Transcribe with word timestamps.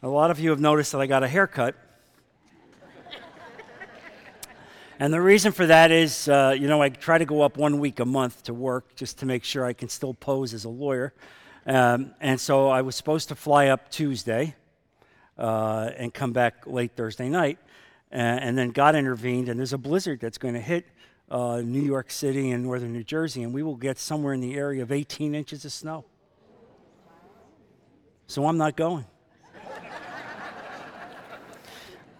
A 0.00 0.06
lot 0.06 0.30
of 0.30 0.38
you 0.38 0.50
have 0.50 0.60
noticed 0.60 0.92
that 0.92 1.00
I 1.00 1.08
got 1.08 1.24
a 1.24 1.28
haircut. 1.28 1.74
and 5.00 5.12
the 5.12 5.20
reason 5.20 5.50
for 5.50 5.66
that 5.66 5.90
is, 5.90 6.28
uh, 6.28 6.54
you 6.56 6.68
know, 6.68 6.80
I 6.80 6.88
try 6.88 7.18
to 7.18 7.24
go 7.24 7.42
up 7.42 7.56
one 7.56 7.80
week 7.80 7.98
a 7.98 8.04
month 8.04 8.44
to 8.44 8.54
work 8.54 8.94
just 8.94 9.18
to 9.18 9.26
make 9.26 9.42
sure 9.42 9.64
I 9.64 9.72
can 9.72 9.88
still 9.88 10.14
pose 10.14 10.54
as 10.54 10.64
a 10.64 10.68
lawyer. 10.68 11.14
Um, 11.66 12.14
and 12.20 12.40
so 12.40 12.68
I 12.68 12.82
was 12.82 12.94
supposed 12.94 13.28
to 13.30 13.34
fly 13.34 13.66
up 13.68 13.90
Tuesday 13.90 14.54
uh, 15.36 15.90
and 15.96 16.14
come 16.14 16.32
back 16.32 16.64
late 16.68 16.92
Thursday 16.94 17.28
night. 17.28 17.58
And, 18.12 18.38
and, 18.40 18.58
then 18.58 18.70
God 18.70 18.94
intervened, 18.94 19.48
and 19.48 19.58
there's 19.58 19.72
a 19.72 19.78
blizzard 19.78 20.20
that's 20.20 20.38
going 20.38 20.54
to 20.54 20.60
hit 20.60 20.86
uh, 21.28 21.60
New 21.60 21.82
York 21.82 22.12
City 22.12 22.52
and 22.52 22.62
northern 22.62 22.92
New 22.92 23.02
Jersey, 23.02 23.42
and 23.42 23.52
we 23.52 23.64
will 23.64 23.76
get 23.76 23.98
somewhere 23.98 24.32
in 24.32 24.40
the 24.40 24.54
area 24.54 24.80
of 24.80 24.92
18 24.92 25.34
inches 25.34 25.64
of 25.64 25.72
snow. 25.72 26.04
So 28.28 28.46
I'm 28.46 28.58
not 28.58 28.76
going. 28.76 29.04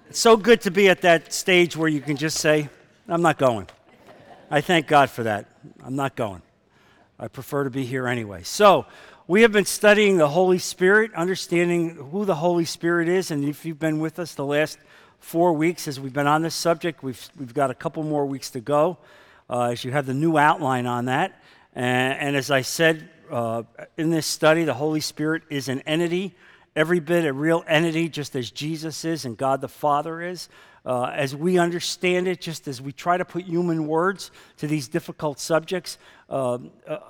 It's 0.08 0.20
so 0.20 0.36
good 0.36 0.62
to 0.62 0.70
be 0.70 0.88
at 0.88 1.02
that 1.02 1.32
stage 1.32 1.76
where 1.76 1.88
you 1.88 2.00
can 2.00 2.16
just 2.16 2.38
say, 2.38 2.68
I'm 3.08 3.22
not 3.22 3.38
going. 3.38 3.66
I 4.50 4.60
thank 4.60 4.86
God 4.86 5.10
for 5.10 5.24
that. 5.24 5.46
I'm 5.84 5.96
not 5.96 6.16
going. 6.16 6.42
I 7.18 7.28
prefer 7.28 7.64
to 7.64 7.70
be 7.70 7.84
here 7.84 8.06
anyway. 8.06 8.42
So, 8.42 8.86
we 9.26 9.42
have 9.42 9.52
been 9.52 9.66
studying 9.66 10.16
the 10.16 10.28
Holy 10.28 10.58
Spirit, 10.58 11.12
understanding 11.12 11.90
who 12.10 12.24
the 12.24 12.36
Holy 12.36 12.64
Spirit 12.64 13.08
is, 13.08 13.30
and 13.30 13.44
if 13.44 13.66
you've 13.66 13.78
been 13.78 14.00
with 14.00 14.18
us 14.18 14.34
the 14.34 14.44
last 14.46 14.78
four 15.20 15.52
weeks 15.52 15.86
as 15.86 16.00
we've 16.00 16.14
been 16.14 16.26
on 16.26 16.40
this 16.40 16.54
subject. 16.54 17.02
We've, 17.02 17.28
we've 17.38 17.52
got 17.52 17.70
a 17.70 17.74
couple 17.74 18.02
more 18.02 18.24
weeks 18.24 18.48
to 18.50 18.60
go 18.60 18.96
uh, 19.50 19.64
as 19.64 19.84
you 19.84 19.90
have 19.92 20.06
the 20.06 20.14
new 20.14 20.38
outline 20.38 20.86
on 20.86 21.06
that. 21.06 21.42
And, 21.74 22.18
and 22.18 22.36
as 22.36 22.50
I 22.50 22.62
said 22.62 23.10
uh, 23.30 23.64
in 23.98 24.08
this 24.08 24.26
study, 24.26 24.64
the 24.64 24.74
Holy 24.74 25.00
Spirit 25.00 25.42
is 25.50 25.68
an 25.68 25.80
entity, 25.80 26.34
every 26.78 27.00
bit 27.00 27.24
a 27.24 27.32
real 27.32 27.64
entity, 27.66 28.08
just 28.08 28.36
as 28.36 28.52
Jesus 28.52 29.04
is 29.04 29.24
and 29.24 29.36
God 29.36 29.60
the 29.60 29.68
Father 29.68 30.22
is. 30.22 30.48
Uh, 30.86 31.06
as 31.06 31.34
we 31.34 31.58
understand 31.58 32.28
it, 32.28 32.40
just 32.40 32.68
as 32.68 32.80
we 32.80 32.92
try 32.92 33.16
to 33.16 33.24
put 33.24 33.42
human 33.42 33.88
words 33.88 34.30
to 34.58 34.68
these 34.68 34.86
difficult 34.86 35.40
subjects, 35.40 35.98
a, 36.28 36.60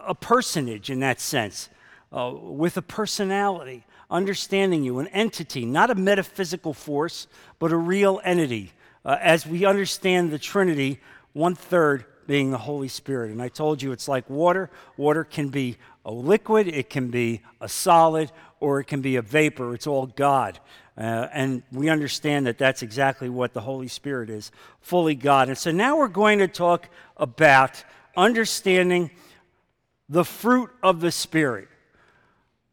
a, 0.06 0.14
personage 0.14 0.88
in 0.88 1.00
that 1.00 1.20
sense, 1.20 1.68
uh, 2.12 2.32
with 2.34 2.78
a 2.78 2.82
personality 2.82 3.84
understanding 4.10 4.82
you, 4.82 5.00
an 5.00 5.06
entity, 5.08 5.66
not 5.66 5.90
a 5.90 5.94
metaphysical 5.94 6.72
force, 6.72 7.26
but 7.58 7.70
a 7.70 7.76
real 7.76 8.22
entity. 8.24 8.72
Uh, 9.04 9.18
as 9.20 9.46
we 9.46 9.66
understand 9.66 10.30
the 10.30 10.38
Trinity, 10.38 10.98
one 11.34 11.54
third 11.54 12.06
being 12.26 12.50
the 12.50 12.58
Holy 12.58 12.88
Spirit. 12.88 13.32
And 13.32 13.42
I 13.42 13.48
told 13.48 13.82
you 13.82 13.92
it's 13.92 14.08
like 14.08 14.28
water. 14.30 14.70
Water 14.96 15.24
can 15.24 15.50
be 15.50 15.76
a 16.04 16.10
liquid, 16.10 16.68
it 16.68 16.88
can 16.88 17.08
be 17.08 17.42
a 17.60 17.68
solid, 17.68 18.32
or 18.60 18.80
it 18.80 18.84
can 18.84 19.00
be 19.00 19.16
a 19.16 19.22
vapor. 19.22 19.74
It's 19.74 19.86
all 19.86 20.06
God. 20.06 20.58
Uh, 20.96 21.28
and 21.32 21.62
we 21.70 21.88
understand 21.88 22.46
that 22.46 22.58
that's 22.58 22.82
exactly 22.82 23.28
what 23.28 23.52
the 23.52 23.60
Holy 23.60 23.88
Spirit 23.88 24.30
is 24.30 24.50
fully 24.80 25.14
God. 25.14 25.48
And 25.48 25.56
so 25.56 25.70
now 25.70 25.96
we're 25.96 26.08
going 26.08 26.40
to 26.40 26.48
talk 26.48 26.88
about 27.16 27.84
understanding 28.16 29.10
the 30.08 30.24
fruit 30.24 30.70
of 30.82 31.00
the 31.00 31.12
Spirit. 31.12 31.68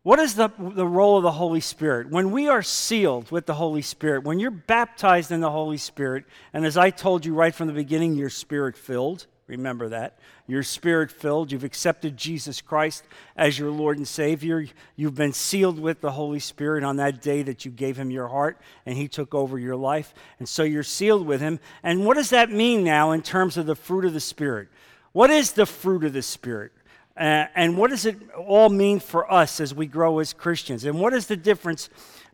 What 0.02 0.20
is 0.20 0.36
the, 0.36 0.50
the 0.58 0.88
role 0.88 1.18
of 1.18 1.24
the 1.24 1.32
Holy 1.32 1.60
Spirit? 1.60 2.10
When 2.10 2.32
we 2.32 2.48
are 2.48 2.62
sealed 2.62 3.32
with 3.32 3.46
the 3.48 3.56
Holy 3.56 3.82
Spirit, 3.82 4.24
when 4.24 4.40
you're 4.40 4.52
baptized 4.52 5.32
in 5.32 5.40
the 5.40 5.50
Holy 5.50 5.78
Spirit, 5.78 6.26
and 6.54 6.66
as 6.66 6.78
I 6.78 6.92
told 6.92 7.26
you 7.26 7.34
right 7.34 7.54
from 7.54 7.68
the 7.68 7.74
beginning, 7.74 8.16
you're 8.16 8.30
spirit 8.30 8.78
filled. 8.78 9.26
Remember 9.48 9.90
that. 9.90 10.18
You're 10.48 10.64
spirit 10.64 11.12
filled. 11.12 11.52
You've 11.52 11.64
accepted 11.64 12.18
Jesus 12.18 12.62
Christ 12.62 13.04
as 13.36 13.60
your 13.60 13.70
Lord 13.70 13.98
and 13.98 14.08
Savior. 14.08 14.66
You've 14.96 15.14
been 15.14 15.34
sealed 15.34 15.80
with 15.80 16.02
the 16.02 16.12
Holy 16.12 16.40
Spirit 16.40 16.84
on 16.84 16.96
that 16.96 17.22
day 17.22 17.44
that 17.44 17.64
you 17.64 17.70
gave 17.70 17.96
Him 17.96 18.10
your 18.10 18.28
heart 18.28 18.60
and 18.88 18.98
He 18.98 19.08
took 19.08 19.36
over 19.36 19.60
your 19.60 19.76
life. 19.76 20.16
And 20.40 20.50
so 20.50 20.64
you're 20.64 20.82
sealed 20.82 21.28
with 21.28 21.42
Him. 21.42 21.60
And 21.84 22.06
what 22.06 22.16
does 22.16 22.32
that 22.32 22.50
mean 22.50 22.84
now 22.84 23.12
in 23.12 23.22
terms 23.22 23.56
of 23.56 23.68
the 23.68 23.76
fruit 23.76 24.06
of 24.06 24.14
the 24.14 24.20
Spirit? 24.20 24.68
What 25.12 25.30
is 25.30 25.52
the 25.52 25.68
fruit 25.68 26.04
of 26.04 26.14
the 26.14 26.24
Spirit? 26.24 26.72
Uh, 27.16 27.46
and 27.56 27.78
what 27.78 27.92
does 27.92 28.06
it 28.06 28.18
all 28.36 28.70
mean 28.70 29.00
for 29.00 29.32
us 29.32 29.60
as 29.60 29.74
we 29.74 29.86
grow 29.86 30.20
as 30.20 30.34
Christians? 30.34 30.86
And 30.86 31.00
what 31.00 31.14
is 31.14 31.28
the 31.28 31.38
difference 31.38 31.90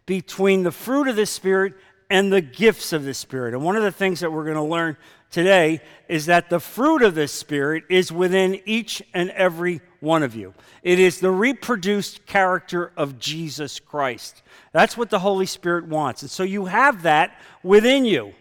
between 0.05 0.63
the 0.63 0.71
fruit 0.71 1.07
of 1.07 1.17
the 1.17 1.25
Spirit 1.25 1.73
and 2.09 2.31
the 2.31 2.41
gifts 2.41 2.93
of 2.93 3.03
the 3.03 3.13
Spirit? 3.13 3.53
And 3.53 3.63
one 3.63 3.75
of 3.75 3.83
the 3.83 3.91
things 3.91 4.21
that 4.21 4.31
we're 4.31 4.45
going 4.45 4.55
to 4.55 4.63
learn 4.63 4.97
today 5.31 5.81
is 6.07 6.27
that 6.27 6.49
the 6.49 6.59
fruit 6.59 7.01
of 7.01 7.15
the 7.15 7.27
Spirit 7.27 7.85
is 7.89 8.11
within 8.11 8.61
each 8.65 9.01
and 9.13 9.29
every 9.31 9.81
one 9.99 10.23
of 10.23 10.35
you. 10.35 10.53
It 10.83 10.99
is 10.99 11.19
the 11.19 11.31
reproduced 11.31 12.25
character 12.25 12.91
of 12.97 13.17
Jesus 13.17 13.79
Christ. 13.79 14.43
That's 14.73 14.97
what 14.97 15.09
the 15.09 15.19
Holy 15.19 15.45
Spirit 15.45 15.87
wants. 15.87 16.21
And 16.21 16.29
so 16.29 16.43
you 16.43 16.65
have 16.65 17.03
that 17.03 17.39
within 17.63 18.05
you. 18.05 18.33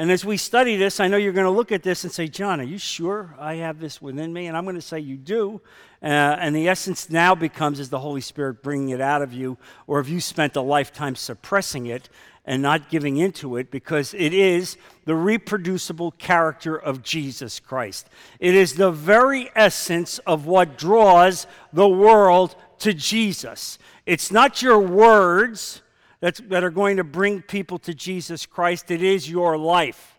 And 0.00 0.12
as 0.12 0.24
we 0.24 0.36
study 0.36 0.76
this, 0.76 1.00
I 1.00 1.08
know 1.08 1.16
you're 1.16 1.32
going 1.32 1.44
to 1.44 1.50
look 1.50 1.72
at 1.72 1.82
this 1.82 2.04
and 2.04 2.12
say, 2.12 2.28
John, 2.28 2.60
are 2.60 2.64
you 2.64 2.78
sure 2.78 3.34
I 3.36 3.56
have 3.56 3.80
this 3.80 4.00
within 4.00 4.32
me? 4.32 4.46
And 4.46 4.56
I'm 4.56 4.62
going 4.64 4.76
to 4.76 4.80
say, 4.80 5.00
You 5.00 5.16
do. 5.16 5.60
Uh, 6.00 6.06
and 6.06 6.54
the 6.54 6.68
essence 6.68 7.10
now 7.10 7.34
becomes 7.34 7.80
is 7.80 7.90
the 7.90 7.98
Holy 7.98 8.20
Spirit 8.20 8.62
bringing 8.62 8.90
it 8.90 9.00
out 9.00 9.20
of 9.20 9.32
you, 9.32 9.58
or 9.88 9.98
have 9.98 10.08
you 10.08 10.20
spent 10.20 10.54
a 10.54 10.60
lifetime 10.60 11.16
suppressing 11.16 11.86
it 11.86 12.08
and 12.48 12.62
not 12.62 12.88
giving 12.88 13.18
into 13.18 13.58
it 13.58 13.70
because 13.70 14.14
it 14.14 14.32
is 14.32 14.78
the 15.04 15.14
reproducible 15.14 16.12
character 16.12 16.74
of 16.74 17.02
Jesus 17.02 17.60
Christ. 17.60 18.08
It 18.40 18.54
is 18.54 18.72
the 18.72 18.90
very 18.90 19.50
essence 19.54 20.18
of 20.20 20.46
what 20.46 20.78
draws 20.78 21.46
the 21.74 21.86
world 21.86 22.56
to 22.78 22.94
Jesus. 22.94 23.78
It's 24.06 24.32
not 24.32 24.62
your 24.62 24.78
words 24.78 25.82
that's, 26.20 26.40
that 26.40 26.64
are 26.64 26.70
going 26.70 26.96
to 26.96 27.04
bring 27.04 27.42
people 27.42 27.78
to 27.80 27.92
Jesus 27.92 28.46
Christ, 28.46 28.90
it 28.90 29.02
is 29.02 29.30
your 29.30 29.58
life. 29.58 30.16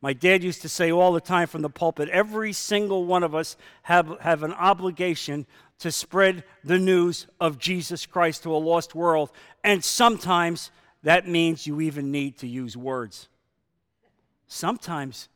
My 0.00 0.12
dad 0.12 0.44
used 0.44 0.62
to 0.62 0.68
say 0.68 0.92
all 0.92 1.12
the 1.12 1.20
time 1.20 1.48
from 1.48 1.62
the 1.62 1.70
pulpit 1.70 2.08
every 2.10 2.52
single 2.52 3.06
one 3.06 3.24
of 3.24 3.34
us 3.34 3.56
have, 3.82 4.20
have 4.20 4.44
an 4.44 4.52
obligation 4.52 5.46
to 5.80 5.90
spread 5.90 6.44
the 6.62 6.78
news 6.78 7.26
of 7.40 7.58
Jesus 7.58 8.06
Christ 8.06 8.44
to 8.44 8.54
a 8.54 8.56
lost 8.56 8.94
world. 8.94 9.32
And 9.64 9.82
sometimes 9.82 10.70
that 11.06 11.28
means 11.28 11.68
you 11.68 11.80
even 11.80 12.10
need 12.10 12.36
to 12.38 12.48
use 12.48 12.76
words. 12.76 13.28
Sometimes 14.48 15.28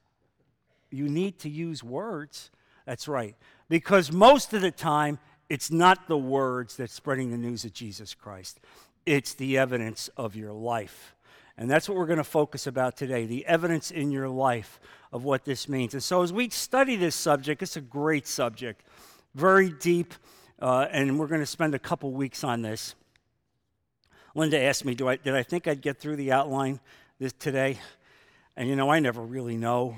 you 0.90 1.08
need 1.08 1.38
to 1.38 1.48
use 1.48 1.84
words. 1.84 2.50
That's 2.86 3.06
right. 3.06 3.36
Because 3.68 4.10
most 4.10 4.52
of 4.52 4.62
the 4.62 4.72
time, 4.72 5.20
it's 5.48 5.70
not 5.70 6.08
the 6.08 6.18
words 6.18 6.76
that's 6.76 6.92
spreading 6.92 7.30
the 7.30 7.36
news 7.36 7.64
of 7.64 7.72
Jesus 7.72 8.14
Christ, 8.14 8.58
it's 9.06 9.34
the 9.34 9.58
evidence 9.58 10.10
of 10.16 10.34
your 10.34 10.50
life. 10.52 11.14
And 11.56 11.70
that's 11.70 11.88
what 11.88 11.96
we're 11.96 12.06
going 12.06 12.16
to 12.16 12.24
focus 12.24 12.66
about 12.66 12.96
today 12.96 13.26
the 13.26 13.46
evidence 13.46 13.92
in 13.92 14.10
your 14.10 14.28
life 14.28 14.80
of 15.12 15.22
what 15.22 15.44
this 15.44 15.68
means. 15.68 15.94
And 15.94 16.02
so, 16.02 16.22
as 16.22 16.32
we 16.32 16.48
study 16.48 16.96
this 16.96 17.14
subject, 17.14 17.62
it's 17.62 17.76
a 17.76 17.80
great 17.80 18.26
subject, 18.26 18.82
very 19.36 19.70
deep, 19.70 20.14
uh, 20.60 20.88
and 20.90 21.16
we're 21.16 21.28
going 21.28 21.42
to 21.42 21.46
spend 21.46 21.76
a 21.76 21.78
couple 21.78 22.10
weeks 22.10 22.42
on 22.42 22.62
this. 22.62 22.96
Linda 24.34 24.60
asked 24.60 24.84
me, 24.84 24.94
Do 24.94 25.08
I, 25.08 25.16
Did 25.16 25.34
I 25.34 25.42
think 25.42 25.66
I'd 25.66 25.80
get 25.80 25.98
through 25.98 26.16
the 26.16 26.32
outline 26.32 26.80
this, 27.18 27.32
today? 27.32 27.78
And 28.56 28.68
you 28.68 28.76
know, 28.76 28.90
I 28.90 29.00
never 29.00 29.22
really 29.22 29.56
know. 29.56 29.96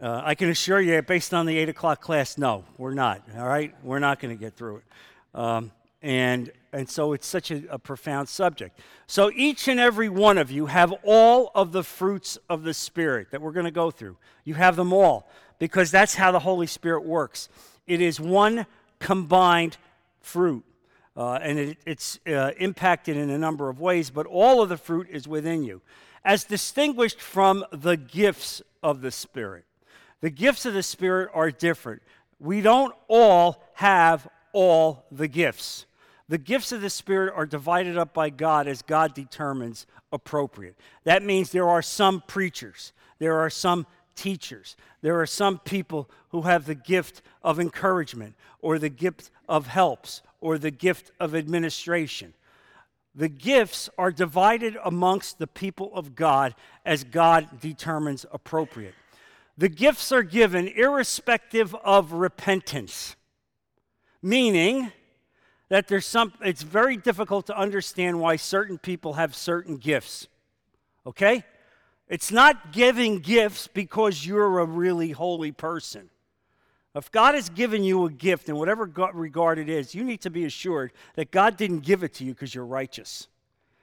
Uh, 0.00 0.20
I 0.24 0.34
can 0.34 0.48
assure 0.48 0.80
you, 0.80 1.00
based 1.02 1.32
on 1.32 1.46
the 1.46 1.56
8 1.58 1.68
o'clock 1.68 2.00
class, 2.00 2.36
no, 2.36 2.64
we're 2.76 2.94
not. 2.94 3.22
All 3.36 3.46
right? 3.46 3.74
We're 3.84 4.00
not 4.00 4.20
going 4.20 4.36
to 4.36 4.40
get 4.40 4.56
through 4.56 4.78
it. 4.78 4.84
Um, 5.38 5.70
and, 6.02 6.50
and 6.72 6.88
so 6.88 7.12
it's 7.12 7.26
such 7.26 7.52
a, 7.52 7.62
a 7.70 7.78
profound 7.78 8.28
subject. 8.28 8.80
So 9.06 9.30
each 9.34 9.68
and 9.68 9.78
every 9.78 10.08
one 10.08 10.38
of 10.38 10.50
you 10.50 10.66
have 10.66 10.92
all 11.04 11.52
of 11.54 11.70
the 11.70 11.84
fruits 11.84 12.36
of 12.48 12.64
the 12.64 12.74
Spirit 12.74 13.30
that 13.30 13.40
we're 13.40 13.52
going 13.52 13.66
to 13.66 13.70
go 13.70 13.90
through. 13.90 14.16
You 14.44 14.54
have 14.54 14.74
them 14.74 14.92
all 14.92 15.28
because 15.60 15.92
that's 15.92 16.16
how 16.16 16.32
the 16.32 16.40
Holy 16.40 16.66
Spirit 16.66 17.04
works. 17.04 17.48
It 17.86 18.00
is 18.00 18.18
one 18.18 18.66
combined 18.98 19.76
fruit. 20.20 20.64
Uh, 21.16 21.34
and 21.34 21.58
it, 21.58 21.78
it's 21.84 22.18
uh, 22.26 22.52
impacted 22.58 23.16
in 23.16 23.28
a 23.30 23.38
number 23.38 23.68
of 23.68 23.80
ways, 23.80 24.10
but 24.10 24.26
all 24.26 24.62
of 24.62 24.68
the 24.68 24.76
fruit 24.76 25.06
is 25.10 25.28
within 25.28 25.62
you, 25.62 25.82
as 26.24 26.44
distinguished 26.44 27.20
from 27.20 27.64
the 27.70 27.96
gifts 27.96 28.62
of 28.82 29.02
the 29.02 29.10
Spirit. 29.10 29.64
The 30.20 30.30
gifts 30.30 30.64
of 30.64 30.74
the 30.74 30.82
Spirit 30.82 31.30
are 31.34 31.50
different. 31.50 32.00
We 32.38 32.60
don't 32.60 32.94
all 33.08 33.62
have 33.74 34.26
all 34.52 35.04
the 35.10 35.28
gifts. 35.28 35.86
The 36.28 36.38
gifts 36.38 36.72
of 36.72 36.80
the 36.80 36.90
Spirit 36.90 37.34
are 37.36 37.44
divided 37.44 37.98
up 37.98 38.14
by 38.14 38.30
God 38.30 38.66
as 38.66 38.80
God 38.80 39.14
determines 39.14 39.86
appropriate. 40.12 40.76
That 41.04 41.22
means 41.22 41.50
there 41.50 41.68
are 41.68 41.82
some 41.82 42.22
preachers, 42.26 42.92
there 43.18 43.38
are 43.38 43.50
some 43.50 43.86
teachers, 44.14 44.76
there 45.02 45.20
are 45.20 45.26
some 45.26 45.58
people 45.58 46.08
who 46.30 46.42
have 46.42 46.64
the 46.64 46.74
gift 46.74 47.20
of 47.42 47.60
encouragement, 47.60 48.34
or 48.60 48.78
the 48.78 48.88
gift 48.88 49.30
of 49.48 49.66
helps, 49.66 50.22
or 50.42 50.58
the 50.58 50.70
gift 50.70 51.10
of 51.18 51.34
administration. 51.34 52.34
The 53.14 53.28
gifts 53.28 53.88
are 53.96 54.10
divided 54.10 54.76
amongst 54.84 55.38
the 55.38 55.46
people 55.46 55.90
of 55.94 56.14
God 56.14 56.54
as 56.84 57.04
God 57.04 57.60
determines 57.60 58.26
appropriate. 58.32 58.94
The 59.56 59.68
gifts 59.68 60.12
are 60.12 60.22
given 60.22 60.68
irrespective 60.68 61.74
of 61.76 62.12
repentance, 62.12 63.16
meaning, 64.22 64.92
that 65.68 65.88
there's 65.88 66.06
some, 66.06 66.32
it's 66.42 66.62
very 66.62 66.96
difficult 66.96 67.46
to 67.46 67.56
understand 67.56 68.18
why 68.18 68.36
certain 68.36 68.78
people 68.78 69.14
have 69.14 69.34
certain 69.34 69.76
gifts. 69.76 70.26
Okay? 71.06 71.44
It's 72.08 72.32
not 72.32 72.72
giving 72.72 73.20
gifts 73.20 73.68
because 73.68 74.26
you're 74.26 74.58
a 74.58 74.66
really 74.66 75.12
holy 75.12 75.52
person. 75.52 76.10
If 76.94 77.10
God 77.10 77.34
has 77.34 77.48
given 77.48 77.82
you 77.82 78.04
a 78.04 78.10
gift 78.10 78.48
in 78.48 78.56
whatever 78.56 78.84
regard 79.14 79.58
it 79.58 79.68
is, 79.68 79.94
you 79.94 80.04
need 80.04 80.20
to 80.22 80.30
be 80.30 80.44
assured 80.44 80.92
that 81.14 81.30
God 81.30 81.56
didn't 81.56 81.80
give 81.80 82.02
it 82.02 82.12
to 82.14 82.24
you 82.24 82.34
because 82.34 82.54
you're 82.54 82.66
righteous. 82.66 83.28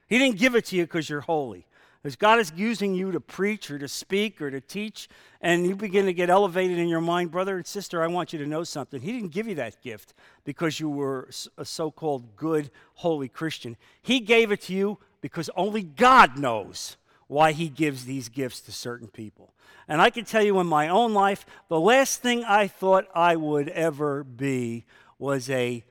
He 0.07 0.19
didn't 0.19 0.37
give 0.37 0.55
it 0.55 0.65
to 0.65 0.75
you 0.75 0.83
because 0.83 1.09
you're 1.09 1.21
holy. 1.21 1.65
As 2.03 2.15
God 2.15 2.39
is 2.39 2.53
using 2.55 2.93
you 2.93 3.11
to 3.11 3.19
preach 3.19 3.69
or 3.69 3.77
to 3.77 3.87
speak 3.87 4.41
or 4.41 4.49
to 4.49 4.61
teach, 4.61 5.09
and 5.41 5.65
you 5.65 5.75
begin 5.75 6.05
to 6.05 6.13
get 6.13 6.29
elevated 6.29 6.77
in 6.77 6.87
your 6.87 7.01
mind, 7.01 7.29
brother 7.31 7.57
and 7.57 7.67
sister, 7.67 8.01
I 8.01 8.07
want 8.07 8.31
you 8.31 8.39
to 8.39 8.45
know 8.45 8.63
something. 8.63 9.01
He 9.01 9.11
didn't 9.11 9.33
give 9.33 9.47
you 9.47 9.55
that 9.55 9.81
gift 9.81 10.13
because 10.45 10.79
you 10.79 10.89
were 10.89 11.29
a 11.57 11.65
so 11.65 11.91
called 11.91 12.37
good, 12.37 12.71
holy 12.93 13.27
Christian. 13.27 13.75
He 14.01 14.21
gave 14.21 14.51
it 14.51 14.61
to 14.61 14.73
you 14.73 14.97
because 15.19 15.49
only 15.57 15.83
God 15.83 16.37
knows 16.37 16.95
why 17.29 17.51
He 17.51 17.69
gives 17.69 18.05
these 18.05 18.27
gifts 18.27 18.59
to 18.61 18.71
certain 18.71 19.07
people. 19.07 19.53
And 19.87 20.01
I 20.01 20.09
can 20.09 20.25
tell 20.25 20.43
you 20.43 20.59
in 20.59 20.67
my 20.67 20.89
own 20.89 21.13
life, 21.13 21.45
the 21.69 21.79
last 21.79 22.21
thing 22.21 22.43
I 22.43 22.67
thought 22.67 23.07
I 23.13 23.35
would 23.35 23.69
ever 23.69 24.23
be 24.23 24.83
was 25.19 25.49
a 25.49 25.83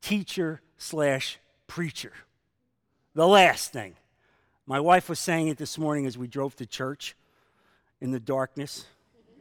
teacher 0.00 0.62
slash 0.78 1.38
preacher. 1.66 2.12
The 3.14 3.26
last 3.26 3.72
thing. 3.72 3.96
My 4.64 4.78
wife 4.78 5.08
was 5.08 5.18
saying 5.18 5.48
it 5.48 5.58
this 5.58 5.76
morning 5.76 6.06
as 6.06 6.16
we 6.16 6.28
drove 6.28 6.54
to 6.56 6.66
church 6.66 7.16
in 8.00 8.12
the 8.12 8.20
darkness. 8.20 8.84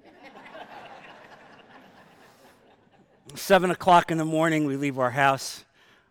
Seven 3.36 3.70
o'clock 3.70 4.10
in 4.10 4.18
the 4.18 4.26
morning, 4.26 4.66
we 4.66 4.78
leave 4.78 4.98
our 4.98 5.12
house. 5.12 5.64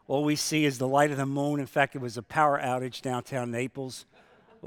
All 0.07 0.23
we 0.23 0.37
see 0.37 0.65
is 0.65 0.79
the 0.79 0.87
light 0.87 1.11
of 1.11 1.17
the 1.17 1.27
moon. 1.27 1.59
In 1.59 1.67
fact, 1.67 1.97
it 1.97 2.01
was 2.01 2.17
a 2.17 2.23
power 2.23 2.61
outage 2.61 3.01
downtown 3.01 3.51
Naples. 3.51 4.07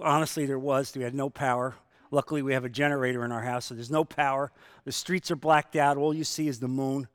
Honestly, 0.02 0.46
there 0.46 0.60
was. 0.60 0.96
We 0.96 1.04
had 1.04 1.16
no 1.16 1.30
power. 1.30 1.76
Luckily, 2.12 2.42
we 2.42 2.54
have 2.54 2.64
a 2.64 2.70
generator 2.70 3.26
in 3.26 3.32
our 3.32 3.42
house, 3.42 3.66
so 3.66 3.76
there's 3.76 3.92
no 3.92 4.06
power. 4.06 4.52
The 4.86 4.92
streets 4.92 5.30
are 5.32 5.36
blacked 5.36 5.76
out. 5.76 5.98
All 5.98 6.14
you 6.14 6.24
see 6.24 6.48
is 6.48 6.60
the 6.60 6.68
moon. 6.68 7.08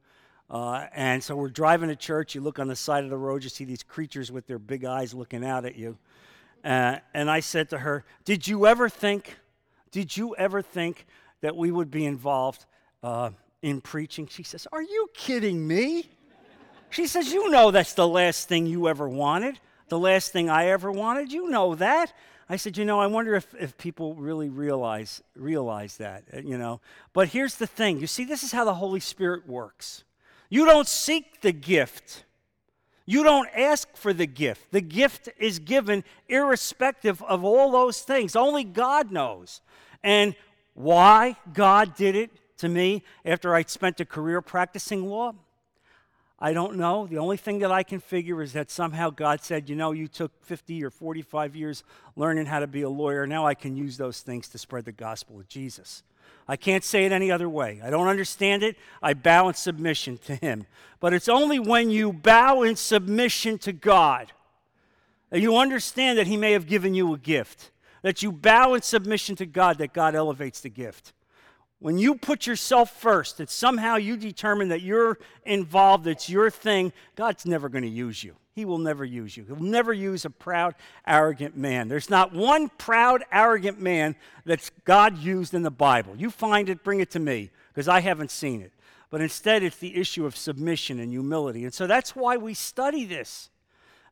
Uh, 0.50 0.87
and 0.94 1.25
so 1.25 1.34
we're 1.34 1.49
driving 1.49 1.88
to 1.88 1.96
church. 1.96 2.34
You 2.34 2.43
look 2.43 2.58
on 2.58 2.69
the 2.69 2.76
side 2.76 3.05
of 3.05 3.11
the 3.11 3.17
road, 3.17 3.43
you 3.43 3.49
see 3.49 3.64
these 3.64 3.82
creatures 3.82 4.31
with 4.31 4.46
their 4.46 4.58
big 4.58 4.84
eyes 4.84 5.14
looking 5.14 5.44
out 5.44 5.64
at 5.64 5.76
you. 5.76 5.96
Uh, 6.62 6.99
and 7.14 7.31
I 7.31 7.40
said 7.40 7.70
to 7.70 7.79
her, 7.79 8.05
Did 8.25 8.46
you 8.46 8.67
ever 8.67 8.88
think, 8.88 9.37
did 9.90 10.14
you 10.14 10.37
ever 10.37 10.61
think 10.61 11.06
that 11.40 11.56
we 11.56 11.70
would 11.70 11.90
be 11.90 12.05
involved 12.05 12.67
uh, 13.02 13.31
in 13.62 13.81
preaching? 13.81 14.26
She 14.26 14.43
says, 14.43 14.67
Are 14.73 14.82
you 14.82 15.08
kidding 15.14 15.67
me? 15.67 16.11
She 16.90 17.06
says, 17.06 17.32
You 17.32 17.49
know 17.49 17.70
that's 17.70 17.94
the 17.94 18.06
last 18.06 18.49
thing 18.49 18.67
you 18.67 18.88
ever 18.88 19.08
wanted, 19.08 19.58
the 19.88 19.99
last 19.99 20.32
thing 20.32 20.50
I 20.50 20.67
ever 20.67 20.93
wanted. 20.93 21.32
You 21.32 21.49
know 21.49 21.75
that. 21.76 22.12
I 22.52 22.56
said, 22.56 22.76
you 22.76 22.84
know, 22.84 23.00
I 23.00 23.06
wonder 23.06 23.34
if, 23.34 23.54
if 23.58 23.78
people 23.78 24.14
really 24.14 24.50
realize 24.50 25.22
realize 25.34 25.96
that, 25.96 26.25
uh, 26.34 26.40
you 26.40 26.58
know. 26.58 26.82
But 27.14 27.28
here's 27.28 27.54
the 27.54 27.66
thing. 27.66 27.99
You 27.99 28.06
see, 28.06 28.26
this 28.26 28.43
is 28.43 28.52
how 28.52 28.66
the 28.66 28.75
Holy 28.75 29.00
Spirit 29.00 29.49
works. 29.49 30.04
You 30.50 30.66
don't 30.66 30.87
seek 30.87 31.40
the 31.40 31.52
gift. 31.52 32.26
You 33.06 33.22
don't 33.22 33.49
ask 33.56 33.96
for 33.96 34.12
the 34.12 34.26
gift. 34.26 34.70
The 34.70 34.82
gift 34.82 35.31
is 35.38 35.60
given 35.60 36.04
irrespective 36.28 37.22
of 37.22 37.43
all 37.43 37.70
those 37.70 38.02
things. 38.02 38.37
Only 38.37 38.64
God 38.64 39.10
knows. 39.10 39.62
And 40.02 40.34
why 40.75 41.37
God 41.55 41.94
did 41.96 42.14
it 42.14 42.32
to 42.58 42.69
me 42.69 43.02
after 43.25 43.55
I'd 43.55 43.70
spent 43.70 43.98
a 44.00 44.05
career 44.05 44.43
practicing 44.43 45.06
law, 45.06 45.32
I 46.44 46.55
don't 46.55 46.75
know. 46.75 47.06
The 47.06 47.19
only 47.19 47.37
thing 47.37 47.61
that 47.61 47.71
I 47.71 47.85
can 47.85 48.00
figure 48.00 48.43
is 48.43 48.53
that 48.55 48.69
somehow 48.69 49.11
God 49.11 49.43
said, 49.43 49.71
you 49.71 49.77
know, 49.77 49.93
you 49.93 50.09
took 50.09 50.33
50 50.44 50.83
or 50.83 50.91
45 50.91 51.55
years 51.55 51.85
learning 52.17 52.47
how 52.47 52.59
to 52.59 52.67
be 52.67 52.83
a 52.83 52.91
lawyer. 52.91 53.29
Now 53.29 53.47
I 53.47 53.55
can 53.55 53.77
use 53.77 53.97
those 53.97 54.23
things 54.23 54.49
to 54.49 54.59
spread 54.59 54.85
the 54.85 54.91
gospel 54.91 55.39
of 55.39 55.47
Jesus. 55.47 56.03
I 56.49 56.56
can't 56.56 56.83
say 56.83 57.05
it 57.05 57.12
any 57.12 57.31
other 57.31 57.49
way. 57.49 57.81
I 57.81 57.91
don't 57.91 58.09
understand 58.09 58.65
it. 58.65 58.77
I 59.00 59.15
bow 59.15 59.47
in 59.47 59.55
submission 59.55 60.19
to 60.27 60.35
Him. 60.35 60.67
But 60.99 61.15
it's 61.15 61.29
only 61.29 61.61
when 61.61 61.91
you 61.91 62.12
bow 62.12 62.62
in 62.62 62.75
submission 62.75 63.59
to 63.59 63.73
God 63.73 64.33
that 65.31 65.39
you 65.39 65.56
understand 65.56 66.19
that 66.19 66.27
He 66.27 66.37
may 66.37 66.50
have 66.50 66.67
given 66.67 66.93
you 66.93 67.15
a 67.15 67.19
gift, 67.19 67.71
that 68.03 68.21
you 68.21 68.33
bow 68.33 68.75
in 68.75 68.83
submission 68.83 69.37
to 69.37 69.47
God, 69.47 69.79
that 69.79 69.93
God 69.93 70.17
elevates 70.17 70.61
the 70.61 70.71
gift. 70.71 71.12
When 71.82 71.99
you 71.99 72.14
put 72.14 72.46
yourself 72.46 72.96
first, 73.00 73.38
that 73.38 73.50
somehow 73.50 73.96
you 73.96 74.17
determine 74.17 74.69
that 74.69 74.82
you're 74.82 75.19
involved, 75.44 76.06
it's 76.06 76.31
your 76.31 76.49
thing, 76.49 76.93
God's 77.17 77.44
never 77.44 77.69
going 77.69 77.82
to 77.82 77.90
use 77.90 78.23
you. 78.23 78.37
He 78.55 78.64
will 78.64 78.79
never 78.79 79.05
use 79.05 79.37
you. 79.37 79.44
He'll 79.44 79.56
never 79.56 79.93
use 79.93 80.25
a 80.25 80.31
proud, 80.31 80.76
arrogant 81.05 81.56
man. 81.56 81.88
There's 81.88 82.08
not 82.08 82.32
one 82.32 82.69
proud, 82.69 83.25
arrogant 83.32 83.81
man 83.81 84.14
that's 84.44 84.70
God 84.84 85.19
used 85.19 85.55
in 85.55 85.62
the 85.62 85.73
Bible. 85.73 86.14
You 86.14 86.31
find 86.31 86.69
it, 86.69 86.84
bring 86.84 87.00
it 87.00 87.11
to 87.12 87.19
me, 87.19 87.50
because 87.75 87.88
I 87.88 87.99
haven't 87.99 88.31
seen 88.31 88.62
it. 88.62 88.73
But 89.11 89.20
instead, 89.20 89.64
it's 89.64 89.79
the 89.79 89.96
issue 89.96 90.25
of 90.25 90.37
submission 90.37 91.00
and 91.00 91.11
humility. 91.11 91.64
And 91.64 91.75
so 91.75 91.88
that's 91.88 92.14
why 92.14 92.37
we 92.37 92.55
study 92.55 93.06
this. 93.06 93.50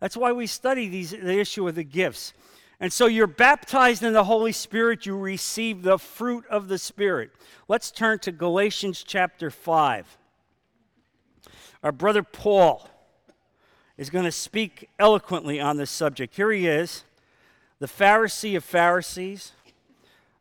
That's 0.01 0.17
why 0.17 0.33
we 0.33 0.49
study 0.49 0.89
these, 0.89 1.13
the 1.13 1.39
issue 1.39 1.69
of 1.69 1.77
the 1.77 1.85
gifts. 1.85 2.33
And 2.81 2.91
so 2.91 3.07
you're 3.07 3.27
baptized 3.27 4.03
in 4.03 4.15
the 4.15 4.25
Holy 4.25 4.53
Spirit, 4.53 5.05
you 5.05 5.19
receive 5.19 5.83
the 5.83 5.99
fruit 5.99 6.47
of 6.49 6.69
the 6.69 6.79
Spirit. 6.79 7.31
Let's 7.69 7.91
turn 7.91 8.19
to 8.21 8.33
Galatians 8.33 9.05
chapter 9.07 9.51
5. 9.51 10.17
Our 11.83 11.93
brother 11.93 12.23
Paul 12.23 12.89
is 13.99 14.09
going 14.09 14.25
to 14.25 14.33
speak 14.33 14.89
eloquently 14.99 15.61
on 15.61 15.77
this 15.77 15.91
subject. 15.91 16.37
Here 16.37 16.51
he 16.51 16.67
is, 16.67 17.05
the 17.81 17.87
Pharisee 17.87 18.57
of 18.57 18.65
Pharisees, 18.65 19.53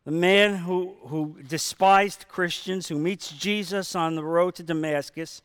the 0.06 0.10
man 0.10 0.56
who, 0.56 0.94
who 1.02 1.36
despised 1.46 2.24
Christians, 2.26 2.88
who 2.88 2.98
meets 2.98 3.30
Jesus 3.32 3.94
on 3.94 4.14
the 4.14 4.24
road 4.24 4.54
to 4.54 4.62
Damascus, 4.62 5.42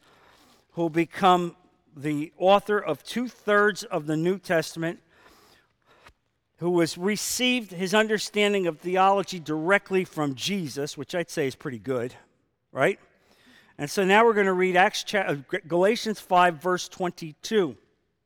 who 0.72 0.84
will 0.84 0.90
become 0.90 1.58
the 1.96 2.32
author 2.38 2.80
of 2.80 3.04
two 3.04 3.28
thirds 3.28 3.84
of 3.84 4.06
the 4.06 4.16
New 4.16 4.40
Testament, 4.40 5.02
who 6.58 6.80
has 6.80 6.98
received 6.98 7.72
his 7.72 7.94
understanding 7.94 8.68
of 8.68 8.80
theology 8.80 9.40
directly 9.40 10.06
from 10.06 10.36
Jesus, 10.36 10.98
which 10.98 11.14
I'd 11.14 11.30
say 11.30 11.48
is 11.48 11.56
pretty 11.56 11.80
good, 11.80 12.14
right? 12.72 13.00
And 13.78 13.90
so 13.90 14.06
now 14.06 14.24
we're 14.24 14.34
going 14.34 14.46
to 14.46 14.54
read 14.54 14.78
Acts, 14.78 15.04
uh, 15.14 15.38
Galatians 15.68 16.20
5, 16.20 16.62
verse 16.62 16.88
22. 16.88 17.76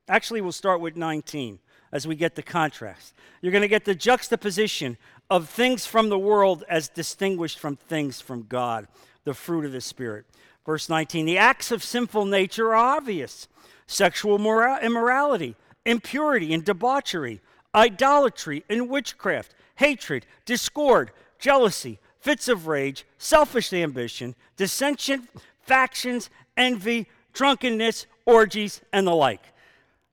Actually, 0.08 0.40
we'll 0.40 0.52
start 0.52 0.80
with 0.80 0.96
19 0.96 1.58
as 1.92 2.06
we 2.06 2.14
get 2.14 2.36
the 2.36 2.42
contrast. 2.42 3.14
You're 3.40 3.52
going 3.52 3.62
to 3.62 3.68
get 3.68 3.84
the 3.84 3.94
juxtaposition 3.94 4.96
of 5.28 5.48
things 5.48 5.86
from 5.86 6.08
the 6.08 6.18
world 6.18 6.64
as 6.68 6.88
distinguished 6.88 7.58
from 7.58 7.76
things 7.76 8.20
from 8.20 8.42
God, 8.42 8.86
the 9.24 9.34
fruit 9.34 9.64
of 9.64 9.72
the 9.72 9.80
Spirit. 9.80 10.26
Verse 10.64 10.88
19 10.88 11.26
The 11.26 11.38
acts 11.38 11.72
of 11.72 11.82
sinful 11.82 12.26
nature 12.26 12.68
are 12.68 12.96
obvious 12.96 13.48
sexual 13.86 14.38
mora- 14.38 14.78
immorality, 14.82 15.56
impurity 15.84 16.54
and 16.54 16.64
debauchery, 16.64 17.40
idolatry 17.74 18.64
and 18.68 18.88
witchcraft, 18.88 19.54
hatred, 19.76 20.26
discord, 20.44 21.10
jealousy, 21.38 21.98
fits 22.20 22.48
of 22.48 22.66
rage, 22.66 23.06
selfish 23.18 23.72
ambition, 23.72 24.34
dissension, 24.56 25.28
factions, 25.62 26.30
envy, 26.56 27.06
drunkenness, 27.32 28.06
orgies, 28.26 28.80
and 28.92 29.06
the 29.06 29.14
like. 29.14 29.42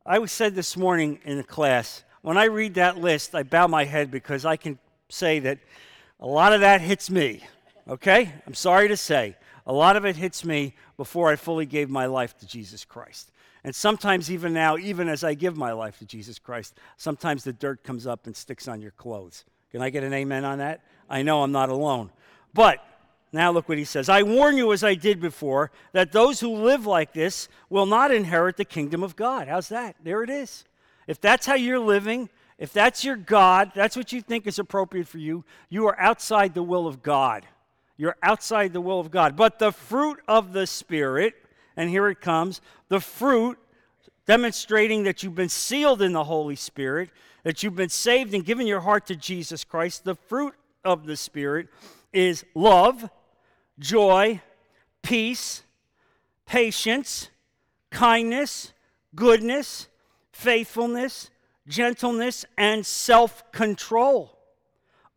I 0.06 0.24
said 0.26 0.56
this 0.56 0.78
morning 0.78 1.20
in 1.26 1.38
the 1.38 1.44
class, 1.44 2.04
when 2.22 2.38
I 2.38 2.46
read 2.46 2.76
that 2.76 2.98
list, 2.98 3.36
I 3.36 3.44
bow 3.44 3.68
my 3.68 3.86
head 3.86 4.10
because 4.10 4.46
I 4.46 4.56
can 4.56 4.80
say 5.10 5.40
that 5.40 5.60
a 6.20 6.28
lot 6.28 6.54
of 6.54 6.62
that 6.62 6.82
hits 6.82 7.10
me. 7.10 7.44
Okay? 7.88 8.32
I'm 8.46 8.54
sorry 8.54 8.88
to 8.88 8.98
say. 8.98 9.36
A 9.66 9.74
lot 9.74 9.98
of 9.98 10.06
it 10.06 10.16
hits 10.16 10.46
me 10.46 10.76
before 10.96 11.30
I 11.30 11.36
fully 11.36 11.66
gave 11.66 11.90
my 11.90 12.06
life 12.06 12.38
to 12.40 12.48
Jesus 12.48 12.86
Christ. 12.86 13.32
And 13.64 13.76
sometimes, 13.76 14.32
even 14.32 14.54
now, 14.54 14.78
even 14.78 15.10
as 15.10 15.24
I 15.24 15.34
give 15.34 15.58
my 15.58 15.72
life 15.72 16.00
to 16.00 16.06
Jesus 16.06 16.40
Christ, 16.40 16.78
sometimes 16.96 17.44
the 17.44 17.54
dirt 17.54 17.84
comes 17.84 18.08
up 18.08 18.26
and 18.26 18.36
sticks 18.36 18.68
on 18.68 18.82
your 18.82 18.92
clothes. 18.92 19.46
Can 19.72 19.82
I 19.82 19.90
get 19.90 20.04
an 20.04 20.14
amen 20.14 20.46
on 20.46 20.60
that? 20.60 20.82
I 21.10 21.24
know 21.24 21.44
I'm 21.44 21.52
not 21.52 21.70
alone. 21.70 22.12
But 22.54 22.84
now 23.32 23.52
look 23.52 23.68
what 23.68 23.78
he 23.78 23.84
says. 23.84 24.10
I 24.10 24.24
warn 24.24 24.58
you, 24.58 24.72
as 24.72 24.84
I 24.84 24.96
did 24.96 25.20
before, 25.20 25.72
that 25.92 26.12
those 26.12 26.40
who 26.40 26.54
live 26.54 26.86
like 26.86 27.14
this 27.14 27.50
will 27.70 27.86
not 27.86 28.12
inherit 28.12 28.58
the 28.58 28.66
kingdom 28.66 29.04
of 29.04 29.16
God. 29.16 29.48
How's 29.48 29.70
that? 29.70 29.96
There 30.04 30.24
it 30.24 30.30
is. 30.30 30.64
If 31.08 31.20
that's 31.20 31.46
how 31.46 31.56
you're 31.56 31.80
living, 31.80 32.30
if 32.58 32.74
that's 32.74 33.04
your 33.04 33.16
God, 33.16 33.72
that's 33.76 33.96
what 33.96 34.12
you 34.12 34.22
think 34.22 34.48
is 34.48 34.60
appropriate 34.60 35.08
for 35.08 35.18
you, 35.18 35.44
you 35.70 35.88
are 35.88 36.00
outside 36.00 36.54
the 36.54 36.64
will 36.64 36.88
of 36.88 37.04
God. 37.04 37.46
You're 37.98 38.18
outside 38.22 38.74
the 38.74 38.82
will 38.82 39.00
of 39.00 39.12
God. 39.12 39.36
But 39.36 39.60
the 39.60 39.72
fruit 39.72 40.20
of 40.28 40.54
the 40.54 40.68
Spirit, 40.68 41.34
and 41.78 41.90
here 41.90 42.10
it 42.10 42.20
comes, 42.20 42.60
the 42.90 43.00
fruit 43.00 43.58
demonstrating 44.26 45.04
that 45.04 45.24
you've 45.24 45.36
been 45.36 45.48
sealed 45.48 46.02
in 46.02 46.12
the 46.12 46.26
Holy 46.26 46.56
Spirit, 46.56 47.10
that 47.44 47.64
you've 47.64 47.76
been 47.76 47.88
saved 47.88 48.34
and 48.34 48.44
given 48.44 48.68
your 48.68 48.82
heart 48.82 49.06
to 49.08 49.16
Jesus 49.16 49.64
Christ, 49.64 50.04
the 50.04 50.16
fruit 50.16 50.54
of 50.84 51.06
the 51.06 51.16
Spirit 51.16 51.70
is 52.12 52.44
love, 52.54 53.10
joy, 53.80 54.42
peace, 55.02 55.64
patience, 56.46 57.30
kindness, 57.92 58.74
goodness, 59.16 59.88
faithfulness, 60.32 61.30
gentleness, 61.68 62.44
and 62.58 62.86
self 62.86 63.50
control. 63.52 64.34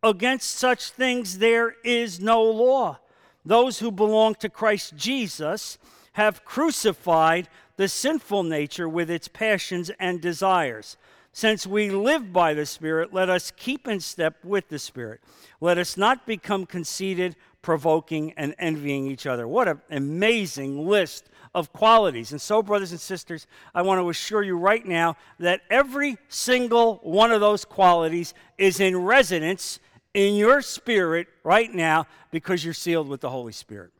Against 0.03 0.51
such 0.51 0.91
things 0.91 1.39
there 1.39 1.75
is 1.83 2.19
no 2.19 2.43
law. 2.43 2.99
Those 3.43 3.79
who 3.79 3.91
belong 3.91 4.35
to 4.35 4.49
Christ 4.49 4.95
Jesus 4.95 5.77
have 6.13 6.45
crucified 6.45 7.47
the 7.77 7.87
sinful 7.87 8.43
nature 8.43 8.87
with 8.87 9.09
its 9.09 9.27
passions 9.27 9.89
and 9.99 10.21
desires. 10.21 10.97
Since 11.33 11.65
we 11.65 11.89
live 11.89 12.33
by 12.33 12.53
the 12.53 12.65
Spirit, 12.65 13.13
let 13.13 13.29
us 13.29 13.51
keep 13.55 13.87
in 13.87 14.01
step 14.01 14.43
with 14.43 14.67
the 14.67 14.79
Spirit. 14.79 15.21
Let 15.61 15.77
us 15.77 15.95
not 15.95 16.27
become 16.27 16.65
conceited, 16.65 17.37
provoking, 17.61 18.33
and 18.33 18.53
envying 18.59 19.07
each 19.07 19.25
other. 19.25 19.47
What 19.47 19.69
an 19.69 19.79
amazing 19.89 20.85
list 20.85 21.29
of 21.55 21.71
qualities. 21.71 22.31
And 22.31 22.41
so, 22.41 22.61
brothers 22.61 22.91
and 22.91 22.99
sisters, 22.99 23.47
I 23.73 23.81
want 23.81 24.01
to 24.01 24.09
assure 24.09 24.43
you 24.43 24.57
right 24.57 24.85
now 24.85 25.15
that 25.39 25.61
every 25.69 26.17
single 26.27 26.95
one 27.03 27.31
of 27.31 27.39
those 27.39 27.63
qualities 27.63 28.33
is 28.57 28.79
in 28.81 28.97
residence 28.97 29.79
in 30.13 30.35
your 30.35 30.61
spirit 30.61 31.27
right 31.43 31.73
now 31.73 32.07
because 32.31 32.65
you're 32.65 32.73
sealed 32.73 33.07
with 33.07 33.21
the 33.21 33.29
Holy 33.29 33.53
Spirit. 33.53 33.91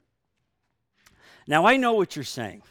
Now, 1.52 1.66
I 1.66 1.76
know 1.76 1.96
what 1.96 2.16
you're 2.16 2.24
saying. 2.24 2.62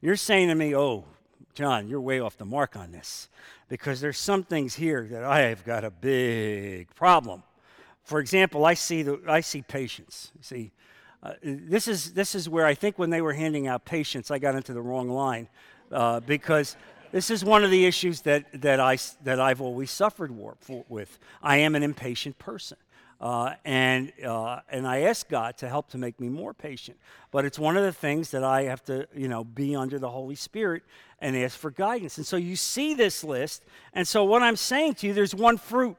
You're 0.00 0.14
saying 0.14 0.46
to 0.46 0.54
me, 0.54 0.76
oh, 0.76 1.06
John, 1.54 1.88
you're 1.88 2.00
way 2.00 2.20
off 2.20 2.36
the 2.36 2.44
mark 2.44 2.76
on 2.76 2.92
this 2.92 3.28
because 3.68 4.00
there's 4.00 4.16
some 4.16 4.44
things 4.44 4.76
here 4.76 5.08
that 5.10 5.24
I 5.24 5.40
have 5.40 5.64
got 5.64 5.82
a 5.82 5.90
big 5.90 6.94
problem. 6.94 7.42
For 8.04 8.20
example, 8.20 8.64
I 8.64 8.74
see, 8.74 9.02
the, 9.02 9.20
I 9.26 9.40
see 9.40 9.62
patience. 9.62 10.30
See, 10.40 10.70
uh, 11.20 11.32
this, 11.42 11.88
is, 11.88 12.12
this 12.12 12.36
is 12.36 12.48
where 12.48 12.64
I 12.64 12.74
think 12.74 12.96
when 12.96 13.10
they 13.10 13.20
were 13.20 13.32
handing 13.32 13.66
out 13.66 13.84
patience, 13.84 14.30
I 14.30 14.38
got 14.38 14.54
into 14.54 14.72
the 14.72 14.82
wrong 14.82 15.08
line 15.08 15.48
uh, 15.90 16.20
because 16.20 16.76
this 17.10 17.28
is 17.28 17.44
one 17.44 17.64
of 17.64 17.72
the 17.72 17.86
issues 17.86 18.20
that, 18.20 18.44
that, 18.62 18.78
I, 18.78 18.98
that 19.24 19.40
I've 19.40 19.60
always 19.60 19.90
suffered 19.90 20.32
with. 20.88 21.18
I 21.42 21.56
am 21.56 21.74
an 21.74 21.82
impatient 21.82 22.38
person. 22.38 22.78
Uh, 23.22 23.54
and, 23.64 24.12
uh, 24.26 24.58
and 24.68 24.84
I 24.84 25.02
ask 25.02 25.28
God 25.28 25.56
to 25.58 25.68
help 25.68 25.88
to 25.90 25.98
make 25.98 26.18
me 26.18 26.28
more 26.28 26.52
patient. 26.52 26.98
But 27.30 27.44
it's 27.44 27.56
one 27.56 27.76
of 27.76 27.84
the 27.84 27.92
things 27.92 28.32
that 28.32 28.42
I 28.42 28.64
have 28.64 28.82
to, 28.86 29.06
you 29.14 29.28
know, 29.28 29.44
be 29.44 29.76
under 29.76 30.00
the 30.00 30.10
Holy 30.10 30.34
Spirit 30.34 30.82
and 31.20 31.36
ask 31.36 31.56
for 31.56 31.70
guidance. 31.70 32.16
And 32.18 32.26
so 32.26 32.36
you 32.36 32.56
see 32.56 32.94
this 32.94 33.22
list. 33.22 33.62
And 33.92 34.08
so 34.08 34.24
what 34.24 34.42
I'm 34.42 34.56
saying 34.56 34.94
to 34.94 35.06
you, 35.06 35.14
there's 35.14 35.36
one 35.36 35.56
fruit. 35.56 35.96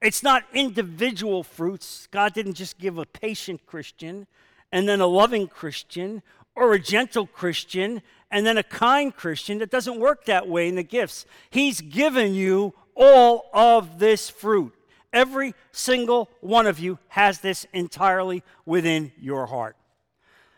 It's 0.00 0.22
not 0.22 0.44
individual 0.54 1.42
fruits. 1.42 2.06
God 2.12 2.32
didn't 2.32 2.54
just 2.54 2.78
give 2.78 2.96
a 2.96 3.06
patient 3.06 3.66
Christian 3.66 4.28
and 4.70 4.88
then 4.88 5.00
a 5.00 5.06
loving 5.06 5.48
Christian 5.48 6.22
or 6.54 6.74
a 6.74 6.78
gentle 6.78 7.26
Christian 7.26 8.02
and 8.30 8.46
then 8.46 8.56
a 8.56 8.62
kind 8.62 9.14
Christian. 9.14 9.58
That 9.58 9.70
doesn't 9.70 9.98
work 9.98 10.26
that 10.26 10.48
way 10.48 10.68
in 10.68 10.76
the 10.76 10.84
gifts. 10.84 11.26
He's 11.50 11.80
given 11.80 12.34
you 12.34 12.72
all 12.94 13.50
of 13.52 13.98
this 13.98 14.30
fruit. 14.30 14.74
Every 15.12 15.54
single 15.72 16.30
one 16.40 16.66
of 16.66 16.78
you 16.78 16.98
has 17.08 17.40
this 17.40 17.66
entirely 17.72 18.42
within 18.64 19.12
your 19.18 19.46
heart. 19.46 19.76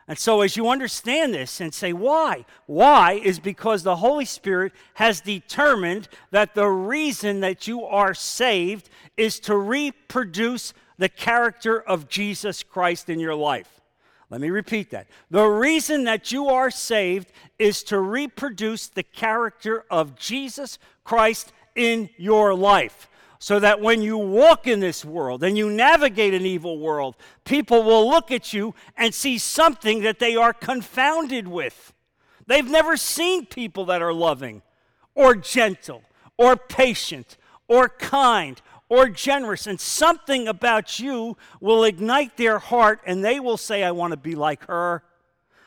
And 0.07 0.19
so, 0.19 0.43
as 0.43 0.55
you 0.57 0.69
understand 0.69 1.33
this 1.33 1.63
and 1.63 1.73
say, 1.73 1.95
why? 1.95 2.45
Why 2.67 3.15
is 3.15 3.39
because 3.39 3.83
the 3.83 3.97
Holy 3.97 4.27
Spirit 4.27 4.73
has 4.95 5.23
determined 5.23 6.09
that 6.31 6.55
the 6.55 6.69
reason 6.69 7.41
that 7.41 7.67
you 7.67 7.85
are 7.85 8.13
saved 8.13 8.91
is 9.17 9.41
to 9.41 9.57
reproduce 9.57 10.75
the 10.99 11.09
character 11.09 11.81
of 11.81 12.09
Jesus 12.09 12.63
Christ 12.63 13.09
in 13.09 13.19
your 13.19 13.35
life. 13.35 13.81
Let 14.31 14.41
me 14.41 14.51
repeat 14.51 14.91
that. 14.91 15.07
The 15.31 15.47
reason 15.47 16.05
that 16.05 16.33
you 16.33 16.49
are 16.49 16.71
saved 16.71 17.33
is 17.59 17.83
to 17.85 17.99
reproduce 17.99 18.89
the 18.89 19.03
character 19.03 19.85
of 19.91 20.17
Jesus 20.17 20.79
Christ 21.03 21.53
in 21.75 22.11
your 22.17 22.55
life 22.55 23.09
so 23.45 23.61
that 23.61 23.79
when 23.79 24.01
you 24.01 24.17
walk 24.17 24.67
in 24.67 24.81
this 24.81 25.05
world 25.05 25.45
and 25.45 25.59
you 25.59 25.69
navigate 25.69 26.33
an 26.33 26.47
evil 26.47 26.79
world, 26.79 27.15
people 27.45 27.83
will 27.83 28.09
look 28.09 28.31
at 28.31 28.55
you 28.55 28.75
and 28.97 29.13
see 29.13 29.37
something 29.37 30.01
that 30.01 30.19
they 30.19 30.35
are 30.35 30.55
confounded 30.55 31.47
with. 31.47 31.93
They've 32.47 32.67
never 32.67 32.97
seen 32.97 33.45
people 33.45 33.85
that 33.85 34.01
are 34.01 34.15
loving 34.15 34.63
or 35.15 35.35
gentle 35.35 36.01
or 36.39 36.57
patient 36.57 37.37
or 37.69 37.91
kind 37.91 38.63
or 38.89 39.11
generous, 39.11 39.67
and 39.67 39.79
something 39.79 40.49
about 40.49 40.99
you 40.99 41.37
will 41.61 41.85
ignite 41.85 42.39
their 42.39 42.59
heart 42.59 43.03
and 43.05 43.23
they 43.23 43.41
will 43.41 43.59
say, 43.59 43.85
I 43.85 43.91
want 43.91 44.13
to 44.13 44.17
be 44.17 44.35
like 44.35 44.65
her, 44.69 45.03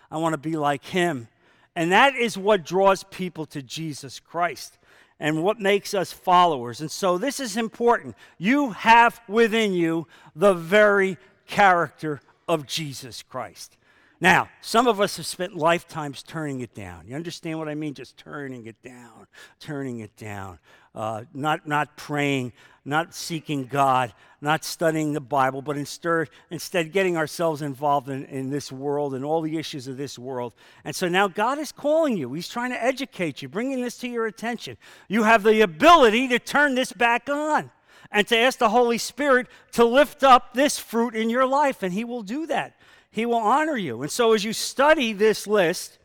I 0.10 0.18
want 0.18 0.34
to 0.34 0.40
be 0.40 0.58
like 0.58 0.84
him. 0.84 1.28
And 1.76 1.92
that 1.92 2.16
is 2.16 2.40
what 2.40 2.66
draws 2.66 3.04
people 3.04 3.46
to 3.46 3.62
Jesus 3.62 4.20
Christ 4.20 4.80
and 5.20 5.44
what 5.44 5.60
makes 5.60 5.94
us 5.94 6.12
followers. 6.12 6.82
And 6.82 6.92
so 6.92 7.18
this 7.18 7.40
is 7.40 7.58
important. 7.58 8.16
You 8.38 8.72
have 8.72 9.22
within 9.28 9.74
you 9.74 10.08
the 10.36 10.54
very 10.54 11.18
character 11.48 12.22
of 12.48 12.68
Jesus 12.68 13.24
Christ. 13.24 13.77
Now, 14.20 14.50
some 14.62 14.88
of 14.88 15.00
us 15.00 15.18
have 15.18 15.28
spent 15.28 15.56
lifetimes 15.56 16.24
turning 16.24 16.62
it 16.62 16.74
down. 16.74 17.08
You 17.08 17.16
understand 17.16 17.60
what 17.60 17.70
I 17.70 17.76
mean? 17.76 17.94
Just 17.94 18.18
turning 18.18 18.66
it 18.66 18.82
down, 18.82 19.28
turning 19.60 20.00
it 20.00 20.16
down. 20.16 20.58
Uh, 20.96 21.26
not, 21.36 21.68
not 21.68 21.96
praying, 21.96 22.54
not 22.84 23.14
seeking 23.14 23.66
God, 23.66 24.14
not 24.42 24.64
studying 24.64 25.14
the 25.14 25.22
Bible, 25.22 25.62
but 25.62 25.78
instead, 25.78 26.30
instead 26.50 26.92
getting 26.92 27.16
ourselves 27.16 27.62
involved 27.62 28.10
in, 28.10 28.26
in 28.26 28.50
this 28.50 28.72
world 28.72 29.14
and 29.14 29.24
all 29.24 29.42
the 29.42 29.58
issues 29.58 29.88
of 29.88 29.98
this 29.98 30.18
world. 30.18 30.56
And 30.84 30.96
so 30.96 31.08
now 31.08 31.28
God 31.28 31.60
is 31.60 31.72
calling 31.72 32.18
you. 32.18 32.34
He's 32.34 32.48
trying 32.48 32.72
to 32.72 32.84
educate 32.84 33.44
you, 33.44 33.50
bringing 33.50 33.84
this 33.84 34.00
to 34.00 34.08
your 34.08 34.26
attention. 34.26 34.78
You 35.08 35.24
have 35.24 35.44
the 35.44 35.62
ability 35.62 36.30
to 36.30 36.40
turn 36.40 36.74
this 36.74 36.92
back 36.92 37.30
on 37.30 37.70
and 38.12 38.26
to 38.28 38.38
ask 38.38 38.58
the 38.58 38.70
Holy 38.70 38.98
Spirit 38.98 39.48
to 39.74 39.86
lift 39.86 40.24
up 40.24 40.54
this 40.54 40.80
fruit 40.80 41.14
in 41.14 41.30
your 41.30 41.46
life, 41.46 41.84
and 41.84 41.94
He 41.94 42.04
will 42.04 42.24
do 42.24 42.48
that. 42.48 42.77
He 43.18 43.26
will 43.26 43.38
honor 43.38 43.76
you. 43.76 44.04
And 44.04 44.12
so, 44.12 44.34
as 44.34 44.44
you 44.44 44.54
study 44.54 45.12
this 45.12 45.48
list, 45.48 45.98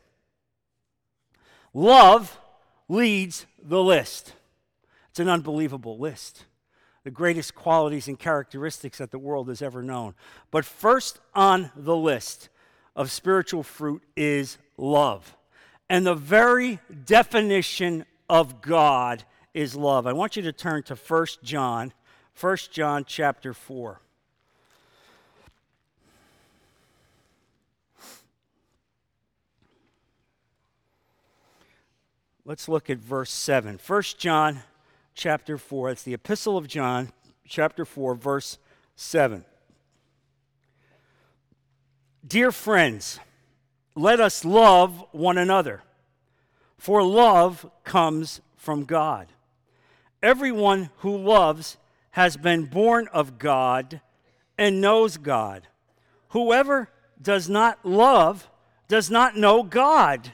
love 1.71 2.39
leads 2.89 3.45
the 3.61 3.83
list. 3.83 4.33
It's 5.11 5.19
an 5.19 5.29
unbelievable 5.29 5.99
list. 5.99 6.45
The 7.03 7.11
greatest 7.11 7.53
qualities 7.53 8.07
and 8.07 8.17
characteristics 8.17 8.97
that 8.97 9.11
the 9.11 9.19
world 9.19 9.49
has 9.49 9.61
ever 9.61 9.83
known. 9.83 10.15
But 10.49 10.65
first 10.65 11.19
on 11.35 11.69
the 11.75 11.95
list 11.95 12.49
of 12.95 13.11
spiritual 13.11 13.61
fruit 13.61 14.01
is 14.17 14.57
love. 14.75 15.37
And 15.91 16.07
the 16.07 16.15
very 16.15 16.79
definition 17.05 18.05
of 18.27 18.59
God 18.59 19.23
is 19.53 19.75
love. 19.75 20.07
I 20.07 20.13
want 20.13 20.35
you 20.35 20.41
to 20.41 20.51
turn 20.51 20.81
to 20.85 20.95
1 20.95 21.27
John, 21.43 21.93
1 22.41 22.57
John 22.71 23.05
chapter 23.05 23.53
4. 23.53 24.01
Let's 32.45 32.67
look 32.67 32.89
at 32.89 32.97
verse 32.97 33.31
7. 33.31 33.79
1 33.85 34.03
John 34.17 34.63
chapter 35.15 35.57
4. 35.57 35.91
It's 35.91 36.03
the 36.03 36.13
Epistle 36.13 36.57
of 36.57 36.67
John, 36.67 37.13
chapter 37.47 37.85
4, 37.85 38.15
verse 38.15 38.57
7. 38.97 39.45
Dear 42.27 42.51
friends, 42.51 43.17
let 43.95 44.19
us 44.19 44.43
love 44.43 45.05
one 45.13 45.37
another, 45.37 45.83
for 46.77 47.01
love 47.01 47.69
comes 47.85 48.41
from 48.57 48.83
God. 48.83 49.27
Everyone 50.21 50.89
who 50.97 51.15
loves 51.15 51.77
has 52.11 52.35
been 52.35 52.65
born 52.65 53.07
of 53.13 53.39
God 53.39 54.01
and 54.57 54.81
knows 54.81 55.15
God. 55.15 55.65
Whoever 56.29 56.89
does 57.21 57.47
not 57.47 57.85
love 57.85 58.49
does 58.89 59.09
not 59.09 59.37
know 59.37 59.63
God 59.63 60.33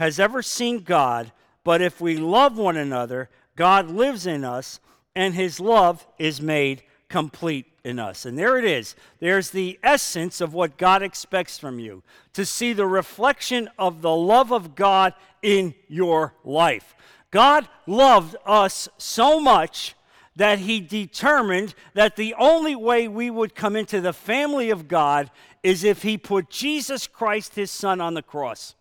has 0.00 0.18
ever 0.18 0.40
seen 0.40 0.78
God, 0.78 1.30
but 1.62 1.82
if 1.82 2.00
we 2.00 2.16
love 2.16 2.56
one 2.56 2.78
another, 2.78 3.28
God 3.54 3.90
lives 3.90 4.26
in 4.26 4.44
us, 4.44 4.80
and 5.14 5.34
his 5.34 5.60
love 5.60 6.06
is 6.18 6.40
made 6.40 6.82
complete 7.10 7.66
in 7.84 7.98
us. 7.98 8.24
And 8.24 8.38
there 8.38 8.56
it 8.56 8.64
is. 8.64 8.96
There's 9.18 9.50
the 9.50 9.78
essence 9.82 10.40
of 10.40 10.54
what 10.54 10.78
God 10.78 11.02
expects 11.02 11.58
from 11.58 11.78
you 11.78 12.02
to 12.32 12.46
see 12.46 12.72
the 12.72 12.86
reflection 12.86 13.68
of 13.78 14.00
the 14.00 14.16
love 14.16 14.50
of 14.50 14.74
God 14.74 15.12
in 15.42 15.74
your 15.86 16.32
life. 16.44 16.94
God 17.30 17.68
loved 17.86 18.36
us 18.46 18.88
so 18.96 19.38
much 19.38 19.94
that 20.34 20.60
he 20.60 20.80
determined 20.80 21.74
that 21.92 22.16
the 22.16 22.32
only 22.38 22.74
way 22.74 23.06
we 23.06 23.28
would 23.28 23.54
come 23.54 23.76
into 23.76 24.00
the 24.00 24.14
family 24.14 24.70
of 24.70 24.88
God 24.88 25.30
is 25.62 25.84
if 25.84 26.04
he 26.04 26.16
put 26.16 26.48
Jesus 26.48 27.06
Christ, 27.06 27.54
his 27.54 27.70
son, 27.70 28.00
on 28.00 28.14
the 28.14 28.22
cross. 28.22 28.76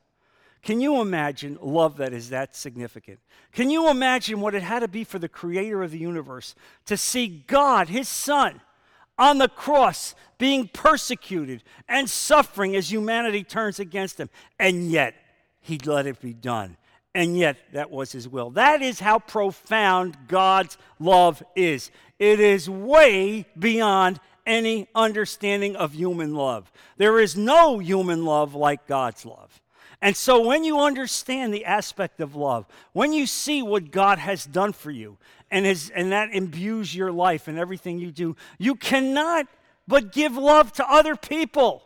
Can 0.61 0.81
you 0.81 1.01
imagine 1.01 1.57
love 1.61 1.97
that 1.97 2.13
is 2.13 2.29
that 2.29 2.55
significant? 2.55 3.19
Can 3.53 3.69
you 3.69 3.89
imagine 3.89 4.41
what 4.41 4.55
it 4.55 4.63
had 4.63 4.79
to 4.79 4.87
be 4.87 5.03
for 5.03 5.17
the 5.17 5.29
creator 5.29 5.81
of 5.81 5.91
the 5.91 5.97
universe 5.97 6.53
to 6.85 6.97
see 6.97 7.43
God, 7.47 7.87
his 7.87 8.09
son, 8.09 8.61
on 9.17 9.37
the 9.37 9.49
cross 9.49 10.15
being 10.37 10.67
persecuted 10.67 11.63
and 11.87 12.09
suffering 12.09 12.75
as 12.75 12.91
humanity 12.91 13.43
turns 13.43 13.79
against 13.79 14.19
him? 14.19 14.29
And 14.59 14.91
yet, 14.91 15.15
he 15.61 15.77
let 15.85 16.07
it 16.07 16.19
be 16.19 16.33
done. 16.33 16.77
And 17.15 17.37
yet, 17.37 17.57
that 17.73 17.89
was 17.89 18.11
his 18.11 18.27
will. 18.27 18.51
That 18.51 18.81
is 18.81 18.99
how 18.99 19.19
profound 19.19 20.17
God's 20.27 20.77
love 20.99 21.41
is. 21.55 21.89
It 22.19 22.39
is 22.39 22.69
way 22.69 23.45
beyond 23.57 24.19
any 24.45 24.87
understanding 24.93 25.75
of 25.75 25.93
human 25.93 26.35
love. 26.35 26.71
There 26.97 27.19
is 27.19 27.37
no 27.37 27.79
human 27.79 28.25
love 28.25 28.55
like 28.55 28.87
God's 28.87 29.25
love. 29.25 29.61
And 30.01 30.15
so, 30.15 30.45
when 30.45 30.63
you 30.63 30.79
understand 30.79 31.53
the 31.53 31.65
aspect 31.65 32.21
of 32.21 32.35
love, 32.35 32.65
when 32.93 33.11
you 33.11 33.25
see 33.25 33.61
what 33.61 33.91
God 33.91 34.17
has 34.17 34.45
done 34.45 34.71
for 34.71 34.91
you, 34.91 35.17
and, 35.51 35.65
and 35.65 36.11
that 36.11 36.31
imbues 36.31 36.95
your 36.95 37.11
life 37.11 37.47
and 37.47 37.57
everything 37.57 37.99
you 37.99 38.11
do, 38.11 38.35
you 38.57 38.75
cannot 38.75 39.47
but 39.87 40.11
give 40.13 40.37
love 40.37 40.71
to 40.73 40.89
other 40.89 41.15
people. 41.15 41.83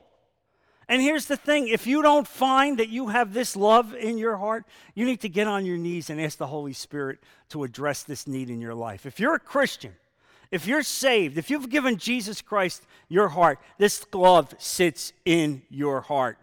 And 0.88 1.02
here's 1.02 1.26
the 1.26 1.38
thing 1.38 1.70
if 1.70 1.88
you 1.88 2.02
don't 2.02 2.28
find 2.28 2.78
that 2.78 2.90
you 2.90 3.08
have 3.08 3.34
this 3.34 3.56
love 3.56 3.96
in 3.96 4.18
your 4.18 4.38
heart, 4.38 4.66
you 4.94 5.06
need 5.06 5.22
to 5.22 5.30
get 5.30 5.48
on 5.48 5.66
your 5.66 5.78
knees 5.78 6.10
and 6.10 6.20
ask 6.20 6.38
the 6.38 6.48
Holy 6.48 6.74
Spirit 6.74 7.20
to 7.50 7.64
address 7.64 8.04
this 8.04 8.28
need 8.28 8.50
in 8.50 8.60
your 8.60 8.76
life. 8.76 9.06
If 9.06 9.20
you're 9.20 9.36
a 9.36 9.40
Christian, 9.40 9.94
if 10.52 10.68
you're 10.68 10.84
saved, 10.84 11.38
if 11.38 11.50
you've 11.50 11.70
given 11.70 11.98
Jesus 11.98 12.42
Christ 12.42 12.84
your 13.10 13.30
heart, 13.30 13.60
this 13.80 14.06
love 14.14 14.54
sits 14.60 15.14
in 15.26 15.64
your 15.70 16.02
heart. 16.02 16.38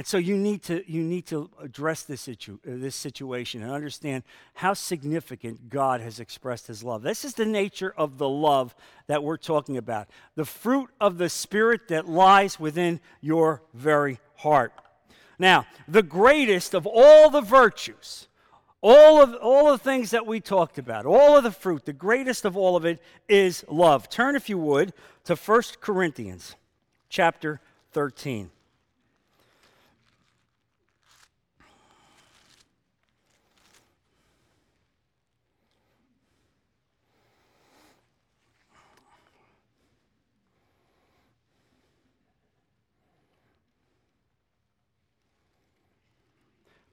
And 0.00 0.06
so 0.06 0.16
you 0.16 0.34
need 0.34 0.62
to, 0.62 0.82
you 0.90 1.02
need 1.02 1.26
to 1.26 1.50
address 1.62 2.04
this, 2.04 2.22
situ, 2.22 2.54
uh, 2.66 2.70
this 2.76 2.96
situation 2.96 3.62
and 3.62 3.70
understand 3.70 4.22
how 4.54 4.72
significant 4.72 5.68
God 5.68 6.00
has 6.00 6.20
expressed 6.20 6.68
his 6.68 6.82
love. 6.82 7.02
This 7.02 7.22
is 7.22 7.34
the 7.34 7.44
nature 7.44 7.92
of 7.98 8.16
the 8.16 8.26
love 8.26 8.74
that 9.08 9.22
we're 9.22 9.36
talking 9.36 9.76
about 9.76 10.08
the 10.36 10.46
fruit 10.46 10.88
of 11.02 11.18
the 11.18 11.28
Spirit 11.28 11.88
that 11.88 12.08
lies 12.08 12.58
within 12.58 12.98
your 13.20 13.60
very 13.74 14.20
heart. 14.36 14.72
Now, 15.38 15.66
the 15.86 16.02
greatest 16.02 16.72
of 16.72 16.86
all 16.86 17.28
the 17.28 17.42
virtues, 17.42 18.26
all 18.80 19.20
of 19.20 19.34
all 19.34 19.70
the 19.70 19.76
things 19.76 20.12
that 20.12 20.26
we 20.26 20.40
talked 20.40 20.78
about, 20.78 21.04
all 21.04 21.36
of 21.36 21.44
the 21.44 21.50
fruit, 21.50 21.84
the 21.84 21.92
greatest 21.92 22.46
of 22.46 22.56
all 22.56 22.74
of 22.74 22.86
it 22.86 23.02
is 23.28 23.66
love. 23.68 24.08
Turn, 24.08 24.34
if 24.34 24.48
you 24.48 24.56
would, 24.56 24.94
to 25.24 25.36
1 25.36 25.62
Corinthians 25.82 26.56
chapter 27.10 27.60
13. 27.92 28.50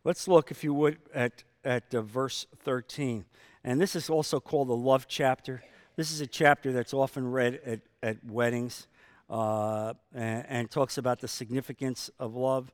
Let's 0.08 0.26
look, 0.26 0.52
if 0.52 0.64
you 0.64 0.74
would, 0.74 1.00
at, 1.14 1.44
at 1.66 1.94
uh, 1.94 2.02
verse 2.02 2.48
13. 2.64 3.26
And 3.66 3.82
this 3.82 3.94
is 3.94 4.10
also 4.10 4.40
called 4.40 4.70
the 4.70 4.74
love 4.74 5.06
chapter. 5.10 5.62
This 5.98 6.14
is 6.14 6.22
a 6.22 6.28
chapter 6.28 6.72
that's 6.72 6.94
often 6.94 7.30
read 7.30 7.60
at, 7.66 7.82
at 8.02 8.24
weddings 8.24 8.88
uh, 9.30 9.96
and, 10.16 10.46
and, 10.48 10.72
talks 10.72 10.98
about 10.98 11.20
the 11.20 11.28
significance 11.28 12.10
of 12.22 12.36
love. 12.36 12.72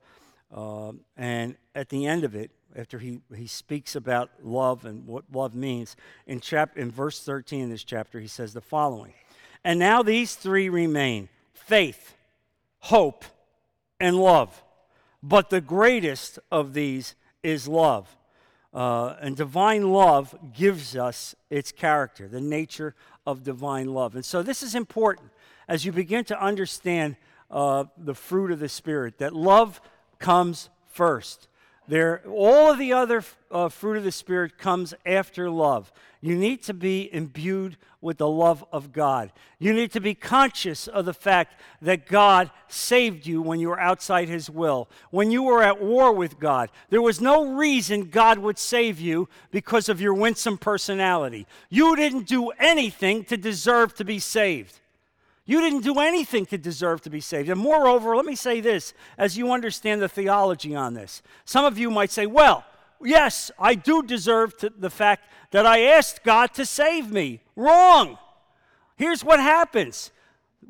Uh, 0.55 0.91
and 1.17 1.55
at 1.73 1.89
the 1.89 2.05
end 2.05 2.23
of 2.23 2.36
it, 2.36 2.51
after 2.75 2.99
he, 2.99 3.19
he 3.36 3.47
speaks 3.47 3.95
about 3.95 4.29
love 4.43 4.86
and 4.86 5.08
what 5.08 5.23
love 5.34 5.55
means, 5.55 5.95
in, 6.27 6.39
chap- 6.39 6.77
in 6.77 6.91
verse 6.91 7.19
13 7.19 7.62
in 7.63 7.69
this 7.71 7.84
chapter, 7.84 8.19
he 8.19 8.27
says 8.27 8.53
the 8.53 8.62
following 8.62 9.13
And 9.63 9.79
now 9.79 10.03
these 10.03 10.36
three 10.36 10.69
remain 10.69 11.29
faith, 11.51 12.13
hope, 12.77 13.25
and 13.99 14.17
love. 14.17 14.62
But 15.23 15.49
the 15.49 15.62
greatest 15.62 16.38
of 16.51 16.75
these 16.75 17.15
is 17.43 17.67
love. 17.67 18.15
Uh, 18.73 19.15
and 19.21 19.38
divine 19.38 19.91
love 19.91 20.36
gives 20.56 20.95
us 20.95 21.36
its 21.49 21.71
character, 21.71 22.27
the 22.27 22.41
nature 22.41 22.95
of 23.27 23.43
divine 23.43 23.93
love. 23.93 24.15
And 24.15 24.25
so 24.25 24.41
this 24.41 24.63
is 24.63 24.73
important 24.73 25.29
as 25.67 25.86
you 25.86 25.91
begin 25.91 26.25
to 26.25 26.41
understand 26.41 27.15
uh, 27.51 27.86
the 27.97 28.15
fruit 28.15 28.51
of 28.51 28.60
the 28.60 28.69
Spirit, 28.69 29.19
that 29.19 29.34
love 29.34 29.79
comes 30.17 30.69
first. 30.88 31.47
There, 31.88 32.22
all 32.28 32.72
of 32.72 32.78
the 32.78 32.93
other 32.93 33.24
uh, 33.52 33.69
fruit 33.69 33.98
of 33.98 34.04
the 34.04 34.12
Spirit 34.12 34.58
comes 34.58 34.93
after 35.06 35.50
love. 35.50 35.91
You 36.22 36.36
need 36.38 36.63
to 36.63 36.74
be 36.74 37.13
imbued 37.13 37.76
with 38.00 38.17
the 38.17 38.28
love 38.28 38.63
of 38.72 38.93
God. 38.93 39.32
You 39.60 39.74
need 39.74 39.91
to 39.91 40.00
be 40.00 40.13
conscious 40.13 40.88
of 40.88 41.04
the 41.04 41.13
fact 41.13 41.60
that 41.82 42.06
God 42.06 42.52
saved 42.69 43.26
you 43.26 43.41
when 43.41 43.60
you 43.60 43.69
were 43.69 43.80
outside 43.80 44.30
His 44.30 44.50
will, 44.50 44.89
when 45.10 45.32
you 45.32 45.43
were 45.43 45.62
at 45.62 45.82
war 45.82 46.13
with 46.13 46.39
God. 46.39 46.69
There 46.89 47.02
was 47.02 47.19
no 47.19 47.54
reason 47.54 48.10
God 48.10 48.39
would 48.39 48.58
save 48.58 49.00
you 49.02 49.28
because 49.52 49.89
of 49.89 50.00
your 50.00 50.13
winsome 50.13 50.58
personality. 50.58 51.46
You 51.69 51.96
didn't 51.98 52.28
do 52.28 52.52
anything 52.52 53.26
to 53.26 53.36
deserve 53.36 53.93
to 53.96 54.06
be 54.06 54.19
saved. 54.19 54.80
You 55.45 55.60
didn't 55.60 55.82
do 55.82 55.99
anything 55.99 56.45
to 56.47 56.58
deserve 56.58 57.01
to 57.01 57.10
be 57.10 57.19
saved. 57.19 57.49
And 57.49 57.60
moreover, 57.60 58.15
let 58.15 58.25
me 58.25 58.36
say 58.36 58.62
this 58.62 58.93
as 59.17 59.38
you 59.38 59.51
understand 59.51 60.01
the 60.01 60.08
theology 60.08 60.73
on 60.73 60.93
this. 60.93 61.21
Some 61.43 61.65
of 61.65 61.77
you 61.77 61.91
might 61.91 62.12
say, 62.12 62.25
well, 62.25 62.63
yes, 63.01 63.51
I 63.60 63.75
do 63.75 64.03
deserve 64.03 64.53
the 64.77 64.89
fact 64.89 65.27
that 65.51 65.65
I 65.65 65.82
asked 65.84 66.23
God 66.23 66.53
to 66.53 66.65
save 66.65 67.12
me. 67.12 67.41
Wrong. 67.56 68.17
Here's 68.95 69.23
what 69.23 69.39
happens 69.39 70.12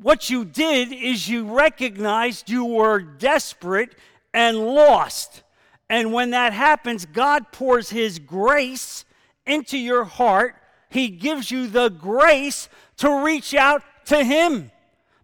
what 0.00 0.28
you 0.28 0.44
did 0.44 0.92
is 0.92 1.28
you 1.28 1.44
recognized 1.44 2.50
you 2.50 2.64
were 2.64 3.00
desperate 3.00 3.94
and 4.32 4.58
lost. 4.58 5.42
And 5.88 6.12
when 6.12 6.30
that 6.30 6.52
happens, 6.52 7.06
God 7.06 7.52
pours 7.52 7.90
His 7.90 8.18
grace 8.18 9.04
into 9.46 9.78
your 9.78 10.04
heart. 10.04 10.56
He 10.88 11.08
gives 11.08 11.50
you 11.50 11.66
the 11.66 11.90
grace 11.90 12.68
to 12.96 13.24
reach 13.24 13.54
out 13.54 13.82
to 14.06 14.24
Him. 14.24 14.70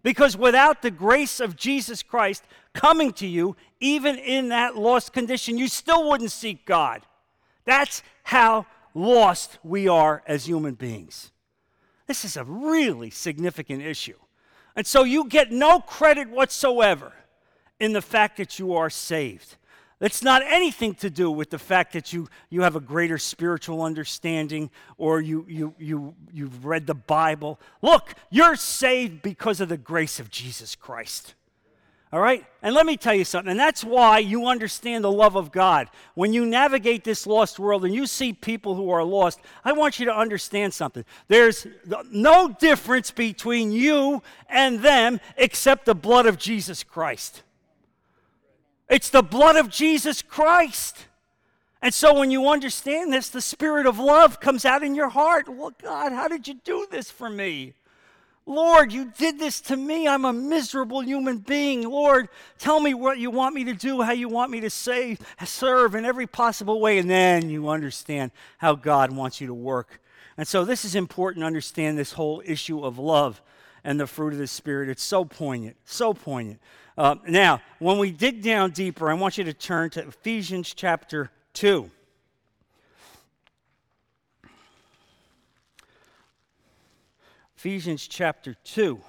Because 0.03 0.35
without 0.35 0.81
the 0.81 0.91
grace 0.91 1.39
of 1.39 1.55
Jesus 1.55 2.01
Christ 2.01 2.43
coming 2.73 3.11
to 3.13 3.27
you, 3.27 3.55
even 3.79 4.17
in 4.17 4.49
that 4.49 4.75
lost 4.75 5.13
condition, 5.13 5.57
you 5.57 5.67
still 5.67 6.09
wouldn't 6.09 6.31
seek 6.31 6.65
God. 6.65 7.05
That's 7.65 8.01
how 8.23 8.65
lost 8.93 9.59
we 9.63 9.87
are 9.87 10.23
as 10.25 10.47
human 10.47 10.73
beings. 10.73 11.31
This 12.07 12.25
is 12.25 12.35
a 12.35 12.43
really 12.43 13.09
significant 13.09 13.83
issue. 13.83 14.17
And 14.75 14.87
so 14.87 15.03
you 15.03 15.27
get 15.27 15.51
no 15.51 15.79
credit 15.79 16.29
whatsoever 16.29 17.13
in 17.79 17.93
the 17.93 18.01
fact 18.01 18.37
that 18.37 18.57
you 18.57 18.73
are 18.73 18.89
saved. 18.89 19.55
It's 20.01 20.23
not 20.23 20.41
anything 20.43 20.95
to 20.95 21.11
do 21.11 21.29
with 21.29 21.51
the 21.51 21.59
fact 21.59 21.93
that 21.93 22.11
you, 22.11 22.27
you 22.49 22.63
have 22.63 22.75
a 22.75 22.79
greater 22.79 23.19
spiritual 23.19 23.83
understanding 23.83 24.71
or 24.97 25.21
you, 25.21 25.45
you, 25.47 25.75
you, 25.77 26.15
you've 26.33 26.65
read 26.65 26.87
the 26.87 26.95
Bible. 26.95 27.59
Look, 27.83 28.15
you're 28.31 28.55
saved 28.55 29.21
because 29.21 29.61
of 29.61 29.69
the 29.69 29.77
grace 29.77 30.19
of 30.19 30.31
Jesus 30.31 30.75
Christ. 30.75 31.35
All 32.11 32.19
right? 32.19 32.43
And 32.63 32.73
let 32.73 32.87
me 32.87 32.97
tell 32.97 33.13
you 33.13 33.23
something, 33.23 33.51
and 33.51 33.59
that's 33.59 33.83
why 33.83 34.17
you 34.17 34.47
understand 34.47 35.03
the 35.03 35.11
love 35.11 35.35
of 35.35 35.51
God. 35.51 35.87
When 36.15 36.33
you 36.33 36.45
navigate 36.45 37.03
this 37.03 37.25
lost 37.25 37.59
world 37.59 37.85
and 37.85 37.93
you 37.93 38.05
see 38.07 38.33
people 38.33 38.75
who 38.75 38.89
are 38.89 39.03
lost, 39.03 39.39
I 39.63 39.71
want 39.71 39.99
you 39.99 40.07
to 40.07 40.15
understand 40.15 40.73
something. 40.73 41.05
There's 41.27 41.67
no 42.11 42.49
difference 42.49 43.11
between 43.11 43.71
you 43.71 44.23
and 44.49 44.79
them 44.79 45.21
except 45.37 45.85
the 45.85 45.95
blood 45.95 46.25
of 46.25 46.37
Jesus 46.37 46.83
Christ. 46.83 47.43
It's 48.91 49.09
the 49.09 49.23
blood 49.23 49.55
of 49.55 49.69
Jesus 49.69 50.21
Christ. 50.21 51.05
And 51.81 51.93
so 51.93 52.13
when 52.13 52.29
you 52.29 52.49
understand 52.49 53.11
this, 53.11 53.29
the 53.29 53.41
spirit 53.41 53.87
of 53.87 53.97
love 53.97 54.41
comes 54.41 54.65
out 54.65 54.83
in 54.83 54.93
your 54.93 55.09
heart. 55.09 55.47
Well, 55.47 55.71
God, 55.81 56.11
how 56.11 56.27
did 56.27 56.47
you 56.47 56.55
do 56.63 56.85
this 56.91 57.09
for 57.09 57.29
me? 57.29 57.73
Lord, 58.45 58.91
you 58.91 59.11
did 59.17 59.39
this 59.39 59.61
to 59.61 59.77
me. 59.77 60.07
I'm 60.07 60.25
a 60.25 60.33
miserable 60.33 61.01
human 61.01 61.37
being. 61.37 61.83
Lord, 61.83 62.27
tell 62.59 62.81
me 62.81 62.93
what 62.93 63.17
you 63.17 63.31
want 63.31 63.55
me 63.55 63.63
to 63.63 63.73
do, 63.73 64.01
how 64.01 64.11
you 64.11 64.27
want 64.27 64.51
me 64.51 64.59
to 64.59 64.69
save, 64.69 65.19
serve 65.45 65.95
in 65.95 66.03
every 66.03 66.27
possible 66.27 66.81
way. 66.81 66.97
And 66.97 67.09
then 67.09 67.49
you 67.49 67.69
understand 67.69 68.31
how 68.57 68.75
God 68.75 69.11
wants 69.11 69.39
you 69.39 69.47
to 69.47 69.53
work 69.53 70.01
And 70.37 70.47
so 70.47 70.65
this 70.65 70.85
is 70.85 70.95
important 70.95 71.43
to 71.43 71.47
understand 71.47 71.97
this 71.97 72.13
whole 72.13 72.41
issue 72.45 72.83
of 72.83 72.97
love 72.97 73.41
and 73.83 73.99
the 73.99 74.07
fruit 74.07 74.33
of 74.33 74.39
the 74.39 74.47
Spirit. 74.47 74.89
It's 74.89 75.03
so 75.03 75.23
poignant, 75.23 75.77
so 75.85 76.13
poignant. 76.13 76.59
Uh, 76.97 77.15
now, 77.27 77.61
when 77.79 77.97
we 77.97 78.11
dig 78.11 78.41
down 78.41 78.71
deeper, 78.71 79.09
I 79.09 79.13
want 79.13 79.37
you 79.37 79.45
to 79.45 79.53
turn 79.53 79.89
to 79.91 80.07
Ephesians 80.07 80.73
chapter 80.73 81.31
2. 81.53 81.89
Ephesians 87.55 88.07
chapter 88.07 88.55
2. 88.65 88.99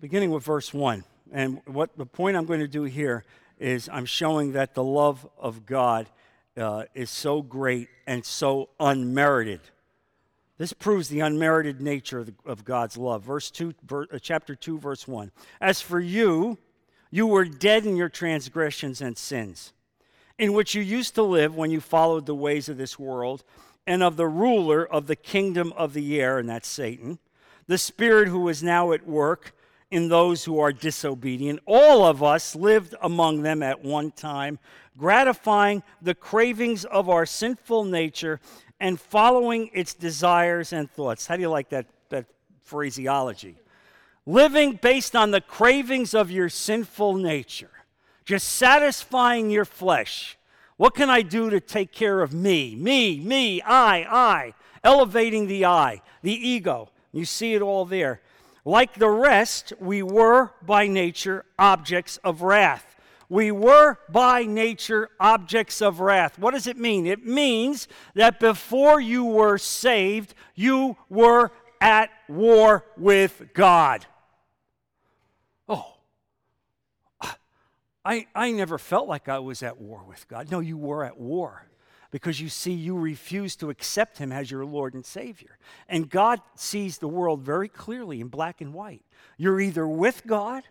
Beginning 0.00 0.30
with 0.30 0.42
verse 0.42 0.72
1. 0.72 1.04
And 1.32 1.60
what 1.66 1.96
the 1.96 2.06
point 2.06 2.36
I'm 2.36 2.46
going 2.46 2.60
to 2.60 2.68
do 2.68 2.84
here 2.84 3.24
is 3.58 3.90
I'm 3.92 4.06
showing 4.06 4.52
that 4.52 4.74
the 4.74 4.82
love 4.82 5.28
of 5.38 5.66
God 5.66 6.08
uh, 6.56 6.84
is 6.94 7.10
so 7.10 7.42
great 7.42 7.88
and 8.06 8.24
so 8.24 8.68
unmerited. 8.78 9.60
This 10.58 10.72
proves 10.72 11.08
the 11.08 11.20
unmerited 11.20 11.80
nature 11.80 12.20
of, 12.20 12.26
the, 12.26 12.34
of 12.44 12.64
God's 12.64 12.96
love. 12.96 13.22
Verse 13.22 13.50
2, 13.50 13.74
ver, 13.84 14.06
uh, 14.12 14.18
chapter 14.20 14.54
2, 14.54 14.78
verse 14.78 15.08
1. 15.08 15.32
As 15.60 15.80
for 15.80 15.98
you, 15.98 16.58
you 17.10 17.26
were 17.26 17.44
dead 17.44 17.84
in 17.84 17.96
your 17.96 18.08
transgressions 18.08 19.00
and 19.00 19.16
sins, 19.16 19.72
in 20.38 20.52
which 20.52 20.74
you 20.74 20.82
used 20.82 21.14
to 21.16 21.22
live 21.22 21.56
when 21.56 21.70
you 21.70 21.80
followed 21.80 22.26
the 22.26 22.34
ways 22.34 22.68
of 22.68 22.76
this 22.76 22.98
world 22.98 23.44
and 23.86 24.02
of 24.02 24.16
the 24.16 24.28
ruler 24.28 24.86
of 24.86 25.06
the 25.06 25.16
kingdom 25.16 25.72
of 25.76 25.94
the 25.94 26.20
air, 26.20 26.38
and 26.38 26.48
that's 26.48 26.68
Satan, 26.68 27.18
the 27.66 27.78
spirit 27.78 28.28
who 28.28 28.48
is 28.48 28.62
now 28.62 28.92
at 28.92 29.06
work 29.06 29.54
in 29.92 30.08
those 30.08 30.42
who 30.42 30.58
are 30.58 30.72
disobedient. 30.72 31.60
All 31.66 32.02
of 32.02 32.22
us 32.22 32.56
lived 32.56 32.94
among 33.02 33.42
them 33.42 33.62
at 33.62 33.84
one 33.84 34.10
time, 34.10 34.58
gratifying 34.96 35.82
the 36.00 36.14
cravings 36.14 36.86
of 36.86 37.10
our 37.10 37.26
sinful 37.26 37.84
nature 37.84 38.40
and 38.80 38.98
following 38.98 39.70
its 39.74 39.92
desires 39.92 40.72
and 40.72 40.90
thoughts. 40.90 41.26
How 41.26 41.36
do 41.36 41.42
you 41.42 41.50
like 41.50 41.68
that, 41.68 41.86
that 42.08 42.24
phraseology? 42.64 43.56
Living 44.24 44.78
based 44.80 45.14
on 45.14 45.30
the 45.30 45.42
cravings 45.42 46.14
of 46.14 46.30
your 46.30 46.48
sinful 46.48 47.14
nature, 47.16 47.70
just 48.24 48.48
satisfying 48.48 49.50
your 49.50 49.66
flesh. 49.66 50.38
What 50.78 50.94
can 50.94 51.10
I 51.10 51.20
do 51.20 51.50
to 51.50 51.60
take 51.60 51.92
care 51.92 52.22
of 52.22 52.32
me? 52.32 52.74
Me, 52.76 53.20
me, 53.20 53.60
I, 53.60 54.06
I. 54.08 54.54
Elevating 54.82 55.48
the 55.48 55.66
I, 55.66 56.00
the 56.22 56.32
ego. 56.32 56.88
You 57.12 57.26
see 57.26 57.52
it 57.52 57.60
all 57.60 57.84
there. 57.84 58.22
Like 58.64 58.94
the 58.94 59.08
rest, 59.08 59.72
we 59.80 60.02
were 60.02 60.52
by 60.64 60.86
nature 60.86 61.44
objects 61.58 62.16
of 62.18 62.42
wrath. 62.42 62.96
We 63.28 63.50
were 63.50 63.98
by 64.08 64.44
nature 64.44 65.08
objects 65.18 65.80
of 65.80 66.00
wrath. 66.00 66.38
What 66.38 66.52
does 66.52 66.66
it 66.66 66.76
mean? 66.76 67.06
It 67.06 67.26
means 67.26 67.88
that 68.14 68.38
before 68.38 69.00
you 69.00 69.24
were 69.24 69.58
saved, 69.58 70.34
you 70.54 70.96
were 71.08 71.50
at 71.80 72.10
war 72.28 72.84
with 72.96 73.42
God. 73.54 74.06
Oh, 75.68 75.94
I, 78.04 78.26
I 78.34 78.52
never 78.52 78.78
felt 78.78 79.08
like 79.08 79.28
I 79.28 79.38
was 79.38 79.62
at 79.62 79.80
war 79.80 80.04
with 80.06 80.28
God. 80.28 80.50
No, 80.50 80.60
you 80.60 80.76
were 80.76 81.04
at 81.04 81.18
war 81.18 81.66
because 82.12 82.40
you 82.40 82.50
see, 82.50 82.72
you 82.72 82.96
refuse 82.96 83.56
to 83.56 83.70
accept 83.70 84.18
him 84.18 84.30
as 84.30 84.50
your 84.50 84.64
Lord 84.66 84.94
and 84.94 85.04
Savior. 85.04 85.58
And 85.88 86.10
God 86.10 86.40
sees 86.54 86.98
the 86.98 87.08
world 87.08 87.40
very 87.40 87.68
clearly 87.68 88.20
in 88.20 88.28
black 88.28 88.60
and 88.60 88.72
white. 88.74 89.02
You're 89.38 89.60
either 89.60 89.88
with 89.88 90.26
God 90.26 90.62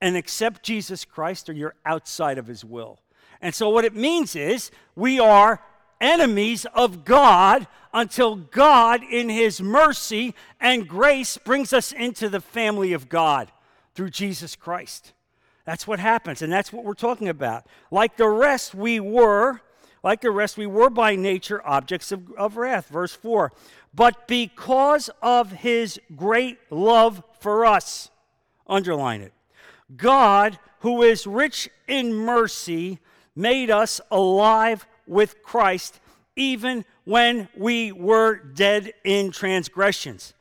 and 0.00 0.16
accept 0.16 0.64
Jesus 0.64 1.04
Christ 1.04 1.48
or 1.48 1.52
you're 1.52 1.76
outside 1.86 2.36
of 2.36 2.48
his 2.48 2.64
will. 2.64 2.98
And 3.40 3.54
so, 3.54 3.70
what 3.70 3.84
it 3.84 3.94
means 3.94 4.34
is 4.34 4.72
we 4.96 5.20
are 5.20 5.62
enemies 6.00 6.66
of 6.74 7.04
God 7.04 7.68
until 7.94 8.34
God, 8.34 9.02
in 9.02 9.28
his 9.28 9.62
mercy 9.62 10.34
and 10.60 10.88
grace, 10.88 11.38
brings 11.38 11.72
us 11.72 11.92
into 11.92 12.28
the 12.28 12.40
family 12.40 12.92
of 12.92 13.08
God 13.08 13.52
through 13.94 14.10
Jesus 14.10 14.56
Christ. 14.56 15.12
That's 15.64 15.86
what 15.86 16.00
happens, 16.00 16.42
and 16.42 16.52
that's 16.52 16.72
what 16.72 16.84
we're 16.84 16.94
talking 16.94 17.28
about. 17.28 17.66
Like 17.90 18.16
the 18.16 18.28
rest, 18.28 18.74
we 18.74 18.98
were 18.98 19.60
like 20.02 20.20
the 20.20 20.30
rest, 20.30 20.56
we 20.56 20.66
were 20.66 20.90
by 20.90 21.16
nature 21.16 21.66
objects 21.66 22.12
of, 22.12 22.30
of 22.32 22.56
wrath. 22.56 22.88
Verse 22.88 23.14
4 23.14 23.52
But 23.94 24.28
because 24.28 25.10
of 25.22 25.52
his 25.52 26.00
great 26.14 26.58
love 26.70 27.22
for 27.40 27.64
us, 27.64 28.10
underline 28.66 29.20
it, 29.20 29.32
God, 29.96 30.58
who 30.80 31.02
is 31.02 31.26
rich 31.26 31.68
in 31.86 32.14
mercy, 32.14 32.98
made 33.34 33.70
us 33.70 34.00
alive 34.10 34.86
with 35.06 35.42
Christ 35.42 36.00
even 36.36 36.84
when 37.04 37.48
we 37.56 37.90
were 37.90 38.36
dead 38.36 38.92
in 39.04 39.30
transgressions. 39.30 40.34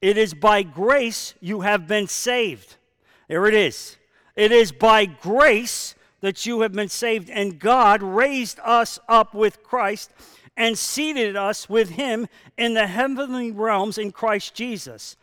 It 0.00 0.16
is 0.16 0.32
by 0.32 0.62
grace 0.62 1.34
you 1.40 1.60
have 1.60 1.86
been 1.86 2.06
saved. 2.06 2.76
There 3.28 3.46
it 3.46 3.54
is. 3.54 3.96
It 4.36 4.52
is 4.52 4.72
by 4.72 5.06
grace 5.06 5.94
that 6.20 6.46
you 6.46 6.60
have 6.60 6.72
been 6.72 6.88
saved. 6.88 7.30
And 7.30 7.58
God 7.58 8.02
raised 8.02 8.58
us 8.60 8.98
up 9.08 9.34
with 9.34 9.62
Christ 9.62 10.12
and 10.56 10.76
seated 10.76 11.36
us 11.36 11.68
with 11.68 11.90
him 11.90 12.26
in 12.58 12.74
the 12.74 12.86
heavenly 12.86 13.50
realms 13.50 13.98
in 13.98 14.12
Christ 14.12 14.54
Jesus, 14.54 15.16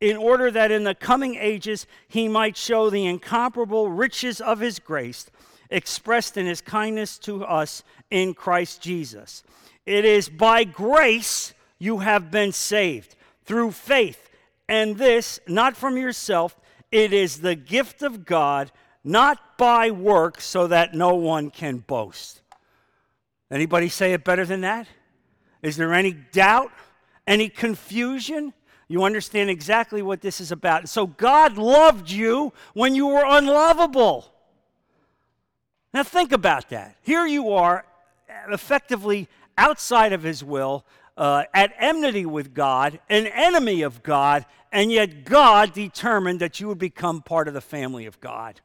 in 0.00 0.16
order 0.16 0.50
that 0.50 0.70
in 0.70 0.84
the 0.84 0.94
coming 0.94 1.36
ages 1.36 1.86
he 2.08 2.28
might 2.28 2.56
show 2.56 2.90
the 2.90 3.06
incomparable 3.06 3.90
riches 3.90 4.40
of 4.40 4.60
his 4.60 4.78
grace 4.78 5.30
expressed 5.70 6.36
in 6.36 6.46
his 6.46 6.60
kindness 6.60 7.18
to 7.18 7.44
us 7.44 7.82
in 8.10 8.34
Christ 8.34 8.82
Jesus. 8.82 9.42
It 9.86 10.04
is 10.04 10.28
by 10.28 10.64
grace 10.64 11.54
you 11.78 11.98
have 11.98 12.30
been 12.30 12.52
saved 12.52 13.16
through 13.44 13.72
faith, 13.72 14.28
and 14.68 14.98
this 14.98 15.40
not 15.48 15.76
from 15.76 15.96
yourself, 15.96 16.60
it 16.90 17.12
is 17.12 17.40
the 17.40 17.54
gift 17.54 18.02
of 18.02 18.24
God 18.24 18.70
not 19.04 19.58
by 19.58 19.90
work 19.90 20.40
so 20.40 20.66
that 20.68 20.94
no 20.94 21.14
one 21.14 21.50
can 21.50 21.78
boast. 21.78 22.40
Anybody 23.50 23.88
say 23.88 24.12
it 24.12 24.24
better 24.24 24.46
than 24.46 24.62
that? 24.62 24.86
Is 25.60 25.76
there 25.76 25.92
any 25.92 26.12
doubt, 26.12 26.72
any 27.26 27.48
confusion? 27.48 28.52
You 28.88 29.04
understand 29.04 29.50
exactly 29.50 30.02
what 30.02 30.20
this 30.20 30.40
is 30.40 30.52
about. 30.52 30.88
So 30.88 31.06
God 31.06 31.58
loved 31.58 32.10
you 32.10 32.52
when 32.74 32.94
you 32.94 33.06
were 33.06 33.24
unlovable. 33.26 34.32
Now 35.92 36.02
think 36.02 36.32
about 36.32 36.70
that. 36.70 36.96
Here 37.02 37.26
you 37.26 37.50
are, 37.50 37.84
effectively 38.50 39.28
outside 39.58 40.12
of 40.12 40.22
his 40.22 40.42
will, 40.42 40.84
uh, 41.16 41.44
at 41.52 41.74
enmity 41.78 42.24
with 42.24 42.54
God, 42.54 42.98
an 43.10 43.26
enemy 43.26 43.82
of 43.82 44.02
God, 44.02 44.46
and 44.72 44.90
yet 44.90 45.24
God 45.24 45.74
determined 45.74 46.40
that 46.40 46.58
you 46.58 46.68
would 46.68 46.78
become 46.78 47.20
part 47.20 47.48
of 47.48 47.54
the 47.54 47.60
family 47.60 48.06
of 48.06 48.18
God 48.20 48.60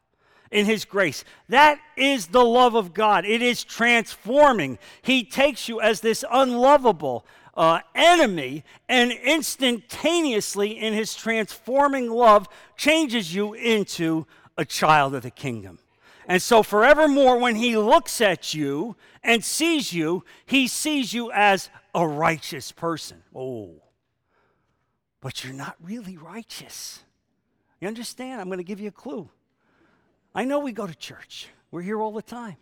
in 0.51 0.65
His 0.65 0.85
grace. 0.85 1.23
That 1.49 1.79
is 1.95 2.27
the 2.27 2.43
love 2.43 2.75
of 2.75 2.93
God. 2.93 3.25
It 3.25 3.41
is 3.41 3.63
transforming. 3.63 4.79
He 5.01 5.23
takes 5.23 5.67
you 5.67 5.81
as 5.81 6.01
this 6.01 6.23
unlovable 6.29 7.25
uh, 7.55 7.79
enemy 7.95 8.63
and 8.87 9.11
instantaneously, 9.11 10.77
in 10.77 10.93
His 10.93 11.15
transforming 11.15 12.09
love, 12.09 12.47
changes 12.75 13.33
you 13.33 13.53
into 13.53 14.27
a 14.57 14.65
child 14.65 15.15
of 15.15 15.23
the 15.23 15.31
kingdom. 15.31 15.79
And 16.27 16.41
so, 16.41 16.61
forevermore, 16.61 17.39
when 17.39 17.55
He 17.55 17.77
looks 17.77 18.21
at 18.21 18.53
you 18.53 18.95
and 19.23 19.43
sees 19.43 19.93
you, 19.93 20.23
He 20.45 20.67
sees 20.67 21.13
you 21.13 21.31
as 21.31 21.69
a 21.95 22.07
righteous 22.07 22.71
person. 22.71 23.23
Oh, 23.33 23.81
but 25.19 25.43
you're 25.43 25.53
not 25.53 25.75
really 25.81 26.15
righteous. 26.15 27.03
You 27.81 27.87
understand? 27.87 28.39
I'm 28.39 28.47
going 28.47 28.57
to 28.59 28.63
give 28.63 28.79
you 28.79 28.89
a 28.89 28.91
clue. 28.91 29.29
I 30.37 30.45
know 30.45 30.59
we 30.59 30.71
go 30.71 30.85
to 30.85 30.93
church, 30.93 31.47
we're 31.71 31.81
here 31.81 31.99
all 31.99 32.11
the 32.11 32.21
time, 32.21 32.57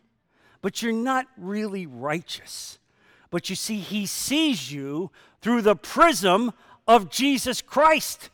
but 0.62 0.82
you're 0.82 0.94
not 0.94 1.28
really 1.38 1.86
righteous. 1.86 2.80
But 3.30 3.50
you 3.50 3.56
see, 3.58 3.80
He 3.80 4.06
sees 4.06 4.72
you 4.72 5.12
through 5.42 5.62
the 5.62 5.76
prism 5.76 6.54
of 6.88 7.10
Jesus 7.10 7.62
Christ. 7.62 8.30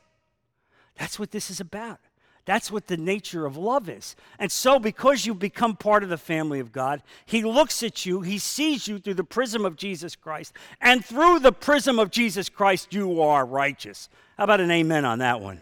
That's 0.96 1.18
what 1.18 1.32
this 1.32 1.50
is 1.50 1.60
about. 1.60 1.98
That's 2.46 2.70
what 2.70 2.86
the 2.86 2.98
nature 2.98 3.48
of 3.48 3.58
love 3.58 3.90
is. 3.90 4.16
And 4.38 4.52
so, 4.52 4.78
because 4.78 5.26
you 5.26 5.34
become 5.34 5.76
part 5.76 6.04
of 6.04 6.10
the 6.10 6.18
family 6.18 6.60
of 6.60 6.72
God, 6.72 7.02
He 7.26 7.42
looks 7.42 7.82
at 7.82 8.06
you, 8.06 8.22
He 8.22 8.38
sees 8.38 8.88
you 8.88 9.00
through 9.00 9.16
the 9.16 9.24
prism 9.24 9.66
of 9.66 9.76
Jesus 9.76 10.16
Christ, 10.16 10.54
and 10.80 11.04
through 11.04 11.40
the 11.40 11.52
prism 11.52 11.98
of 11.98 12.12
Jesus 12.12 12.48
Christ, 12.48 12.94
you 12.94 13.24
are 13.24 13.44
righteous. 13.44 14.08
How 14.38 14.44
about 14.44 14.62
an 14.62 14.70
amen 14.70 15.04
on 15.04 15.18
that 15.18 15.42
one? 15.42 15.62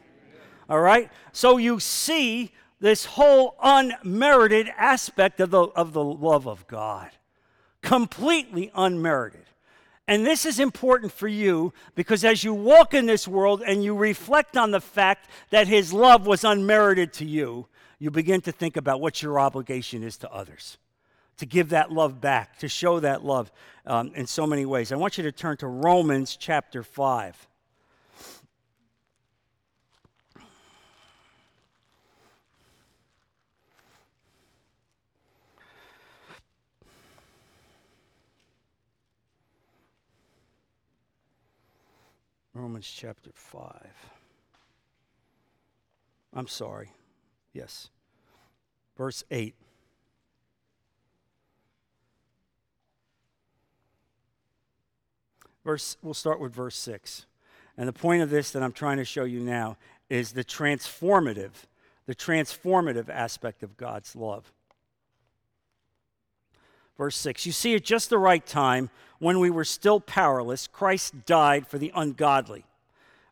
All 0.69 0.81
right? 0.81 1.09
So, 1.31 1.55
you 1.55 1.79
see 1.79 2.51
this 2.79 3.05
whole 3.05 3.55
unmerited 3.61 4.69
aspect 4.77 5.39
of 5.39 5.51
the, 5.51 5.63
of 5.63 5.93
the 5.93 6.03
love 6.03 6.47
of 6.47 6.67
God. 6.67 7.09
Completely 7.81 8.71
unmerited. 8.75 9.45
And 10.07 10.25
this 10.25 10.45
is 10.45 10.59
important 10.59 11.11
for 11.11 11.27
you 11.27 11.71
because 11.93 12.25
as 12.25 12.43
you 12.43 12.53
walk 12.53 12.93
in 12.93 13.05
this 13.05 13.27
world 13.27 13.61
and 13.65 13.83
you 13.83 13.95
reflect 13.95 14.57
on 14.57 14.71
the 14.71 14.81
fact 14.81 15.29
that 15.51 15.67
His 15.67 15.93
love 15.93 16.25
was 16.25 16.43
unmerited 16.43 17.13
to 17.13 17.25
you, 17.25 17.67
you 17.99 18.09
begin 18.09 18.41
to 18.41 18.51
think 18.51 18.75
about 18.75 19.01
what 19.01 19.21
your 19.21 19.39
obligation 19.39 20.01
is 20.01 20.17
to 20.17 20.31
others, 20.31 20.77
to 21.37 21.45
give 21.45 21.69
that 21.69 21.91
love 21.91 22.19
back, 22.19 22.57
to 22.59 22.67
show 22.67 22.99
that 23.01 23.23
love 23.23 23.51
um, 23.85 24.11
in 24.15 24.25
so 24.25 24.47
many 24.47 24.65
ways. 24.65 24.91
I 24.91 24.95
want 24.95 25.17
you 25.17 25.23
to 25.25 25.31
turn 25.31 25.57
to 25.57 25.67
Romans 25.67 26.35
chapter 26.35 26.81
5. 26.81 27.48
Romans 42.59 42.93
chapter 42.93 43.29
5. 43.33 43.71
I'm 46.33 46.47
sorry. 46.47 46.91
Yes. 47.53 47.89
Verse 48.97 49.23
8. 49.31 49.55
Verse, 55.63 55.95
we'll 56.01 56.13
start 56.13 56.41
with 56.41 56.53
verse 56.53 56.75
6. 56.75 57.25
And 57.77 57.87
the 57.87 57.93
point 57.93 58.23
of 58.23 58.29
this 58.29 58.51
that 58.51 58.61
I'm 58.61 58.73
trying 58.73 58.97
to 58.97 59.05
show 59.05 59.23
you 59.23 59.39
now 59.39 59.77
is 60.09 60.33
the 60.33 60.43
transformative, 60.43 61.51
the 62.07 62.15
transformative 62.15 63.07
aspect 63.07 63.63
of 63.63 63.77
God's 63.77 64.17
love. 64.17 64.51
Verse 66.99 67.15
6 67.15 67.47
You 67.47 67.53
see, 67.53 67.73
at 67.75 67.83
just 67.85 68.11
the 68.11 68.19
right 68.19 68.45
time, 68.45 68.91
when 69.19 69.39
we 69.39 69.49
were 69.49 69.63
still 69.63 70.01
powerless, 70.01 70.67
Christ 70.67 71.25
died 71.25 71.65
for 71.65 71.77
the 71.77 71.93
ungodly. 71.95 72.65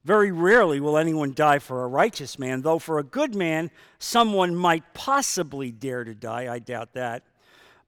Very 0.05 0.31
rarely 0.31 0.79
will 0.79 0.97
anyone 0.97 1.33
die 1.33 1.59
for 1.59 1.83
a 1.83 1.87
righteous 1.87 2.39
man, 2.39 2.61
though 2.61 2.79
for 2.79 2.97
a 2.97 3.03
good 3.03 3.35
man, 3.35 3.69
someone 3.99 4.55
might 4.55 4.93
possibly 4.93 5.69
dare 5.69 6.05
to 6.05 6.15
die. 6.15 6.51
I 6.51 6.59
doubt 6.59 6.93
that. 6.93 7.23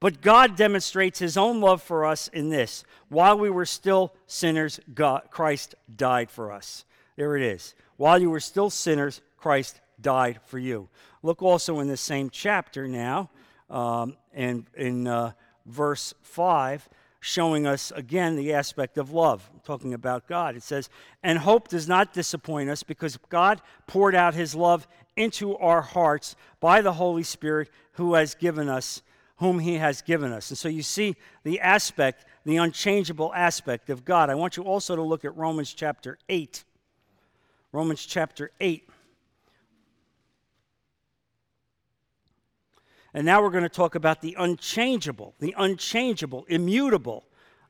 But 0.00 0.20
God 0.20 0.54
demonstrates 0.54 1.18
his 1.18 1.38
own 1.38 1.62
love 1.62 1.82
for 1.82 2.04
us 2.04 2.28
in 2.28 2.50
this 2.50 2.84
while 3.08 3.38
we 3.38 3.48
were 3.48 3.66
still 3.66 4.12
sinners, 4.26 4.80
God, 4.94 5.22
Christ 5.30 5.74
died 5.96 6.30
for 6.30 6.52
us. 6.52 6.84
There 7.16 7.36
it 7.38 7.42
is. 7.42 7.74
While 7.96 8.18
you 8.18 8.28
were 8.28 8.40
still 8.40 8.68
sinners, 8.68 9.22
Christ 9.38 9.80
died 9.98 10.40
for 10.44 10.58
you. 10.58 10.90
Look 11.22 11.42
also 11.42 11.80
in 11.80 11.88
the 11.88 11.96
same 11.96 12.28
chapter 12.28 12.86
now, 12.86 13.30
um, 13.70 14.16
and 14.34 14.66
in 14.76 15.06
uh, 15.06 15.32
verse 15.70 16.14
5 16.22 16.88
showing 17.20 17.66
us 17.66 17.92
again 17.94 18.34
the 18.34 18.52
aspect 18.54 18.96
of 18.96 19.12
love, 19.12 19.48
talking 19.62 19.92
about 19.92 20.26
God. 20.26 20.56
It 20.56 20.62
says, 20.62 20.88
And 21.22 21.38
hope 21.38 21.68
does 21.68 21.86
not 21.86 22.14
disappoint 22.14 22.70
us 22.70 22.82
because 22.82 23.18
God 23.28 23.60
poured 23.86 24.14
out 24.14 24.34
his 24.34 24.54
love 24.54 24.88
into 25.16 25.56
our 25.58 25.82
hearts 25.82 26.34
by 26.60 26.80
the 26.80 26.94
Holy 26.94 27.22
Spirit 27.22 27.68
who 27.92 28.14
has 28.14 28.34
given 28.34 28.68
us, 28.68 29.02
whom 29.36 29.58
he 29.58 29.74
has 29.74 30.00
given 30.00 30.32
us. 30.32 30.50
And 30.50 30.56
so 30.56 30.68
you 30.68 30.82
see 30.82 31.14
the 31.44 31.60
aspect, 31.60 32.24
the 32.46 32.56
unchangeable 32.56 33.32
aspect 33.34 33.90
of 33.90 34.04
God. 34.04 34.30
I 34.30 34.34
want 34.34 34.56
you 34.56 34.62
also 34.62 34.96
to 34.96 35.02
look 35.02 35.24
at 35.24 35.36
Romans 35.36 35.74
chapter 35.74 36.18
8. 36.30 36.64
Romans 37.72 38.04
chapter 38.04 38.50
8. 38.60 38.88
And 43.12 43.26
now 43.26 43.42
we're 43.42 43.50
going 43.50 43.64
to 43.64 43.68
talk 43.68 43.94
about 43.94 44.20
the 44.20 44.36
unchangeable, 44.38 45.34
the 45.40 45.54
unchangeable, 45.58 46.44
immutable 46.48 47.24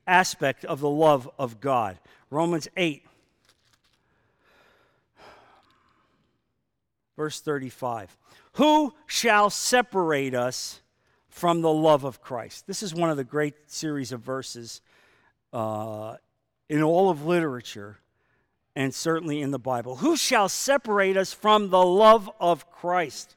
aspect 0.07 0.65
of 0.65 0.81
the 0.81 0.91
love 0.91 1.31
of 1.39 1.61
God. 1.61 1.99
Romans 2.31 2.69
8, 2.77 3.05
verse 7.17 7.41
35. 7.41 8.17
Who 8.55 8.95
shall 9.07 9.49
separate 9.49 10.35
us 10.35 10.81
from 11.29 11.63
the 11.63 11.73
love 11.73 12.05
of 12.05 12.21
Christ? 12.21 12.67
This 12.67 12.83
is 12.83 12.95
one 12.95 13.11
of 13.11 13.17
the 13.17 13.25
great 13.25 13.55
series 13.67 14.13
of 14.13 14.21
verses 14.21 14.83
uh, 15.53 16.17
in 16.69 16.83
all 16.83 17.09
of 17.09 17.25
literature 17.25 17.99
and 18.77 18.95
certainly 18.95 19.41
in 19.41 19.51
the 19.51 19.59
Bible. 19.59 19.97
Who 19.97 20.17
shall 20.17 20.49
separate 20.49 21.17
us 21.17 21.33
from 21.33 21.71
the 21.71 21.83
love 21.83 22.31
of 22.39 22.71
Christ? 22.71 23.37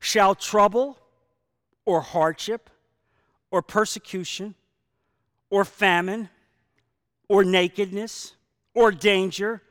Shall 0.00 0.34
trouble 0.34 0.98
or 1.84 2.00
hardship 2.00 2.70
or 3.50 3.62
persecution 3.62 4.54
or 5.50 5.64
famine 5.64 6.28
or 7.28 7.44
nakedness 7.44 8.34
or 8.74 8.90
danger 8.90 9.62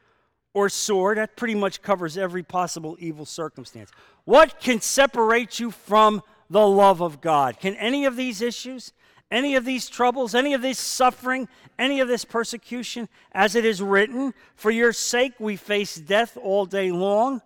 or 0.53 0.69
sword. 0.69 1.17
That 1.17 1.35
pretty 1.35 1.55
much 1.55 1.81
covers 1.81 2.17
every 2.17 2.43
possible 2.43 2.95
evil 2.99 3.25
circumstance. 3.25 3.89
What 4.25 4.59
can 4.59 4.81
separate 4.81 5.59
you 5.59 5.71
from 5.71 6.21
the 6.49 6.65
love 6.65 7.01
of 7.01 7.21
God? 7.21 7.59
Can 7.59 7.75
any 7.75 8.05
of 8.05 8.15
these 8.15 8.41
issues, 8.41 8.93
any 9.31 9.55
of 9.55 9.65
these 9.65 9.89
troubles, 9.89 10.35
any 10.35 10.53
of 10.53 10.61
this 10.61 10.77
suffering, 10.77 11.47
any 11.79 11.99
of 11.99 12.07
this 12.07 12.25
persecution, 12.25 13.07
as 13.31 13.55
it 13.55 13.65
is 13.65 13.81
written, 13.81 14.33
for 14.55 14.69
your 14.69 14.93
sake 14.93 15.33
we 15.39 15.55
face 15.55 15.95
death 15.95 16.37
all 16.41 16.65
day 16.65 16.91
long? 16.91 17.41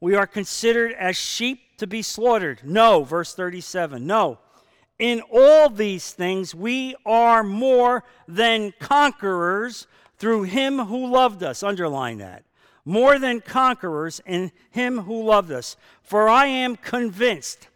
We 0.00 0.14
are 0.14 0.26
considered 0.26 0.92
as 0.92 1.16
sheep 1.16 1.60
to 1.78 1.86
be 1.86 2.02
slaughtered. 2.02 2.60
No, 2.64 3.02
verse 3.02 3.34
37. 3.34 4.06
No. 4.06 4.38
In 4.98 5.22
all 5.32 5.70
these 5.70 6.12
things, 6.12 6.54
we 6.54 6.94
are 7.06 7.42
more 7.42 8.04
than 8.26 8.74
conquerors 8.78 9.86
through 10.18 10.42
him 10.42 10.78
who 10.78 11.06
loved 11.06 11.42
us. 11.42 11.62
Underline 11.62 12.18
that. 12.18 12.44
More 12.84 13.18
than 13.18 13.40
conquerors 13.40 14.20
in 14.26 14.50
him 14.70 14.98
who 14.98 15.22
loved 15.22 15.52
us. 15.52 15.76
For 16.02 16.28
I 16.28 16.46
am 16.46 16.76
convinced, 16.76 17.68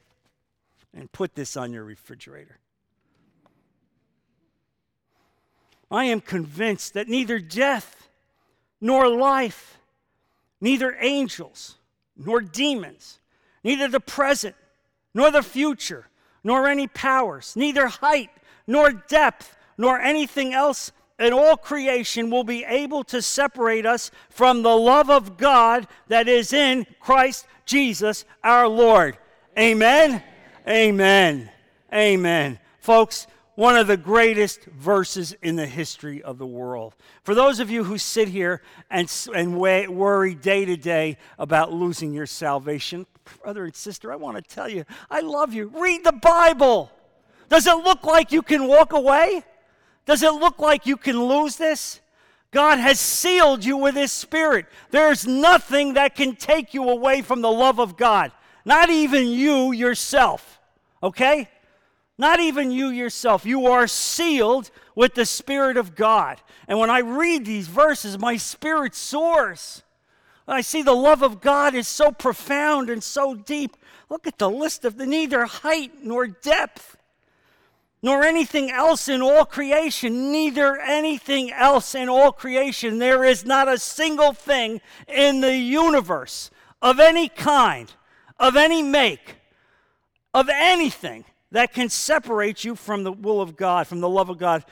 and 0.93 1.11
put 1.13 1.35
this 1.35 1.57
on 1.57 1.73
your 1.73 1.85
refrigerator. 1.85 2.59
I 5.91 6.07
am 6.07 6.21
convinced 6.21 6.95
that 6.95 7.09
neither 7.09 7.39
death 7.39 8.09
nor 8.81 9.07
life, 9.09 9.79
neither 10.61 10.97
angels 10.99 11.77
nor 12.17 12.41
demons, 12.41 13.19
neither 13.65 13.89
the 13.89 14.01
present 14.01 14.55
nor 15.15 15.31
the 15.31 15.43
future, 15.43 16.09
nor 16.43 16.69
any 16.69 16.87
powers, 16.87 17.55
neither 17.57 17.89
height 17.89 18.31
nor 18.67 18.93
depth, 18.93 19.57
nor 19.77 20.01
anything 20.01 20.55
else 20.55 20.93
in 21.19 21.33
all 21.33 21.57
creation 21.57 22.31
will 22.31 22.45
be 22.45 22.65
able 22.65 23.05
to 23.05 23.23
separate 23.23 23.87
us 23.87 24.11
from 24.31 24.63
the 24.63 24.77
love 24.77 25.11
of 25.11 25.37
God 25.37 25.87
that 26.09 26.29
is 26.29 26.53
in 26.53 26.87
Christ 27.01 27.47
Jesus 27.65 28.25
our 28.43 28.67
Lord. 28.67 29.17
Amen. 29.59 30.23
Amen. 30.67 31.51
Amen. 31.93 32.59
Folks, 32.81 33.27
one 33.55 33.77
of 33.77 33.87
the 33.87 33.97
greatest 33.97 34.65
verses 34.65 35.35
in 35.43 35.57
the 35.57 35.67
history 35.67 36.23
of 36.23 36.39
the 36.39 36.47
world. 36.47 36.95
For 37.23 37.35
those 37.35 37.61
of 37.61 37.71
you 37.71 37.85
who 37.85 37.99
sit 37.99 38.29
here 38.29 38.63
and, 38.91 39.13
and 39.35 39.59
worry 39.59 40.35
day 40.35 40.65
to 40.65 40.77
day 40.77 41.19
about 41.39 41.73
losing 41.73 42.13
your 42.15 42.27
salvation, 42.27 43.07
brother 43.43 43.65
and 43.65 43.75
sister, 43.75 44.13
I 44.13 44.17
want 44.17 44.37
to 44.37 44.43
tell 44.43 44.69
you, 44.69 44.85
I 45.11 45.21
love 45.21 45.53
you. 45.53 45.69
Read 45.75 46.05
the 46.05 46.13
Bible. 46.13 46.91
Does 47.49 47.67
it 47.67 47.77
look 47.85 48.05
like 48.05 48.33
you 48.33 48.43
can 48.43 48.67
walk 48.67 48.93
away? 48.93 49.45
Does 50.07 50.23
it 50.23 50.33
look 50.33 50.59
like 50.59 50.87
you 50.87 50.97
can 50.97 51.23
lose 51.23 51.57
this? 51.57 52.01
God 52.51 52.79
has 52.79 53.01
sealed 53.01 53.65
you 53.65 53.77
with 53.77 53.95
His 53.95 54.13
Spirit. 54.13 54.67
There's 54.91 55.27
nothing 55.27 55.95
that 55.95 56.15
can 56.15 56.37
take 56.37 56.75
you 56.75 56.89
away 56.89 57.23
from 57.23 57.41
the 57.41 57.51
love 57.51 57.81
of 57.81 57.97
God, 57.97 58.33
not 58.65 58.91
even 58.91 59.29
you 59.29 59.73
yourself. 59.73 60.61
Okay? 61.03 61.49
Not 62.19 62.41
even 62.41 62.71
you 62.71 62.89
yourself. 62.89 63.47
You 63.47 63.67
are 63.67 63.87
sealed 63.87 64.71
with 64.95 65.15
the 65.15 65.25
Spirit 65.27 65.77
of 65.77 65.95
God. 65.95 66.41
And 66.69 66.79
when 66.79 66.91
I 66.91 66.99
read 66.99 67.45
these 67.45 67.69
verses, 67.69 68.19
my 68.19 68.37
spirit 68.37 68.95
soars. 68.95 69.83
I 70.53 70.61
see 70.61 70.83
the 70.83 70.93
love 70.93 71.23
of 71.23 71.41
God 71.41 71.75
is 71.75 71.89
so 71.89 72.13
profound 72.13 72.91
and 72.91 73.03
so 73.03 73.35
deep. 73.35 73.77
Look 74.09 74.27
at 74.27 74.39
the 74.39 74.51
list 74.51 74.85
of 74.85 74.99
the 74.99 75.07
neither 75.07 75.47
height 75.47 76.05
nor 76.05 76.27
depth, 76.27 76.97
nor 78.03 78.23
anything 78.25 78.71
else 78.71 79.09
in 79.09 79.23
all 79.23 79.45
creation, 79.45 80.31
neither 80.31 80.79
anything 80.79 81.51
else 81.53 81.95
in 81.95 82.09
all 82.09 82.33
creation. 82.33 82.99
There 82.99 83.25
is 83.25 83.45
not 83.45 83.69
a 83.69 83.79
single 83.79 84.33
thing 84.33 84.81
in 85.09 85.41
the 85.41 85.57
universe 85.57 86.51
of 86.83 87.01
any 87.01 87.29
kind, 87.29 87.93
of 88.39 88.57
any 88.57 88.83
make, 88.83 89.37
of 90.35 90.49
anything 90.53 91.25
that 91.53 91.73
can 91.73 91.89
separate 91.89 92.65
you 92.65 92.75
from 92.75 93.05
the 93.05 93.13
will 93.13 93.41
of 93.41 93.57
God, 93.57 93.87
from 93.87 94.01
the 94.01 94.09
love 94.09 94.29
of 94.29 94.39
God. 94.39 94.65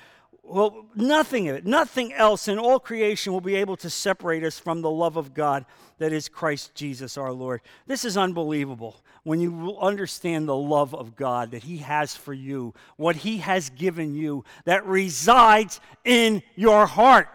Well, 0.50 0.86
nothing 0.96 1.48
of 1.48 1.54
it, 1.54 1.64
nothing 1.64 2.12
else 2.12 2.48
in 2.48 2.58
all 2.58 2.80
creation 2.80 3.32
will 3.32 3.40
be 3.40 3.54
able 3.54 3.76
to 3.76 3.88
separate 3.88 4.42
us 4.42 4.58
from 4.58 4.82
the 4.82 4.90
love 4.90 5.16
of 5.16 5.32
God 5.32 5.64
that 5.98 6.12
is 6.12 6.28
Christ 6.28 6.74
Jesus 6.74 7.16
our 7.16 7.32
Lord. 7.32 7.60
This 7.86 8.04
is 8.04 8.16
unbelievable 8.16 8.96
when 9.22 9.40
you 9.40 9.78
understand 9.80 10.48
the 10.48 10.56
love 10.56 10.92
of 10.92 11.14
God 11.14 11.52
that 11.52 11.62
He 11.62 11.78
has 11.78 12.16
for 12.16 12.32
you, 12.32 12.74
what 12.96 13.14
He 13.14 13.38
has 13.38 13.70
given 13.70 14.14
you, 14.14 14.44
that 14.64 14.84
resides 14.84 15.80
in 16.04 16.42
your 16.56 16.86
heart. 16.86 17.28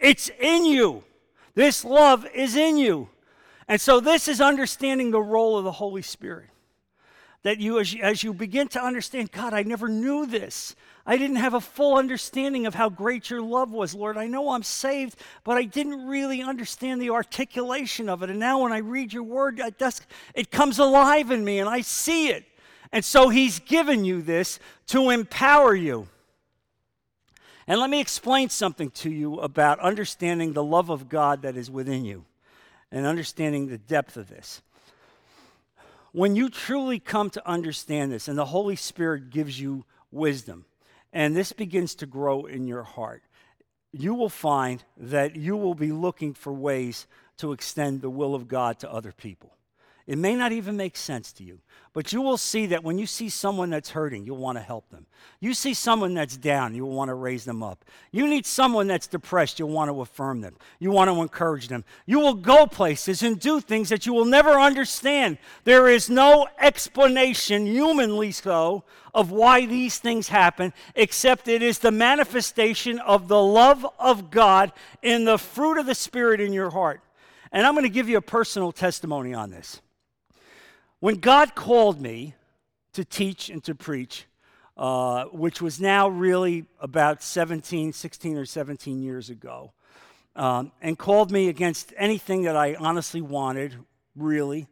It's 0.00 0.28
in 0.40 0.64
you. 0.64 1.04
This 1.54 1.84
love 1.84 2.26
is 2.34 2.56
in 2.56 2.78
you. 2.78 3.10
And 3.68 3.80
so, 3.80 4.00
this 4.00 4.26
is 4.26 4.40
understanding 4.40 5.12
the 5.12 5.22
role 5.22 5.56
of 5.56 5.62
the 5.62 5.72
Holy 5.72 6.02
Spirit. 6.02 6.48
That 7.42 7.58
you 7.58 7.80
as, 7.80 7.92
you, 7.92 8.02
as 8.02 8.22
you 8.22 8.32
begin 8.32 8.68
to 8.68 8.82
understand, 8.82 9.32
God, 9.32 9.52
I 9.52 9.62
never 9.62 9.88
knew 9.88 10.26
this. 10.26 10.76
I 11.04 11.16
didn't 11.16 11.36
have 11.36 11.54
a 11.54 11.60
full 11.60 11.96
understanding 11.96 12.66
of 12.66 12.74
how 12.74 12.88
great 12.88 13.28
your 13.28 13.42
love 13.42 13.72
was, 13.72 13.94
Lord. 13.94 14.16
I 14.16 14.28
know 14.28 14.50
I'm 14.50 14.62
saved, 14.62 15.18
but 15.42 15.56
I 15.56 15.64
didn't 15.64 16.06
really 16.06 16.42
understand 16.42 17.02
the 17.02 17.10
articulation 17.10 18.08
of 18.08 18.22
it. 18.22 18.30
And 18.30 18.38
now 18.38 18.62
when 18.62 18.72
I 18.72 18.78
read 18.78 19.12
your 19.12 19.24
word, 19.24 19.60
it, 20.34 20.50
comes 20.52 20.78
alive 20.78 21.32
in 21.32 21.44
me 21.44 21.58
and 21.58 21.68
I 21.68 21.80
see 21.80 22.28
it. 22.28 22.44
And 22.92 23.04
so 23.04 23.30
he's 23.30 23.58
given 23.58 24.04
you 24.04 24.22
this 24.22 24.60
to 24.88 25.10
empower 25.10 25.74
you. 25.74 26.06
And 27.66 27.80
let 27.80 27.90
me 27.90 28.00
explain 28.00 28.48
something 28.48 28.90
to 28.90 29.10
you 29.10 29.40
about 29.40 29.80
understanding 29.80 30.52
the 30.52 30.64
love 30.64 30.90
of 30.90 31.08
God 31.08 31.42
that 31.42 31.56
is 31.56 31.70
within 31.70 32.04
you 32.04 32.24
and 32.92 33.06
understanding 33.06 33.68
the 33.68 33.78
depth 33.78 34.16
of 34.16 34.28
this. 34.28 34.62
When 36.12 36.36
you 36.36 36.50
truly 36.50 37.00
come 37.00 37.30
to 37.30 37.48
understand 37.48 38.12
this, 38.12 38.28
and 38.28 38.38
the 38.38 38.44
Holy 38.44 38.76
Spirit 38.76 39.30
gives 39.30 39.58
you 39.58 39.84
wisdom, 40.10 40.66
and 41.12 41.34
this 41.34 41.52
begins 41.52 41.94
to 41.96 42.06
grow 42.06 42.44
in 42.44 42.66
your 42.66 42.82
heart, 42.82 43.22
you 43.92 44.14
will 44.14 44.28
find 44.28 44.84
that 44.96 45.36
you 45.36 45.56
will 45.56 45.74
be 45.74 45.90
looking 45.90 46.34
for 46.34 46.52
ways 46.52 47.06
to 47.38 47.52
extend 47.52 48.02
the 48.02 48.10
will 48.10 48.34
of 48.34 48.46
God 48.46 48.78
to 48.80 48.92
other 48.92 49.12
people. 49.12 49.52
It 50.12 50.18
may 50.18 50.34
not 50.34 50.52
even 50.52 50.76
make 50.76 50.98
sense 50.98 51.32
to 51.32 51.42
you, 51.42 51.60
but 51.94 52.12
you 52.12 52.20
will 52.20 52.36
see 52.36 52.66
that 52.66 52.84
when 52.84 52.98
you 52.98 53.06
see 53.06 53.30
someone 53.30 53.70
that's 53.70 53.88
hurting, 53.88 54.26
you'll 54.26 54.36
want 54.36 54.58
to 54.58 54.62
help 54.62 54.90
them. 54.90 55.06
You 55.40 55.54
see 55.54 55.72
someone 55.72 56.12
that's 56.12 56.36
down, 56.36 56.74
you'll 56.74 56.90
want 56.90 57.08
to 57.08 57.14
raise 57.14 57.46
them 57.46 57.62
up. 57.62 57.82
You 58.10 58.28
need 58.28 58.44
someone 58.44 58.86
that's 58.86 59.06
depressed, 59.06 59.58
you'll 59.58 59.70
want 59.70 59.90
to 59.90 60.02
affirm 60.02 60.42
them. 60.42 60.56
You 60.78 60.90
want 60.90 61.08
to 61.08 61.22
encourage 61.22 61.68
them. 61.68 61.86
You 62.04 62.20
will 62.20 62.34
go 62.34 62.66
places 62.66 63.22
and 63.22 63.40
do 63.40 63.58
things 63.58 63.88
that 63.88 64.04
you 64.04 64.12
will 64.12 64.26
never 64.26 64.60
understand. 64.60 65.38
There 65.64 65.88
is 65.88 66.10
no 66.10 66.46
explanation, 66.58 67.64
humanly 67.64 68.32
so, 68.32 68.84
of 69.14 69.30
why 69.30 69.64
these 69.64 69.98
things 69.98 70.28
happen, 70.28 70.74
except 70.94 71.48
it 71.48 71.62
is 71.62 71.78
the 71.78 71.90
manifestation 71.90 72.98
of 72.98 73.28
the 73.28 73.42
love 73.42 73.86
of 73.98 74.30
God 74.30 74.72
in 75.00 75.24
the 75.24 75.38
fruit 75.38 75.78
of 75.78 75.86
the 75.86 75.94
Spirit 75.94 76.38
in 76.38 76.52
your 76.52 76.68
heart. 76.68 77.00
And 77.50 77.66
I'm 77.66 77.72
going 77.72 77.84
to 77.84 77.88
give 77.88 78.10
you 78.10 78.18
a 78.18 78.22
personal 78.22 78.72
testimony 78.72 79.32
on 79.32 79.50
this. 79.50 79.80
When 81.02 81.16
God 81.16 81.56
called 81.56 82.00
me 82.00 82.36
to 82.92 83.04
teach 83.04 83.50
and 83.50 83.64
to 83.64 83.74
preach, 83.74 84.26
uh, 84.76 85.24
which 85.32 85.60
was 85.60 85.80
now 85.80 86.08
really 86.08 86.66
about 86.78 87.24
17, 87.24 87.92
16 87.92 88.36
or 88.38 88.44
17 88.44 89.02
years 89.02 89.28
ago, 89.28 89.72
um, 90.36 90.70
and 90.80 90.96
called 90.96 91.32
me 91.32 91.48
against 91.48 91.92
anything 91.96 92.42
that 92.42 92.56
I 92.56 92.76
honestly 92.76 93.20
wanted, 93.20 93.74
really. 94.14 94.68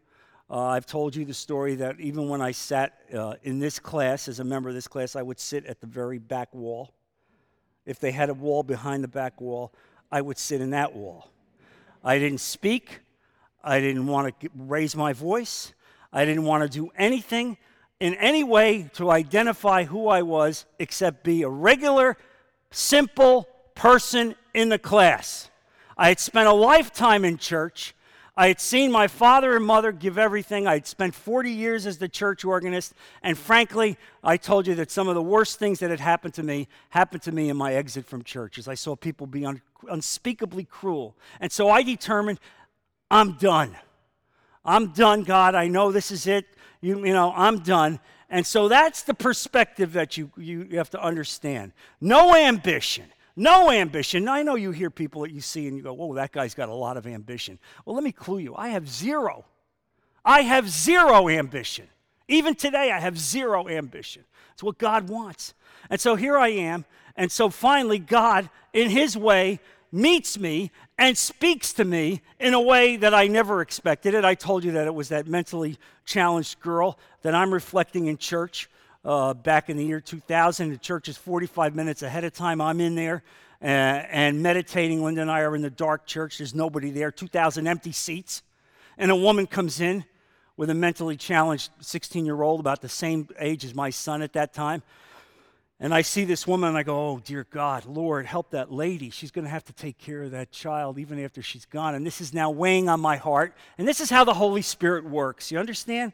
Uh, 0.49 0.67
I've 0.67 0.87
told 0.87 1.17
you 1.17 1.25
the 1.25 1.35
story 1.35 1.75
that 1.75 1.99
even 1.99 2.29
when 2.29 2.41
I 2.41 2.53
sat 2.53 3.01
uh, 3.13 3.35
in 3.43 3.59
this 3.59 3.81
class, 3.81 4.29
as 4.29 4.39
a 4.39 4.45
member 4.45 4.69
of 4.69 4.77
this 4.77 4.87
class, 4.87 5.17
I 5.17 5.23
would 5.23 5.41
sit 5.41 5.67
at 5.67 5.81
the 5.81 5.89
very 5.89 6.21
back 6.21 6.55
wall. 6.55 6.95
If 7.87 7.99
they 7.99 8.13
had 8.13 8.31
a 8.31 8.35
wall 8.35 8.63
behind 8.63 9.03
the 9.03 9.09
back 9.09 9.41
wall, 9.41 9.73
I 10.13 10.21
would 10.21 10.39
sit 10.39 10.61
in 10.61 10.71
that 10.71 10.95
wall. 10.95 11.29
I 12.05 12.21
didn't 12.21 12.39
speak. 12.39 13.01
I 13.65 13.81
didn't 13.81 14.07
want 14.07 14.39
to 14.39 14.49
raise 14.55 14.95
my 14.95 15.13
voice. 15.13 15.73
I 16.13 16.25
didn't 16.25 16.45
want 16.45 16.63
to 16.63 16.69
do 16.69 16.91
anything 16.97 17.57
in 18.01 18.15
any 18.15 18.43
way 18.43 18.91
to 18.95 19.11
identify 19.11 19.85
who 19.85 20.09
I 20.09 20.23
was 20.23 20.65
except 20.79 21.23
be 21.23 21.43
a 21.43 21.49
regular, 21.49 22.17
simple 22.71 23.47
person 23.75 24.35
in 24.55 24.71
the 24.71 24.79
class. 24.79 25.51
I 25.97 26.09
had 26.09 26.19
spent 26.19 26.49
a 26.49 26.53
lifetime 26.53 27.25
in 27.25 27.37
church. 27.37 27.95
I 28.37 28.49
had 28.49 28.59
seen 28.59 28.91
my 28.91 29.07
father 29.07 29.55
and 29.55 29.65
mother 29.65 29.93
give 29.93 30.17
everything. 30.17 30.67
I 30.67 30.75
had 30.75 30.87
spent 30.87 31.15
40 31.15 31.51
years 31.51 31.87
as 31.87 31.99
the 31.99 32.09
church 32.09 32.43
organist. 32.43 32.95
And 33.23 33.37
frankly, 33.37 33.99
I 34.25 34.39
told 34.39 34.67
you 34.67 34.75
that 34.77 34.91
some 34.91 35.09
of 35.09 35.15
the 35.15 35.23
worst 35.23 35.59
things 35.59 35.79
that 35.81 35.91
had 35.91 36.01
happened 36.01 36.33
to 36.35 36.43
me 36.43 36.69
happened 36.89 37.23
to 37.23 37.33
me 37.33 37.51
in 37.51 37.57
my 37.57 37.75
exit 37.75 38.07
from 38.07 38.25
church 38.25 38.57
as 38.57 38.67
I 38.67 38.75
saw 38.75 38.97
people 38.97 39.27
be 39.27 39.45
un- 39.45 39.61
unspeakably 39.91 40.65
cruel. 40.65 41.17
And 41.39 41.53
so 41.53 41.69
I 41.69 41.83
determined 41.83 42.41
I'm 43.11 43.33
done. 43.33 43.77
I'm 44.65 44.89
done, 44.89 45.23
God. 45.23 45.55
I 45.55 45.69
know 45.69 45.93
this 45.93 46.11
is 46.11 46.27
it. 46.27 46.47
You, 46.81 47.05
you 47.05 47.13
know, 47.13 47.33
I'm 47.35 47.61
done. 47.61 48.01
And 48.29 48.47
so 48.47 48.69
that's 48.69 49.03
the 49.03 49.15
perspective 49.15 49.95
that 49.95 50.17
you, 50.17 50.31
you, 50.37 50.77
have 50.77 50.91
to 50.91 51.03
understand. 51.03 51.73
No 52.01 52.35
ambition. 52.35 53.07
No 53.35 53.71
ambition. 53.71 54.25
Now, 54.25 54.35
I 54.35 54.43
know 54.43 54.55
you 54.55 54.71
hear 54.71 54.91
people 54.91 55.23
that 55.23 55.33
you 55.33 55.41
see 55.41 55.67
and 55.67 55.77
you 55.77 55.83
go, 55.83 55.93
whoa, 55.93 56.15
that 56.15 56.31
guy's 56.31 56.55
got 56.55 56.69
a 56.69 56.75
lot 56.75 56.97
of 56.97 57.07
ambition. 57.07 57.59
Well, 57.85 57.95
let 57.95 58.05
me 58.05 58.13
clue 58.13 58.39
you. 58.39 58.55
I 58.55 58.69
have 58.69 58.89
zero. 58.89 59.45
I 60.25 60.43
have 60.43 60.69
zero 60.69 61.29
ambition. 61.29 61.89
Even 62.29 62.55
today, 62.55 62.93
I 62.93 63.01
have 63.01 63.19
zero 63.19 63.69
ambition. 63.69 64.25
It's 64.53 64.63
what 64.63 64.79
God 64.79 65.09
wants. 65.09 65.55
And 65.89 66.01
so 66.01 66.15
here 66.15 66.39
I 66.39 66.49
am. 66.49 66.85
And 67.17 67.33
so 67.33 67.51
finally, 67.51 67.99
God, 67.99 68.49
in 68.73 68.91
His 68.91 69.17
way, 69.17 69.59
meets 69.93 70.39
me 70.39 70.71
and 70.99 71.17
speaks 71.17 71.73
to 71.75 71.85
me 71.85 72.23
in 72.39 72.55
a 72.55 72.61
way 72.61 72.97
that 72.97 73.15
I 73.15 73.27
never 73.27 73.61
expected 73.61 74.15
it. 74.15 74.25
I 74.25 74.35
told 74.35 74.65
you 74.65 74.73
that 74.73 74.87
it 74.87 74.95
was 74.95 75.09
that 75.09 75.27
mentally 75.27 75.79
challenged 76.05 76.61
girl 76.61 76.99
that 77.23 77.35
I'm 77.35 77.53
reflecting 77.53 78.07
in 78.07 78.17
church 78.17 78.69
uh, 79.05 79.35
back 79.35 79.71
in 79.71 79.77
the 79.77 79.85
year 79.85 80.01
2000. 80.01 80.71
The 80.71 80.79
church 80.79 81.09
is 81.09 81.17
45 81.17 81.75
minutes 81.75 82.03
ahead 82.03 82.25
of 82.25 82.33
time. 82.33 82.61
I'm 82.61 82.81
in 82.81 82.95
there 82.95 83.23
and, 83.61 84.07
and 84.11 84.43
meditating. 84.43 85.03
Linda 85.03 85.23
and 85.23 85.31
I 85.31 85.41
are 85.41 85.55
in 85.55 85.63
the 85.63 85.71
dark 85.71 86.07
church. 86.07 86.39
There's 86.39 86.55
nobody 86.55 86.91
there, 86.91 87.11
2,000 87.11 87.67
empty 87.67 87.93
seats. 87.93 88.43
And 88.99 89.11
a 89.11 89.17
woman 89.17 89.47
comes 89.47 89.81
in 89.81 90.05
with 90.57 90.69
a 90.69 90.75
mentally 90.75 91.17
challenged 91.17 91.71
16 91.81 92.27
year 92.27 92.43
old, 92.43 92.61
about 92.61 92.83
the 92.83 92.89
same 92.89 93.29
age 93.39 93.65
as 93.65 93.75
my 93.75 93.91
son 93.91 94.21
at 94.21 94.35
that 94.35 94.53
time. 94.53 94.83
And 95.83 95.95
I 95.95 96.03
see 96.03 96.27
this 96.27 96.47
woman 96.47 96.69
and 96.69 96.77
I 96.79 96.83
go, 96.83 97.09
oh, 97.09 97.23
dear 97.25 97.47
God, 97.51 97.87
Lord, 97.87 98.27
help 98.27 98.51
that 98.51 98.71
lady. 98.71 99.09
She's 99.09 99.31
going 99.31 99.47
to 99.47 99.51
have 99.51 99.65
to 99.65 99.73
take 99.73 99.97
care 99.97 100.23
of 100.23 100.33
that 100.33 100.51
child 100.51 100.99
even 100.99 101.19
after 101.25 101.43
she's 101.43 101.65
gone. 101.65 101.95
And 101.95 102.07
this 102.07 102.21
is 102.21 102.35
now 102.35 102.51
weighing 102.51 102.91
on 102.91 103.01
my 103.01 103.17
heart. 103.17 103.55
And 103.79 103.89
this 103.89 103.99
is 103.99 104.11
how 104.11 104.25
the 104.25 104.35
Holy 104.35 104.61
Spirit 104.61 105.07
works. 105.07 105.51
You 105.51 105.59
understand? 105.59 106.13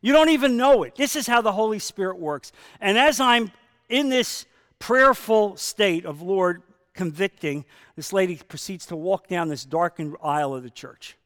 You 0.00 0.12
don't 0.12 0.28
even 0.28 0.56
know 0.56 0.84
it. 0.84 0.94
This 0.94 1.16
is 1.16 1.26
how 1.26 1.40
the 1.40 1.50
Holy 1.50 1.80
Spirit 1.80 2.20
works. 2.20 2.52
And 2.80 2.96
as 2.96 3.18
I'm 3.18 3.50
in 3.88 4.08
this 4.08 4.46
prayerful 4.78 5.56
state 5.56 6.04
of 6.04 6.22
Lord 6.22 6.62
convicting, 6.94 7.64
this 7.96 8.12
lady 8.12 8.36
proceeds 8.36 8.86
to 8.86 8.96
walk 8.96 9.26
down 9.26 9.48
this 9.48 9.64
darkened 9.64 10.16
aisle 10.22 10.54
of 10.54 10.62
the 10.62 10.70
church, 10.70 11.16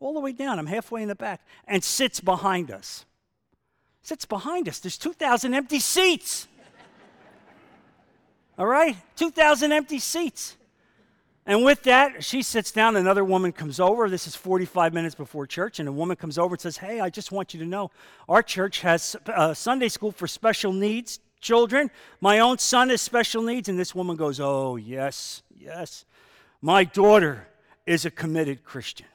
all 0.00 0.12
the 0.12 0.20
way 0.20 0.32
down. 0.32 0.58
I'm 0.58 0.66
halfway 0.66 1.00
in 1.00 1.08
the 1.08 1.14
back, 1.14 1.40
and 1.66 1.82
sits 1.82 2.20
behind 2.20 2.70
us. 2.70 3.06
Sits 4.02 4.26
behind 4.26 4.68
us. 4.68 4.80
There's 4.80 4.98
2,000 4.98 5.54
empty 5.54 5.78
seats. 5.78 6.48
All 8.58 8.66
right? 8.66 8.96
2,000 9.16 9.72
empty 9.72 9.98
seats. 9.98 10.56
And 11.44 11.64
with 11.64 11.82
that, 11.84 12.22
she 12.22 12.42
sits 12.42 12.70
down. 12.70 12.94
Another 12.94 13.24
woman 13.24 13.50
comes 13.52 13.80
over. 13.80 14.08
This 14.08 14.26
is 14.26 14.36
45 14.36 14.94
minutes 14.94 15.14
before 15.14 15.46
church. 15.46 15.80
And 15.80 15.88
a 15.88 15.92
woman 15.92 16.16
comes 16.16 16.38
over 16.38 16.54
and 16.54 16.60
says, 16.60 16.76
Hey, 16.76 17.00
I 17.00 17.10
just 17.10 17.32
want 17.32 17.52
you 17.52 17.60
to 17.60 17.66
know 17.66 17.90
our 18.28 18.42
church 18.42 18.80
has 18.82 19.16
a 19.26 19.54
Sunday 19.54 19.88
school 19.88 20.12
for 20.12 20.28
special 20.28 20.72
needs 20.72 21.18
children. 21.40 21.90
My 22.20 22.38
own 22.38 22.58
son 22.58 22.90
has 22.90 23.02
special 23.02 23.42
needs. 23.42 23.68
And 23.68 23.78
this 23.78 23.94
woman 23.94 24.16
goes, 24.16 24.38
Oh, 24.38 24.76
yes, 24.76 25.42
yes. 25.58 26.04
My 26.60 26.84
daughter 26.84 27.48
is 27.86 28.04
a 28.04 28.10
committed 28.10 28.62
Christian. 28.62 29.06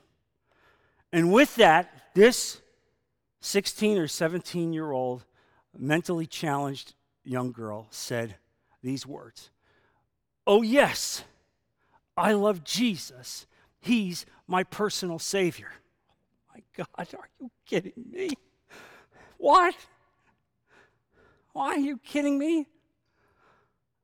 And 1.13 1.31
with 1.31 1.55
that, 1.55 2.11
this 2.13 2.59
16 3.39 3.97
or 3.97 4.07
17 4.07 4.73
year 4.73 4.91
old 4.91 5.23
mentally 5.77 6.25
challenged 6.25 6.93
young 7.23 7.53
girl 7.53 7.87
said, 7.91 8.35
these 8.81 9.05
words 9.05 9.49
Oh, 10.45 10.61
yes, 10.61 11.23
I 12.15 12.31
love 12.31 12.63
Jesus. 12.63 13.45
He's 13.81 14.25
my 14.47 14.63
personal 14.63 15.19
Savior. 15.19 15.71
Oh, 16.09 16.13
my 16.55 16.63
God, 16.75 17.19
are 17.19 17.29
you 17.39 17.51
kidding 17.65 18.05
me? 18.09 18.29
What? 19.37 19.75
Why 21.51 21.73
are 21.73 21.79
you 21.79 21.97
kidding 21.97 22.37
me? 22.37 22.65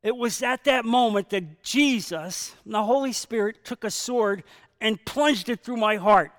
It 0.03 0.15
was 0.15 0.43
at 0.43 0.65
that 0.65 0.83
moment 0.83 1.29
that 1.29 1.63
Jesus, 1.63 2.53
the 2.65 2.83
Holy 2.83 3.13
Spirit, 3.13 3.63
took 3.63 3.86
a 3.86 3.91
sword 3.91 4.43
and 4.81 5.04
plunged 5.06 5.48
it 5.48 5.63
through 5.63 5.77
my 5.77 5.95
heart. 5.95 6.31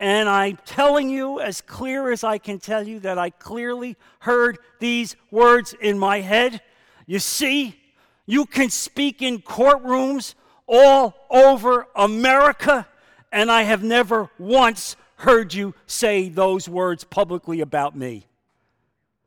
And 0.00 0.28
I'm 0.28 0.58
telling 0.64 1.08
you, 1.08 1.38
as 1.38 1.60
clear 1.60 2.10
as 2.10 2.24
I 2.24 2.38
can 2.38 2.58
tell 2.58 2.82
you, 2.82 2.98
that 3.00 3.18
I 3.18 3.30
clearly 3.30 3.96
heard 4.18 4.58
these 4.80 5.14
words 5.30 5.72
in 5.80 5.96
my 6.00 6.20
head. 6.20 6.60
You 7.06 7.20
see, 7.20 7.78
you 8.26 8.46
can 8.46 8.70
speak 8.70 9.22
in 9.22 9.40
courtrooms 9.40 10.34
all 10.66 11.14
over 11.30 11.86
America, 11.94 12.86
and 13.30 13.50
I 13.50 13.62
have 13.62 13.82
never 13.82 14.30
once 14.38 14.96
heard 15.16 15.54
you 15.54 15.74
say 15.86 16.28
those 16.28 16.68
words 16.68 17.04
publicly 17.04 17.60
about 17.60 17.96
me. 17.96 18.26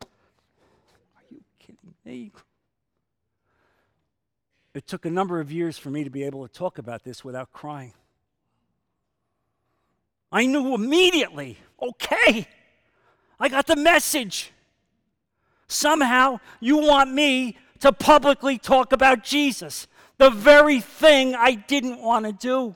Are 0.01 1.23
you 1.31 1.41
kidding 1.59 1.93
me? 2.05 2.31
It 4.73 4.87
took 4.87 5.05
a 5.05 5.09
number 5.09 5.39
of 5.39 5.51
years 5.51 5.77
for 5.77 5.89
me 5.89 6.03
to 6.03 6.09
be 6.09 6.23
able 6.23 6.45
to 6.45 6.53
talk 6.53 6.77
about 6.77 7.03
this 7.03 7.23
without 7.23 7.53
crying. 7.53 7.93
I 10.31 10.45
knew 10.45 10.73
immediately, 10.73 11.57
okay, 11.81 12.45
I 13.39 13.47
got 13.47 13.67
the 13.67 13.77
message. 13.77 14.51
Somehow 15.67 16.39
you 16.59 16.77
want 16.77 17.11
me 17.11 17.57
to 17.80 17.91
publicly 17.91 18.57
talk 18.57 18.91
about 18.91 19.23
Jesus, 19.23 19.88
the 20.17 20.30
very 20.30 20.80
thing 20.80 21.36
I 21.36 21.55
didn't 21.55 22.01
want 22.01 22.26
to 22.26 22.32
do. 22.32 22.76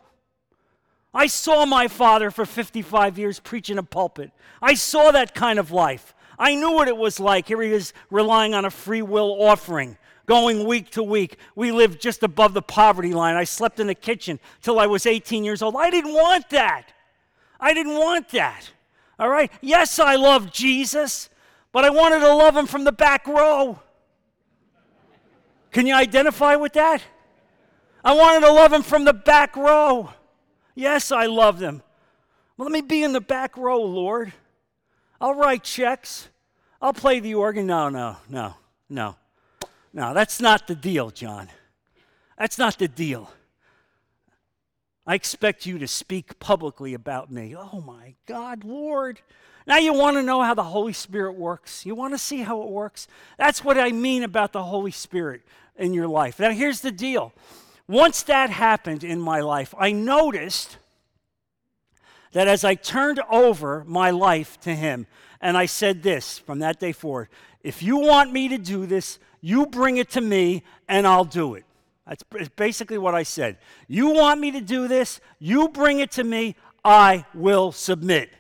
I 1.14 1.28
saw 1.28 1.66
my 1.66 1.88
father 1.88 2.30
for 2.30 2.46
55 2.46 3.18
years 3.18 3.40
preaching 3.40 3.78
a 3.78 3.84
pulpit. 3.84 4.32
I 4.62 4.76
saw 4.76 5.12
that 5.12 5.34
kind 5.34 5.58
of 5.58 5.72
life. 5.72 6.14
I 6.38 6.56
knew 6.56 6.72
what 6.72 6.88
it 6.88 6.98
was 6.98 7.20
like. 7.20 7.48
Here 7.48 7.62
he 7.62 7.72
is 7.72 7.94
relying 8.12 8.54
on 8.54 8.66
a 8.66 8.70
free 8.70 9.02
will 9.02 9.36
offering, 9.42 9.98
going 10.26 10.68
week 10.68 10.92
to 10.92 11.04
week. 11.04 11.38
We 11.56 11.72
lived 11.72 12.00
just 12.00 12.24
above 12.24 12.54
the 12.54 12.62
poverty 12.62 13.14
line. 13.14 13.36
I 13.36 13.44
slept 13.44 13.80
in 13.80 13.88
the 13.88 13.96
kitchen 13.96 14.40
till 14.62 14.80
I 14.80 14.86
was 14.86 15.06
18 15.06 15.44
years 15.44 15.62
old. 15.62 15.76
I 15.76 15.90
didn't 15.90 16.14
want 16.14 16.50
that. 16.52 16.94
I 17.60 17.74
didn't 17.74 17.96
want 17.96 18.30
that. 18.30 18.70
All 19.18 19.30
right? 19.30 19.52
Yes, 19.62 20.00
I 20.00 20.16
love 20.16 20.52
Jesus, 20.52 21.30
but 21.72 21.84
I 21.84 21.90
wanted 21.90 22.20
to 22.20 22.34
love 22.34 22.56
him 22.56 22.68
from 22.68 22.84
the 22.84 22.92
back 22.92 23.28
row. 23.28 23.80
Can 25.72 25.88
you 25.88 25.96
identify 25.96 26.56
with 26.56 26.74
that? 26.74 27.02
I 28.04 28.14
wanted 28.14 28.46
to 28.46 28.52
love 28.52 28.74
him 28.74 28.82
from 28.82 29.06
the 29.06 29.14
back 29.14 29.56
row. 29.56 30.10
Yes, 30.74 31.12
I 31.12 31.26
love 31.26 31.60
them. 31.60 31.84
Well, 32.58 32.66
let 32.68 32.72
me 32.72 32.82
be 32.82 33.04
in 33.04 33.14
the 33.14 33.22
back 33.22 33.58
row, 33.58 33.82
Lord. 33.82 34.34
I'll 35.22 35.36
write 35.36 35.64
checks. 35.64 36.30
I'll 36.82 36.94
play 36.94 37.20
the 37.20 37.36
organ. 37.36 37.68
No, 37.68 37.90
no, 37.90 38.18
no, 38.30 38.56
no. 38.90 39.16
No, 39.92 40.14
that's 40.14 40.40
not 40.40 40.68
the 40.68 40.76
deal, 40.76 41.10
John. 41.10 41.50
That's 42.38 42.58
not 42.58 42.78
the 42.78 42.88
deal. 42.88 43.30
I 45.06 45.16
expect 45.16 45.66
you 45.66 45.80
to 45.80 45.88
speak 45.88 46.40
publicly 46.40 46.94
about 46.94 47.32
me. 47.32 47.56
Oh 47.58 47.82
my 47.82 48.16
God, 48.26 48.64
Lord. 48.64 49.20
Now 49.70 49.78
you 49.78 49.94
want 49.94 50.18
to 50.18 50.24
know 50.24 50.42
how 50.42 50.56
the 50.56 50.64
Holy 50.64 50.94
Spirit 50.94 51.34
works. 51.34 51.86
You 51.86 51.94
want 51.94 52.16
to 52.16 52.18
see 52.18 52.40
how 52.40 52.64
it 52.64 52.70
works. 52.70 53.08
That's 53.38 53.64
what 53.64 53.78
I 53.78 53.92
mean 53.92 54.24
about 54.24 54.52
the 54.52 54.64
Holy 54.64 54.90
Spirit 54.90 55.44
in 55.76 55.94
your 55.94 56.08
life. 56.08 56.40
Now 56.40 56.50
here's 56.50 56.82
the 56.82 56.92
deal 56.92 57.34
once 57.88 58.24
that 58.24 58.50
happened 58.50 59.04
in 59.04 59.20
my 59.20 59.42
life, 59.42 59.76
I 59.78 59.92
noticed 59.92 60.78
that 62.32 62.48
as 62.48 62.64
I 62.64 62.74
turned 62.74 63.20
over 63.32 63.84
my 63.86 64.10
life 64.10 64.60
to 64.62 64.76
Him, 64.76 65.06
and 65.40 65.56
I 65.56 65.68
said 65.68 66.02
this 66.02 66.40
from 66.40 66.60
that 66.60 66.80
day 66.80 66.92
forward 66.92 67.30
if 67.62 67.84
you 67.84 67.98
want 67.98 68.34
me 68.34 68.48
to 68.48 68.58
do 68.58 68.88
this, 68.88 69.20
you 69.40 69.68
bring 69.68 69.98
it 69.98 70.10
to 70.12 70.22
me 70.22 70.64
and 70.88 71.06
I'll 71.06 71.26
do 71.26 71.54
it. 71.54 71.66
That's 72.08 72.24
basically 72.56 72.98
what 72.98 73.14
I 73.14 73.22
said. 73.22 73.58
You 73.88 74.10
want 74.10 74.40
me 74.40 74.50
to 74.50 74.62
do 74.62 74.88
this, 74.88 75.22
you 75.38 75.70
bring 75.70 76.00
it 76.00 76.10
to 76.14 76.24
me, 76.24 76.56
I 76.84 77.26
will 77.36 77.72
submit. 77.72 78.32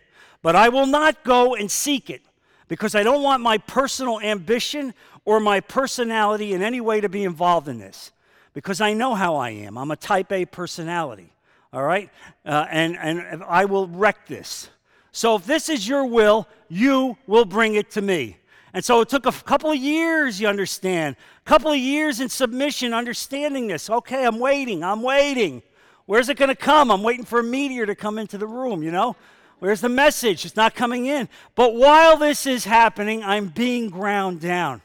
But 0.41 0.55
I 0.55 0.69
will 0.69 0.85
not 0.85 1.23
go 1.23 1.55
and 1.55 1.69
seek 1.69 2.09
it 2.09 2.21
because 2.67 2.95
I 2.95 3.03
don't 3.03 3.23
want 3.23 3.41
my 3.41 3.57
personal 3.57 4.19
ambition 4.21 4.93
or 5.25 5.39
my 5.39 5.59
personality 5.59 6.53
in 6.53 6.61
any 6.61 6.79
way 6.79 7.01
to 7.01 7.09
be 7.09 7.23
involved 7.23 7.67
in 7.67 7.79
this 7.79 8.11
because 8.53 8.81
I 8.81 8.93
know 8.93 9.15
how 9.15 9.35
I 9.35 9.49
am. 9.51 9.77
I'm 9.77 9.91
a 9.91 9.95
type 9.95 10.31
A 10.31 10.45
personality, 10.45 11.33
all 11.73 11.83
right? 11.83 12.09
Uh, 12.45 12.65
and, 12.69 12.97
and 12.97 13.43
I 13.43 13.65
will 13.65 13.87
wreck 13.87 14.27
this. 14.27 14.69
So 15.11 15.35
if 15.35 15.45
this 15.45 15.69
is 15.69 15.87
your 15.87 16.05
will, 16.05 16.47
you 16.69 17.17
will 17.27 17.45
bring 17.45 17.75
it 17.75 17.91
to 17.91 18.01
me. 18.01 18.37
And 18.73 18.85
so 18.85 19.01
it 19.01 19.09
took 19.09 19.25
a 19.25 19.31
couple 19.31 19.71
of 19.71 19.77
years, 19.77 20.39
you 20.39 20.47
understand. 20.47 21.15
A 21.45 21.49
couple 21.49 21.71
of 21.71 21.77
years 21.77 22.19
in 22.19 22.29
submission, 22.29 22.93
understanding 22.93 23.67
this. 23.67 23.89
Okay, 23.89 24.25
I'm 24.25 24.39
waiting, 24.39 24.83
I'm 24.83 25.01
waiting. 25.01 25.63
Where's 26.05 26.29
it 26.29 26.37
going 26.37 26.49
to 26.49 26.55
come? 26.55 26.91
I'm 26.91 27.03
waiting 27.03 27.25
for 27.25 27.39
a 27.39 27.43
meteor 27.43 27.85
to 27.85 27.95
come 27.95 28.17
into 28.17 28.37
the 28.37 28.47
room, 28.47 28.83
you 28.83 28.91
know? 28.91 29.15
Where's 29.59 29.81
the 29.81 29.89
message? 29.89 30.45
It's 30.45 30.55
not 30.55 30.73
coming 30.73 31.05
in. 31.05 31.27
But 31.55 31.75
while 31.75 32.17
this 32.17 32.45
is 32.45 32.65
happening, 32.65 33.23
I'm 33.23 33.47
being 33.47 33.89
ground 33.89 34.39
down. 34.39 34.81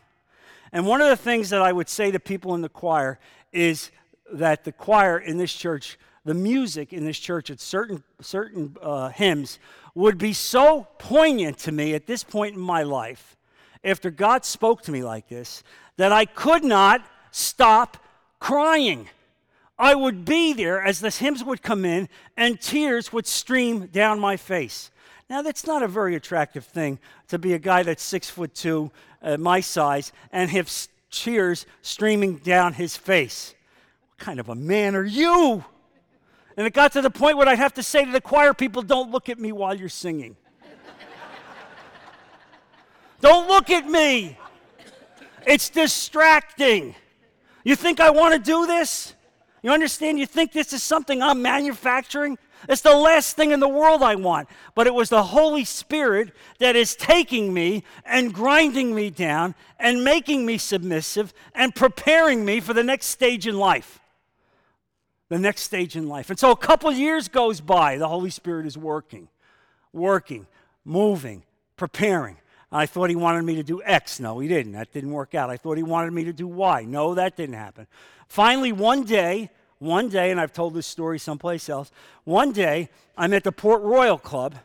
And 0.72 0.86
one 0.86 1.00
of 1.00 1.08
the 1.08 1.16
things 1.16 1.50
that 1.50 1.62
I 1.62 1.72
would 1.72 1.88
say 1.88 2.10
to 2.10 2.18
people 2.18 2.54
in 2.54 2.60
the 2.60 2.68
choir 2.68 3.18
is 3.52 3.92
that 4.32 4.64
the 4.64 4.72
choir 4.72 5.18
in 5.18 5.38
this 5.38 5.52
church, 5.52 5.96
the 6.24 6.34
music 6.34 6.92
in 6.92 7.04
this 7.04 7.18
church 7.18 7.50
at 7.50 7.60
certain, 7.60 8.02
certain 8.20 8.76
uh, 8.82 9.10
hymns, 9.10 9.60
would 9.94 10.18
be 10.18 10.32
so 10.32 10.88
poignant 10.98 11.58
to 11.58 11.72
me 11.72 11.94
at 11.94 12.06
this 12.06 12.24
point 12.24 12.56
in 12.56 12.60
my 12.60 12.82
life, 12.82 13.36
after 13.84 14.10
God 14.10 14.44
spoke 14.44 14.82
to 14.82 14.92
me 14.92 15.04
like 15.04 15.28
this, 15.28 15.62
that 15.96 16.10
I 16.10 16.24
could 16.24 16.64
not 16.64 17.06
stop 17.30 17.98
crying. 18.40 19.08
I 19.78 19.94
would 19.94 20.24
be 20.24 20.52
there 20.52 20.80
as 20.80 21.00
the 21.00 21.10
hymns 21.10 21.42
would 21.42 21.62
come 21.62 21.84
in 21.84 22.08
and 22.36 22.60
tears 22.60 23.12
would 23.12 23.26
stream 23.26 23.86
down 23.86 24.20
my 24.20 24.36
face. 24.36 24.90
Now, 25.28 25.42
that's 25.42 25.66
not 25.66 25.82
a 25.82 25.88
very 25.88 26.14
attractive 26.14 26.64
thing 26.64 26.98
to 27.28 27.38
be 27.38 27.54
a 27.54 27.58
guy 27.58 27.82
that's 27.82 28.02
six 28.02 28.28
foot 28.28 28.54
two, 28.54 28.90
uh, 29.22 29.36
my 29.36 29.60
size, 29.60 30.12
and 30.30 30.50
have 30.50 30.70
tears 31.10 31.66
streaming 31.82 32.36
down 32.36 32.74
his 32.74 32.96
face. 32.96 33.54
What 34.10 34.18
kind 34.18 34.38
of 34.38 34.48
a 34.48 34.54
man 34.54 34.94
are 34.94 35.04
you? 35.04 35.64
And 36.56 36.66
it 36.66 36.72
got 36.72 36.92
to 36.92 37.02
the 37.02 37.10
point 37.10 37.36
where 37.36 37.48
I'd 37.48 37.58
have 37.58 37.74
to 37.74 37.82
say 37.82 38.04
to 38.04 38.12
the 38.12 38.20
choir 38.20 38.54
people, 38.54 38.82
Don't 38.82 39.10
look 39.10 39.28
at 39.28 39.38
me 39.38 39.50
while 39.50 39.74
you're 39.74 39.88
singing. 39.88 40.36
Don't 43.20 43.48
look 43.48 43.70
at 43.70 43.88
me. 43.88 44.38
It's 45.46 45.68
distracting. 45.68 46.94
You 47.64 47.76
think 47.76 47.98
I 47.98 48.10
want 48.10 48.34
to 48.34 48.38
do 48.38 48.66
this? 48.66 49.13
You 49.64 49.70
understand? 49.70 50.18
You 50.18 50.26
think 50.26 50.52
this 50.52 50.74
is 50.74 50.82
something 50.82 51.22
I'm 51.22 51.40
manufacturing? 51.40 52.36
It's 52.68 52.82
the 52.82 52.94
last 52.94 53.34
thing 53.34 53.50
in 53.50 53.60
the 53.60 53.68
world 53.68 54.02
I 54.02 54.14
want. 54.14 54.46
But 54.74 54.86
it 54.86 54.92
was 54.92 55.08
the 55.08 55.22
Holy 55.22 55.64
Spirit 55.64 56.34
that 56.58 56.76
is 56.76 56.94
taking 56.94 57.54
me 57.54 57.82
and 58.04 58.34
grinding 58.34 58.94
me 58.94 59.08
down 59.08 59.54
and 59.78 60.04
making 60.04 60.44
me 60.44 60.58
submissive 60.58 61.32
and 61.54 61.74
preparing 61.74 62.44
me 62.44 62.60
for 62.60 62.74
the 62.74 62.82
next 62.82 63.06
stage 63.06 63.46
in 63.46 63.56
life. 63.56 64.00
The 65.30 65.38
next 65.38 65.62
stage 65.62 65.96
in 65.96 66.10
life. 66.10 66.28
And 66.28 66.38
so 66.38 66.50
a 66.50 66.56
couple 66.56 66.92
years 66.92 67.28
goes 67.28 67.62
by, 67.62 67.96
the 67.96 68.08
Holy 68.08 68.28
Spirit 68.28 68.66
is 68.66 68.76
working, 68.76 69.28
working, 69.94 70.46
moving, 70.84 71.42
preparing. 71.78 72.36
I 72.74 72.86
thought 72.86 73.08
he 73.08 73.14
wanted 73.14 73.44
me 73.44 73.54
to 73.54 73.62
do 73.62 73.80
X. 73.84 74.18
No, 74.18 74.40
he 74.40 74.48
didn't. 74.48 74.72
That 74.72 74.92
didn't 74.92 75.12
work 75.12 75.36
out. 75.36 75.48
I 75.48 75.56
thought 75.56 75.76
he 75.76 75.84
wanted 75.84 76.12
me 76.12 76.24
to 76.24 76.32
do 76.32 76.48
Y. 76.48 76.82
No, 76.82 77.14
that 77.14 77.36
didn't 77.36 77.54
happen. 77.54 77.86
Finally, 78.26 78.72
one 78.72 79.04
day, 79.04 79.48
one 79.78 80.08
day, 80.08 80.32
and 80.32 80.40
I've 80.40 80.52
told 80.52 80.74
this 80.74 80.86
story 80.88 81.20
someplace 81.20 81.68
else, 81.68 81.92
one 82.24 82.50
day 82.50 82.88
I'm 83.16 83.32
at 83.32 83.44
the 83.44 83.52
Port 83.52 83.80
Royal 83.82 84.18
Club, 84.18 84.56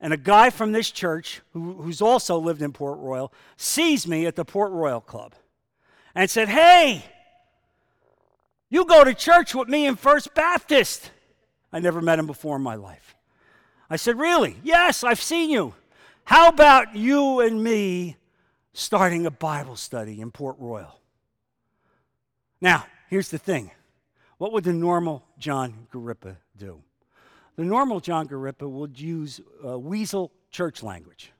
and 0.00 0.12
a 0.12 0.16
guy 0.16 0.50
from 0.50 0.72
this 0.72 0.90
church, 0.90 1.40
who, 1.52 1.74
who's 1.74 2.02
also 2.02 2.36
lived 2.36 2.62
in 2.62 2.72
Port 2.72 2.98
Royal, 2.98 3.32
sees 3.56 4.08
me 4.08 4.26
at 4.26 4.34
the 4.34 4.44
Port 4.44 4.72
Royal 4.72 5.00
Club 5.00 5.34
and 6.16 6.28
said, 6.28 6.48
Hey, 6.48 7.04
you 8.70 8.84
go 8.86 9.04
to 9.04 9.14
church 9.14 9.54
with 9.54 9.68
me 9.68 9.86
in 9.86 9.94
First 9.94 10.34
Baptist. 10.34 11.12
I 11.72 11.78
never 11.78 12.00
met 12.00 12.18
him 12.18 12.26
before 12.26 12.56
in 12.56 12.62
my 12.62 12.74
life. 12.74 13.14
I 13.88 13.94
said, 13.94 14.18
Really? 14.18 14.56
Yes, 14.64 15.04
I've 15.04 15.22
seen 15.22 15.48
you. 15.48 15.74
How 16.24 16.48
about 16.48 16.94
you 16.96 17.40
and 17.40 17.62
me 17.62 18.16
starting 18.72 19.26
a 19.26 19.30
Bible 19.30 19.76
study 19.76 20.20
in 20.20 20.30
Port 20.30 20.56
Royal? 20.58 21.00
Now, 22.60 22.86
here's 23.08 23.28
the 23.28 23.38
thing 23.38 23.70
what 24.38 24.52
would 24.52 24.64
the 24.64 24.72
normal 24.72 25.24
John 25.38 25.86
Garippa 25.92 26.36
do? 26.56 26.82
The 27.56 27.64
normal 27.64 28.00
John 28.00 28.28
Garippa 28.28 28.68
would 28.68 28.98
use 28.98 29.40
uh, 29.64 29.78
weasel 29.78 30.32
church 30.50 30.82
language. 30.82 31.32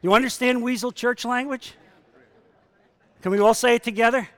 you 0.00 0.12
understand 0.14 0.62
weasel 0.62 0.92
church 0.92 1.24
language? 1.24 1.74
Can 3.22 3.32
we 3.32 3.38
all 3.40 3.54
say 3.54 3.74
it 3.74 3.82
together? 3.82 4.28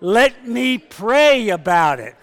Let 0.00 0.46
me 0.46 0.78
pray 0.78 1.50
about 1.50 2.00
it. 2.00 2.16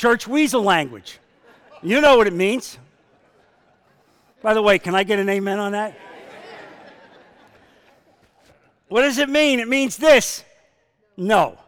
Church 0.00 0.26
weasel 0.26 0.62
language. 0.62 1.18
You 1.82 2.00
know 2.00 2.16
what 2.16 2.26
it 2.26 2.32
means. 2.32 2.78
By 4.40 4.54
the 4.54 4.62
way, 4.62 4.78
can 4.78 4.94
I 4.94 5.02
get 5.02 5.18
an 5.18 5.28
amen 5.28 5.58
on 5.58 5.72
that? 5.72 5.94
What 8.88 9.02
does 9.02 9.18
it 9.18 9.28
mean? 9.28 9.60
It 9.60 9.68
means 9.68 9.98
this 9.98 10.42
no. 11.18 11.58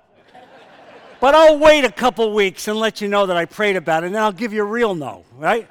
But 1.21 1.35
I'll 1.35 1.59
wait 1.59 1.85
a 1.85 1.93
couple 1.93 2.33
weeks 2.33 2.69
and 2.69 2.79
let 2.79 3.03
you 3.03 3.09
know 3.09 3.27
that 3.27 3.37
I 3.37 3.45
prayed 3.45 3.77
about 3.77 4.03
it, 4.03 4.07
and 4.07 4.15
then 4.15 4.23
I'll 4.23 4.33
give 4.33 4.55
you 4.55 4.63
a 4.63 4.67
real 4.67 4.95
no, 4.95 5.27
right? 5.37 5.69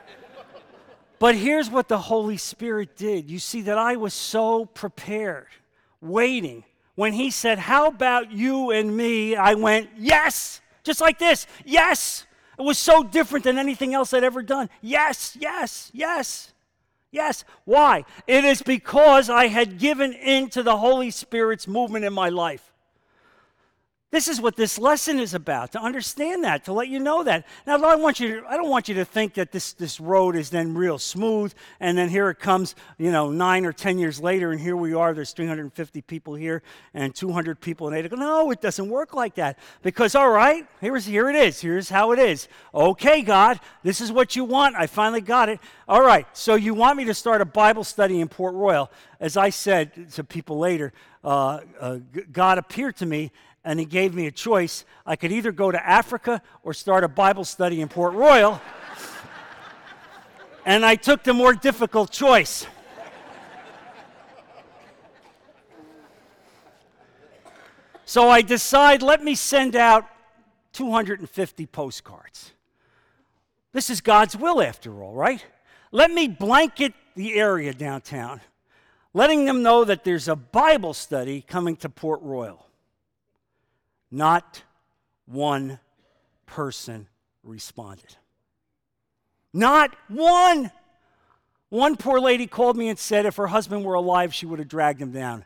But 1.18 1.34
here's 1.34 1.68
what 1.68 1.88
the 1.88 1.97
Holy 1.97 2.38
Spirit 2.38 2.95
did. 2.95 3.28
You 3.28 3.39
see 3.39 3.64
that 3.64 3.80
I 3.80 3.95
was 3.95 4.14
so 4.14 4.66
prepared, 4.66 5.47
waiting. 5.99 6.64
When 6.93 7.14
He 7.14 7.32
said, 7.32 7.57
How 7.57 7.88
about 7.88 8.32
you 8.32 8.70
and 8.70 8.95
me? 8.95 9.36
I 9.36 9.55
went, 9.55 9.89
Yes, 9.97 10.62
just 10.84 11.01
like 11.01 11.18
this, 11.18 11.47
yes. 11.66 12.28
It 12.62 12.64
was 12.64 12.78
so 12.78 13.01
different 13.01 13.43
than 13.43 13.57
anything 13.57 13.95
else 13.95 14.14
I'd 14.14 14.24
ever 14.24 14.43
done. 14.43 14.70
Yes, 14.82 15.36
yes, 15.39 15.89
yes. 15.95 16.53
Yes. 17.09 17.43
Why? 17.66 18.05
It 18.28 18.45
is 18.45 18.62
because 18.62 19.32
I 19.32 19.47
had 19.47 19.80
given 19.80 20.14
in 20.14 20.47
to 20.51 20.62
the 20.62 20.78
Holy 20.78 21.09
Spirit's 21.09 21.68
movement 21.68 22.05
in 22.05 22.14
my 22.14 22.30
life. 22.30 22.70
This 24.12 24.28
is 24.28 24.41
what 24.41 24.57
this 24.57 24.78
lesson 24.78 25.20
is 25.20 25.34
about, 25.34 25.72
to 25.72 25.80
understand 25.82 26.43
that, 26.43 26.66
to 26.66 26.74
let 26.74 26.89
you 26.89 26.99
know 26.99 27.24
that. 27.24 27.47
Now, 27.66 27.82
I, 27.82 27.95
want 27.95 28.20
you 28.20 28.41
to, 28.41 28.47
I 28.47 28.57
don't 28.57 28.70
want 28.70 28.89
you 28.89 28.95
to 28.95 29.05
think 29.05 29.36
that 29.36 29.53
this, 29.53 29.72
this 29.72 30.01
road 30.01 30.36
is 30.36 30.49
then 30.49 30.74
real 30.74 30.99
smooth, 30.99 31.53
and 31.80 31.97
then 31.97 32.09
here 32.09 32.30
it 32.30 32.38
comes, 32.38 32.76
you 32.97 33.09
know, 33.09 33.32
nine 33.32 33.66
or 33.66 33.72
10 33.72 33.97
years 33.97 34.20
later, 34.20 34.51
and 34.51 34.59
here 34.59 34.76
we 34.76 34.93
are, 34.93 35.14
there's 35.14 35.32
350 35.32 36.01
people 36.01 36.36
here 36.36 36.62
and 36.93 37.16
200 37.16 37.62
people 37.62 37.88
in 37.88 37.93
Ada. 37.93 38.14
No, 38.18 38.51
it 38.51 38.59
doesn't 38.59 38.89
work 38.89 39.14
like 39.14 39.36
that. 39.36 39.57
Because, 39.82 40.14
all 40.14 40.30
right, 40.30 40.68
here's, 40.82 41.05
here 41.05 41.30
it 41.30 41.38
is. 41.38 41.62
Here's 41.62 41.88
how 41.88 42.12
it 42.12 42.20
is. 42.20 42.49
Okay, 42.76 43.22
God, 43.22 43.62
this 43.82 44.01
is 44.01 44.12
what 44.12 44.36
you 44.36 44.43
want. 44.43 44.76
I 44.76 44.88
finally 44.88 45.22
got 45.22 45.47
it. 45.47 45.62
All 45.88 46.01
right, 46.03 46.28
so 46.34 46.55
you 46.55 46.74
want 46.74 46.97
me 46.97 47.05
to 47.05 47.14
start 47.14 47.39
a 47.39 47.45
Bible 47.45 47.86
study 47.86 48.20
in 48.20 48.28
Port 48.28 48.55
Royal. 48.55 48.91
As 49.22 49.38
I 49.38 49.51
said 49.51 50.12
to 50.14 50.24
people 50.26 50.59
later, 50.59 50.91
uh, 51.24 51.59
uh, 51.80 51.99
God 52.34 52.57
appeared 52.57 52.97
to 52.97 53.05
me 53.05 53.32
and 53.64 53.80
he 53.80 53.86
gave 53.86 54.14
me 54.14 54.28
a 54.28 54.32
choice. 54.32 54.86
I 55.05 55.16
could 55.16 55.32
either 55.32 55.51
go 55.51 55.72
to 55.72 55.88
Africa 55.88 56.41
or 56.64 56.74
start 56.74 57.03
a 57.03 57.07
Bible 57.07 57.45
study 57.45 57.82
in 57.82 57.88
Port 57.88 58.14
Royal. 58.14 58.62
and 60.66 60.86
I 60.86 60.95
took 60.95 61.24
the 61.24 61.34
more 61.34 61.53
difficult 61.53 62.12
choice. 62.12 62.66
So 68.05 68.30
I 68.30 68.41
decide, 68.41 69.01
let 69.01 69.24
me 69.24 69.36
send 69.36 69.74
out 69.74 70.05
250 70.74 71.66
postcards. 71.68 72.51
This 73.72 73.89
is 73.89 74.01
God's 74.01 74.36
will, 74.36 74.62
after 74.62 75.01
all, 75.01 75.14
right? 75.14 75.45
Let 75.93 76.12
me 76.12 76.28
blanket 76.28 76.93
the 77.16 77.36
area 77.36 77.74
downtown, 77.74 78.41
letting 79.14 79.45
them 79.45 79.64
know 79.64 79.86
that 79.86 80.03
there's 80.03 80.28
a 80.28 80.36
Bible 80.36 80.93
study 80.93 81.41
coming 81.41 81.78
to 81.78 81.89
Port 81.89 82.22
Royal. 82.22 82.66
Not 84.12 84.64
one 85.26 85.80
person 86.45 87.07
responded. 87.43 88.18
Not 89.53 89.95
one. 90.09 90.72
One 91.70 91.95
poor 91.95 92.20
lady 92.20 92.47
called 92.47 92.76
me 92.76 92.89
and 92.89 92.99
said 92.99 93.26
if 93.26 93.38
her 93.38 93.47
husband 93.47 93.86
were 93.86 93.93
alive, 93.93 94.34
she 94.34 94.45
would 94.45 94.59
have 94.59 94.68
dragged 94.68 95.01
him 95.01 95.12
down. 95.12 95.45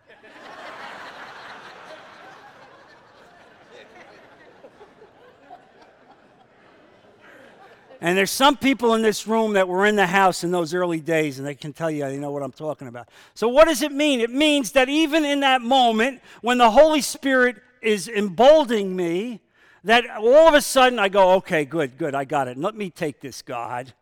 And 8.01 8.15
there's 8.15 8.29
some 8.29 8.55
people 8.55 8.93
in 8.93 9.01
this 9.01 9.25
room 9.25 9.53
that 9.53 9.67
were 9.67 9.85
in 9.85 9.95
the 9.95 10.05
house 10.05 10.43
in 10.43 10.51
those 10.51 10.75
early 10.75 10.99
days, 10.99 11.39
and 11.39 11.47
they 11.47 11.55
can 11.55 11.73
tell 11.73 11.89
you, 11.89 12.03
they 12.03 12.17
know 12.17 12.29
what 12.29 12.43
I'm 12.43 12.51
talking 12.51 12.87
about. 12.87 13.09
So, 13.33 13.47
what 13.47 13.65
does 13.65 13.81
it 13.81 13.91
mean? 13.91 14.19
It 14.19 14.29
means 14.29 14.73
that 14.73 14.89
even 14.89 15.25
in 15.25 15.39
that 15.39 15.63
moment, 15.63 16.21
when 16.41 16.59
the 16.59 16.69
Holy 16.69 17.01
Spirit 17.01 17.55
is 17.85 18.07
emboldening 18.07 18.95
me 18.95 19.41
that 19.83 20.09
all 20.09 20.47
of 20.47 20.53
a 20.53 20.61
sudden 20.61 20.97
I 20.97 21.09
go, 21.09 21.33
okay, 21.33 21.63
good, 21.63 21.97
good, 21.97 22.15
I 22.15 22.25
got 22.25 22.47
it. 22.47 22.57
Let 22.57 22.75
me 22.75 22.89
take 22.89 23.21
this, 23.21 23.41
God. 23.41 23.93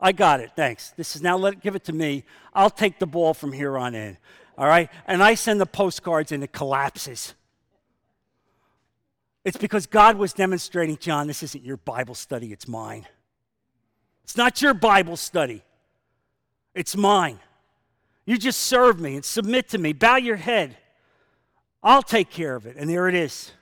I 0.00 0.12
got 0.12 0.40
it. 0.40 0.52
Thanks. 0.56 0.90
This 0.90 1.14
is 1.16 1.22
now 1.22 1.36
let 1.36 1.60
give 1.60 1.74
it 1.74 1.84
to 1.84 1.92
me. 1.92 2.24
I'll 2.54 2.70
take 2.70 2.98
the 2.98 3.06
ball 3.06 3.34
from 3.34 3.52
here 3.52 3.76
on 3.76 3.94
in. 3.94 4.16
All 4.58 4.66
right? 4.66 4.90
And 5.06 5.22
I 5.22 5.34
send 5.34 5.60
the 5.60 5.66
postcards 5.66 6.32
and 6.32 6.42
it 6.42 6.52
collapses. 6.52 7.34
It's 9.44 9.56
because 9.56 9.86
God 9.86 10.16
was 10.16 10.32
demonstrating, 10.32 10.96
John, 10.96 11.28
this 11.28 11.42
isn't 11.42 11.62
your 11.62 11.76
Bible 11.76 12.14
study, 12.14 12.52
it's 12.52 12.66
mine. 12.66 13.06
It's 14.24 14.36
not 14.36 14.60
your 14.60 14.74
Bible 14.74 15.16
study, 15.16 15.62
it's 16.74 16.96
mine. 16.96 17.38
You 18.24 18.38
just 18.38 18.62
serve 18.62 18.98
me 18.98 19.14
and 19.14 19.24
submit 19.24 19.68
to 19.68 19.78
me. 19.78 19.92
Bow 19.92 20.16
your 20.16 20.36
head. 20.36 20.76
I'll 21.86 22.02
take 22.02 22.30
care 22.30 22.56
of 22.56 22.66
it. 22.66 22.74
And 22.76 22.90
there 22.90 23.08
it 23.08 23.14
is. 23.14 23.52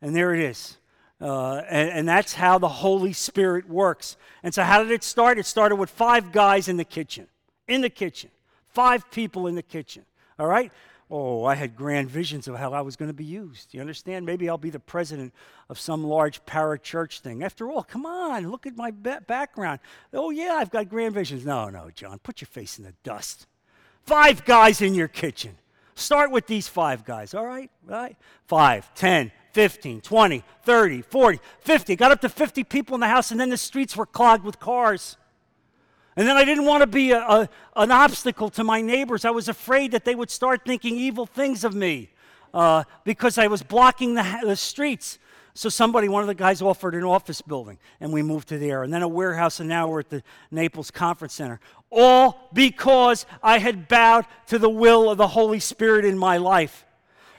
And 0.00 0.14
there 0.14 0.32
it 0.32 0.40
is. 0.40 0.78
Uh, 1.20 1.56
and, 1.68 1.90
and, 1.90 2.08
that's 2.08 2.34
how 2.34 2.58
the 2.58 2.68
Holy 2.68 3.12
Spirit 3.12 3.68
works. 3.68 4.16
And 4.44 4.54
so, 4.54 4.62
how 4.62 4.82
did 4.82 4.92
it 4.92 5.02
start? 5.02 5.38
It 5.38 5.46
started 5.46 5.76
with 5.76 5.90
five 5.90 6.30
guys 6.30 6.68
in 6.68 6.76
the 6.76 6.84
kitchen. 6.84 7.26
In 7.66 7.80
the 7.80 7.90
kitchen. 7.90 8.30
Five 8.68 9.10
people 9.10 9.48
in 9.48 9.56
the 9.56 9.62
kitchen. 9.62 10.04
All 10.38 10.46
right? 10.46 10.70
Oh, 11.10 11.44
I 11.44 11.54
had 11.54 11.76
grand 11.76 12.10
visions 12.10 12.46
of 12.46 12.56
how 12.56 12.72
I 12.72 12.80
was 12.80 12.94
going 12.94 13.08
to 13.08 13.14
be 13.14 13.24
used. 13.24 13.74
You 13.74 13.80
understand? 13.80 14.24
Maybe 14.24 14.48
I'll 14.48 14.58
be 14.58 14.70
the 14.70 14.78
president 14.78 15.32
of 15.68 15.78
some 15.78 16.04
large 16.04 16.44
parachurch 16.44 17.20
thing. 17.20 17.42
After 17.42 17.70
all, 17.70 17.82
come 17.82 18.06
on, 18.06 18.50
look 18.50 18.66
at 18.66 18.76
my 18.76 18.90
background. 18.90 19.80
Oh, 20.12 20.30
yeah, 20.30 20.56
I've 20.58 20.70
got 20.70 20.88
grand 20.88 21.14
visions. 21.14 21.44
No, 21.44 21.70
no, 21.70 21.90
John, 21.94 22.18
put 22.20 22.40
your 22.40 22.46
face 22.46 22.78
in 22.78 22.84
the 22.84 22.94
dust. 23.02 23.46
Five 24.02 24.44
guys 24.44 24.80
in 24.80 24.94
your 24.94 25.08
kitchen. 25.08 25.56
Start 25.94 26.30
with 26.30 26.46
these 26.46 26.66
five 26.66 27.04
guys, 27.04 27.34
all 27.34 27.46
right? 27.46 27.70
Right? 27.86 28.16
5, 28.46 28.94
10, 28.94 29.32
15, 29.52 30.00
20, 30.00 30.44
30, 30.62 31.02
40, 31.02 31.40
50. 31.60 31.96
Got 31.96 32.12
up 32.12 32.20
to 32.22 32.28
50 32.28 32.64
people 32.64 32.94
in 32.94 33.00
the 33.00 33.08
house, 33.08 33.30
and 33.30 33.38
then 33.38 33.50
the 33.50 33.56
streets 33.56 33.96
were 33.96 34.06
clogged 34.06 34.44
with 34.44 34.58
cars. 34.58 35.16
And 36.16 36.26
then 36.26 36.36
I 36.36 36.44
didn't 36.44 36.64
want 36.64 36.82
to 36.82 36.86
be 36.86 37.12
a, 37.12 37.20
a, 37.20 37.48
an 37.76 37.90
obstacle 37.90 38.50
to 38.50 38.64
my 38.64 38.80
neighbors. 38.80 39.24
I 39.24 39.30
was 39.30 39.48
afraid 39.48 39.92
that 39.92 40.04
they 40.04 40.14
would 40.14 40.30
start 40.30 40.62
thinking 40.64 40.96
evil 40.96 41.26
things 41.26 41.64
of 41.64 41.74
me 41.74 42.10
uh, 42.52 42.84
because 43.04 43.38
I 43.38 43.46
was 43.48 43.62
blocking 43.62 44.14
the, 44.14 44.40
the 44.42 44.56
streets. 44.56 45.18
So 45.56 45.68
somebody, 45.68 46.08
one 46.08 46.22
of 46.22 46.26
the 46.26 46.34
guys 46.34 46.60
offered 46.60 46.96
an 46.96 47.04
office 47.04 47.40
building, 47.40 47.78
and 48.00 48.12
we 48.12 48.22
moved 48.22 48.48
to 48.48 48.58
there. 48.58 48.82
And 48.82 48.92
then 48.92 49.02
a 49.02 49.08
warehouse, 49.08 49.60
and 49.60 49.68
now 49.68 49.86
we're 49.86 50.00
at 50.00 50.10
the 50.10 50.22
Naples 50.50 50.90
Conference 50.90 51.34
Center. 51.34 51.60
All 51.90 52.48
because 52.52 53.24
I 53.40 53.58
had 53.58 53.86
bowed 53.86 54.26
to 54.48 54.58
the 54.58 54.68
will 54.68 55.08
of 55.08 55.16
the 55.16 55.28
Holy 55.28 55.60
Spirit 55.60 56.04
in 56.04 56.18
my 56.18 56.38
life. 56.38 56.84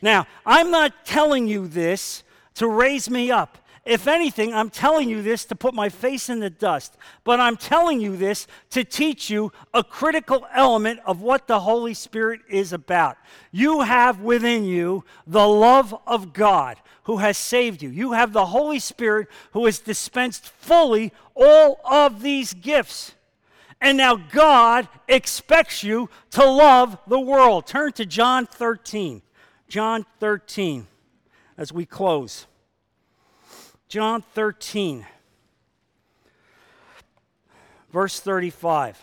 Now, 0.01 0.27
I'm 0.45 0.71
not 0.71 1.05
telling 1.05 1.47
you 1.47 1.67
this 1.67 2.23
to 2.55 2.67
raise 2.67 3.09
me 3.09 3.31
up. 3.31 3.57
If 3.85 4.07
anything, 4.07 4.51
I'm 4.51 4.71
telling 4.71 5.09
you 5.09 5.21
this 5.21 5.45
to 5.45 5.55
put 5.55 5.75
my 5.75 5.89
face 5.89 6.27
in 6.27 6.39
the 6.39 6.49
dust, 6.49 6.97
but 7.23 7.39
I'm 7.39 7.55
telling 7.55 8.01
you 8.01 8.17
this 8.17 8.47
to 8.71 8.83
teach 8.83 9.29
you 9.29 9.51
a 9.75 9.83
critical 9.83 10.47
element 10.51 11.01
of 11.05 11.21
what 11.21 11.45
the 11.45 11.59
Holy 11.59 11.93
Spirit 11.93 12.41
is 12.49 12.73
about. 12.73 13.15
You 13.51 13.81
have 13.81 14.21
within 14.21 14.65
you 14.65 15.05
the 15.27 15.47
love 15.47 15.95
of 16.07 16.33
God 16.33 16.77
who 17.03 17.17
has 17.17 17.37
saved 17.37 17.83
you. 17.83 17.89
You 17.89 18.13
have 18.13 18.33
the 18.33 18.47
Holy 18.47 18.79
Spirit 18.79 19.27
who 19.51 19.67
has 19.67 19.77
dispensed 19.77 20.47
fully 20.47 21.13
all 21.35 21.79
of 21.85 22.23
these 22.23 22.55
gifts. 22.55 23.13
And 23.79 23.97
now 23.99 24.15
God 24.15 24.87
expects 25.07 25.83
you 25.83 26.09
to 26.31 26.43
love 26.43 26.97
the 27.05 27.19
world. 27.19 27.67
Turn 27.67 27.91
to 27.93 28.05
John 28.07 28.47
13. 28.47 29.21
John 29.67 30.07
13 30.19 30.87
as 31.55 31.71
we 31.71 31.85
close. 31.85 32.47
John 33.87 34.21
13, 34.21 35.05
verse 37.91 38.19
35. 38.19 39.01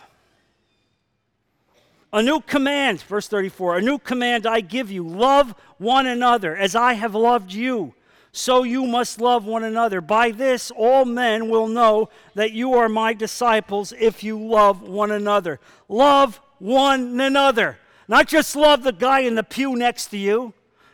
A 2.11 2.21
new 2.21 2.41
command, 2.41 3.01
verse 3.01 3.27
34, 3.27 3.77
a 3.77 3.81
new 3.81 3.97
command 3.97 4.45
I 4.45 4.61
give 4.61 4.91
you 4.91 5.07
love 5.07 5.55
one 5.79 6.05
another 6.05 6.55
as 6.55 6.75
I 6.75 6.93
have 6.93 7.15
loved 7.15 7.51
you. 7.51 7.95
So 8.31 8.63
you 8.63 8.85
must 8.85 9.21
love 9.21 9.45
one 9.45 9.63
another. 9.63 10.01
By 10.01 10.31
this, 10.31 10.71
all 10.71 11.05
men 11.05 11.49
will 11.49 11.67
know 11.67 12.09
that 12.33 12.51
you 12.51 12.73
are 12.73 12.89
my 12.89 13.13
disciples 13.13 13.93
if 13.97 14.23
you 14.23 14.39
love 14.39 14.81
one 14.81 15.11
another. 15.11 15.59
Love 15.87 16.39
one 16.59 17.19
another. 17.19 17.77
Not 18.07 18.27
just 18.27 18.55
love 18.55 18.83
the 18.83 18.91
guy 18.91 19.19
in 19.19 19.35
the 19.35 19.43
pew 19.43 19.75
next 19.75 20.07
to 20.07 20.17
you, 20.17 20.53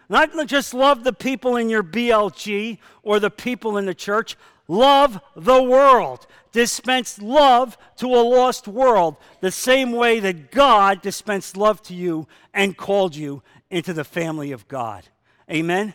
not 0.10 0.48
just 0.48 0.74
love 0.74 1.04
the 1.04 1.14
people 1.14 1.56
in 1.56 1.70
your 1.70 1.84
BLG 1.84 2.80
or 3.04 3.20
the 3.20 3.30
people 3.30 3.78
in 3.78 3.86
the 3.86 3.94
church, 3.94 4.36
love 4.68 5.22
the 5.36 5.62
world. 5.62 6.26
Dispense 6.52 7.22
love 7.22 7.78
to 7.98 8.08
a 8.08 8.22
lost 8.22 8.68
world 8.68 9.18
the 9.40 9.52
same 9.52 9.92
way 9.92 10.20
that 10.20 10.52
God 10.52 11.02
dispensed 11.02 11.56
love 11.56 11.82
to 11.84 11.94
you 11.94 12.28
and 12.54 12.76
called 12.76 13.16
you 13.16 13.44
into 13.70 13.94
the 13.94 14.04
family 14.04 14.52
of 14.52 14.68
God. 14.68 15.04
Amen? 15.50 15.94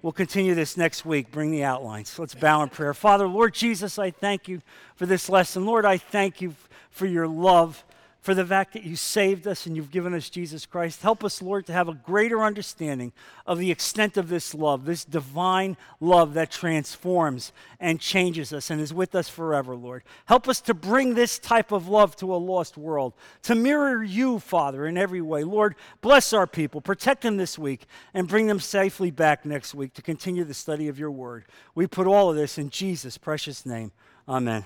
We'll 0.00 0.12
continue 0.12 0.54
this 0.54 0.76
next 0.76 1.04
week. 1.04 1.30
Bring 1.30 1.50
the 1.50 1.64
outlines. 1.64 2.18
Let's 2.18 2.34
bow 2.34 2.62
in 2.62 2.68
prayer. 2.70 2.94
Father, 2.94 3.26
Lord 3.26 3.52
Jesus, 3.52 3.98
I 3.98 4.10
thank 4.10 4.48
you 4.48 4.62
for 4.94 5.06
this 5.06 5.28
lesson. 5.28 5.66
Lord, 5.66 5.84
I 5.84 5.98
thank 5.98 6.40
you 6.40 6.54
for 6.90 7.04
your 7.04 7.26
love 7.26 7.84
for 8.20 8.34
the 8.34 8.44
fact 8.44 8.72
that 8.72 8.82
you 8.82 8.96
saved 8.96 9.46
us 9.46 9.64
and 9.64 9.76
you've 9.76 9.90
given 9.90 10.12
us 10.12 10.28
Jesus 10.28 10.66
Christ. 10.66 11.02
Help 11.02 11.22
us, 11.22 11.40
Lord, 11.40 11.66
to 11.66 11.72
have 11.72 11.88
a 11.88 11.94
greater 11.94 12.42
understanding 12.42 13.12
of 13.46 13.58
the 13.58 13.70
extent 13.70 14.16
of 14.16 14.28
this 14.28 14.54
love, 14.54 14.84
this 14.84 15.04
divine 15.04 15.76
love 16.00 16.34
that 16.34 16.50
transforms 16.50 17.52
and 17.78 18.00
changes 18.00 18.52
us 18.52 18.70
and 18.70 18.80
is 18.80 18.92
with 18.92 19.14
us 19.14 19.28
forever, 19.28 19.76
Lord. 19.76 20.02
Help 20.26 20.48
us 20.48 20.60
to 20.62 20.74
bring 20.74 21.14
this 21.14 21.38
type 21.38 21.70
of 21.70 21.88
love 21.88 22.16
to 22.16 22.34
a 22.34 22.36
lost 22.36 22.76
world, 22.76 23.14
to 23.42 23.54
mirror 23.54 24.02
you, 24.02 24.40
Father, 24.40 24.86
in 24.86 24.98
every 24.98 25.22
way. 25.22 25.44
Lord, 25.44 25.76
bless 26.00 26.32
our 26.32 26.46
people, 26.46 26.80
protect 26.80 27.22
them 27.22 27.36
this 27.36 27.58
week, 27.58 27.86
and 28.14 28.26
bring 28.26 28.48
them 28.48 28.60
safely 28.60 29.12
back 29.12 29.46
next 29.46 29.74
week 29.74 29.94
to 29.94 30.02
continue 30.02 30.44
the 30.44 30.54
study 30.54 30.88
of 30.88 30.98
your 30.98 31.12
word. 31.12 31.44
We 31.74 31.86
put 31.86 32.06
all 32.06 32.30
of 32.30 32.36
this 32.36 32.58
in 32.58 32.70
Jesus' 32.70 33.16
precious 33.16 33.64
name. 33.64 33.92
Amen. 34.28 34.64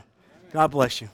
God 0.53 0.71
bless 0.71 1.01
you. 1.01 1.09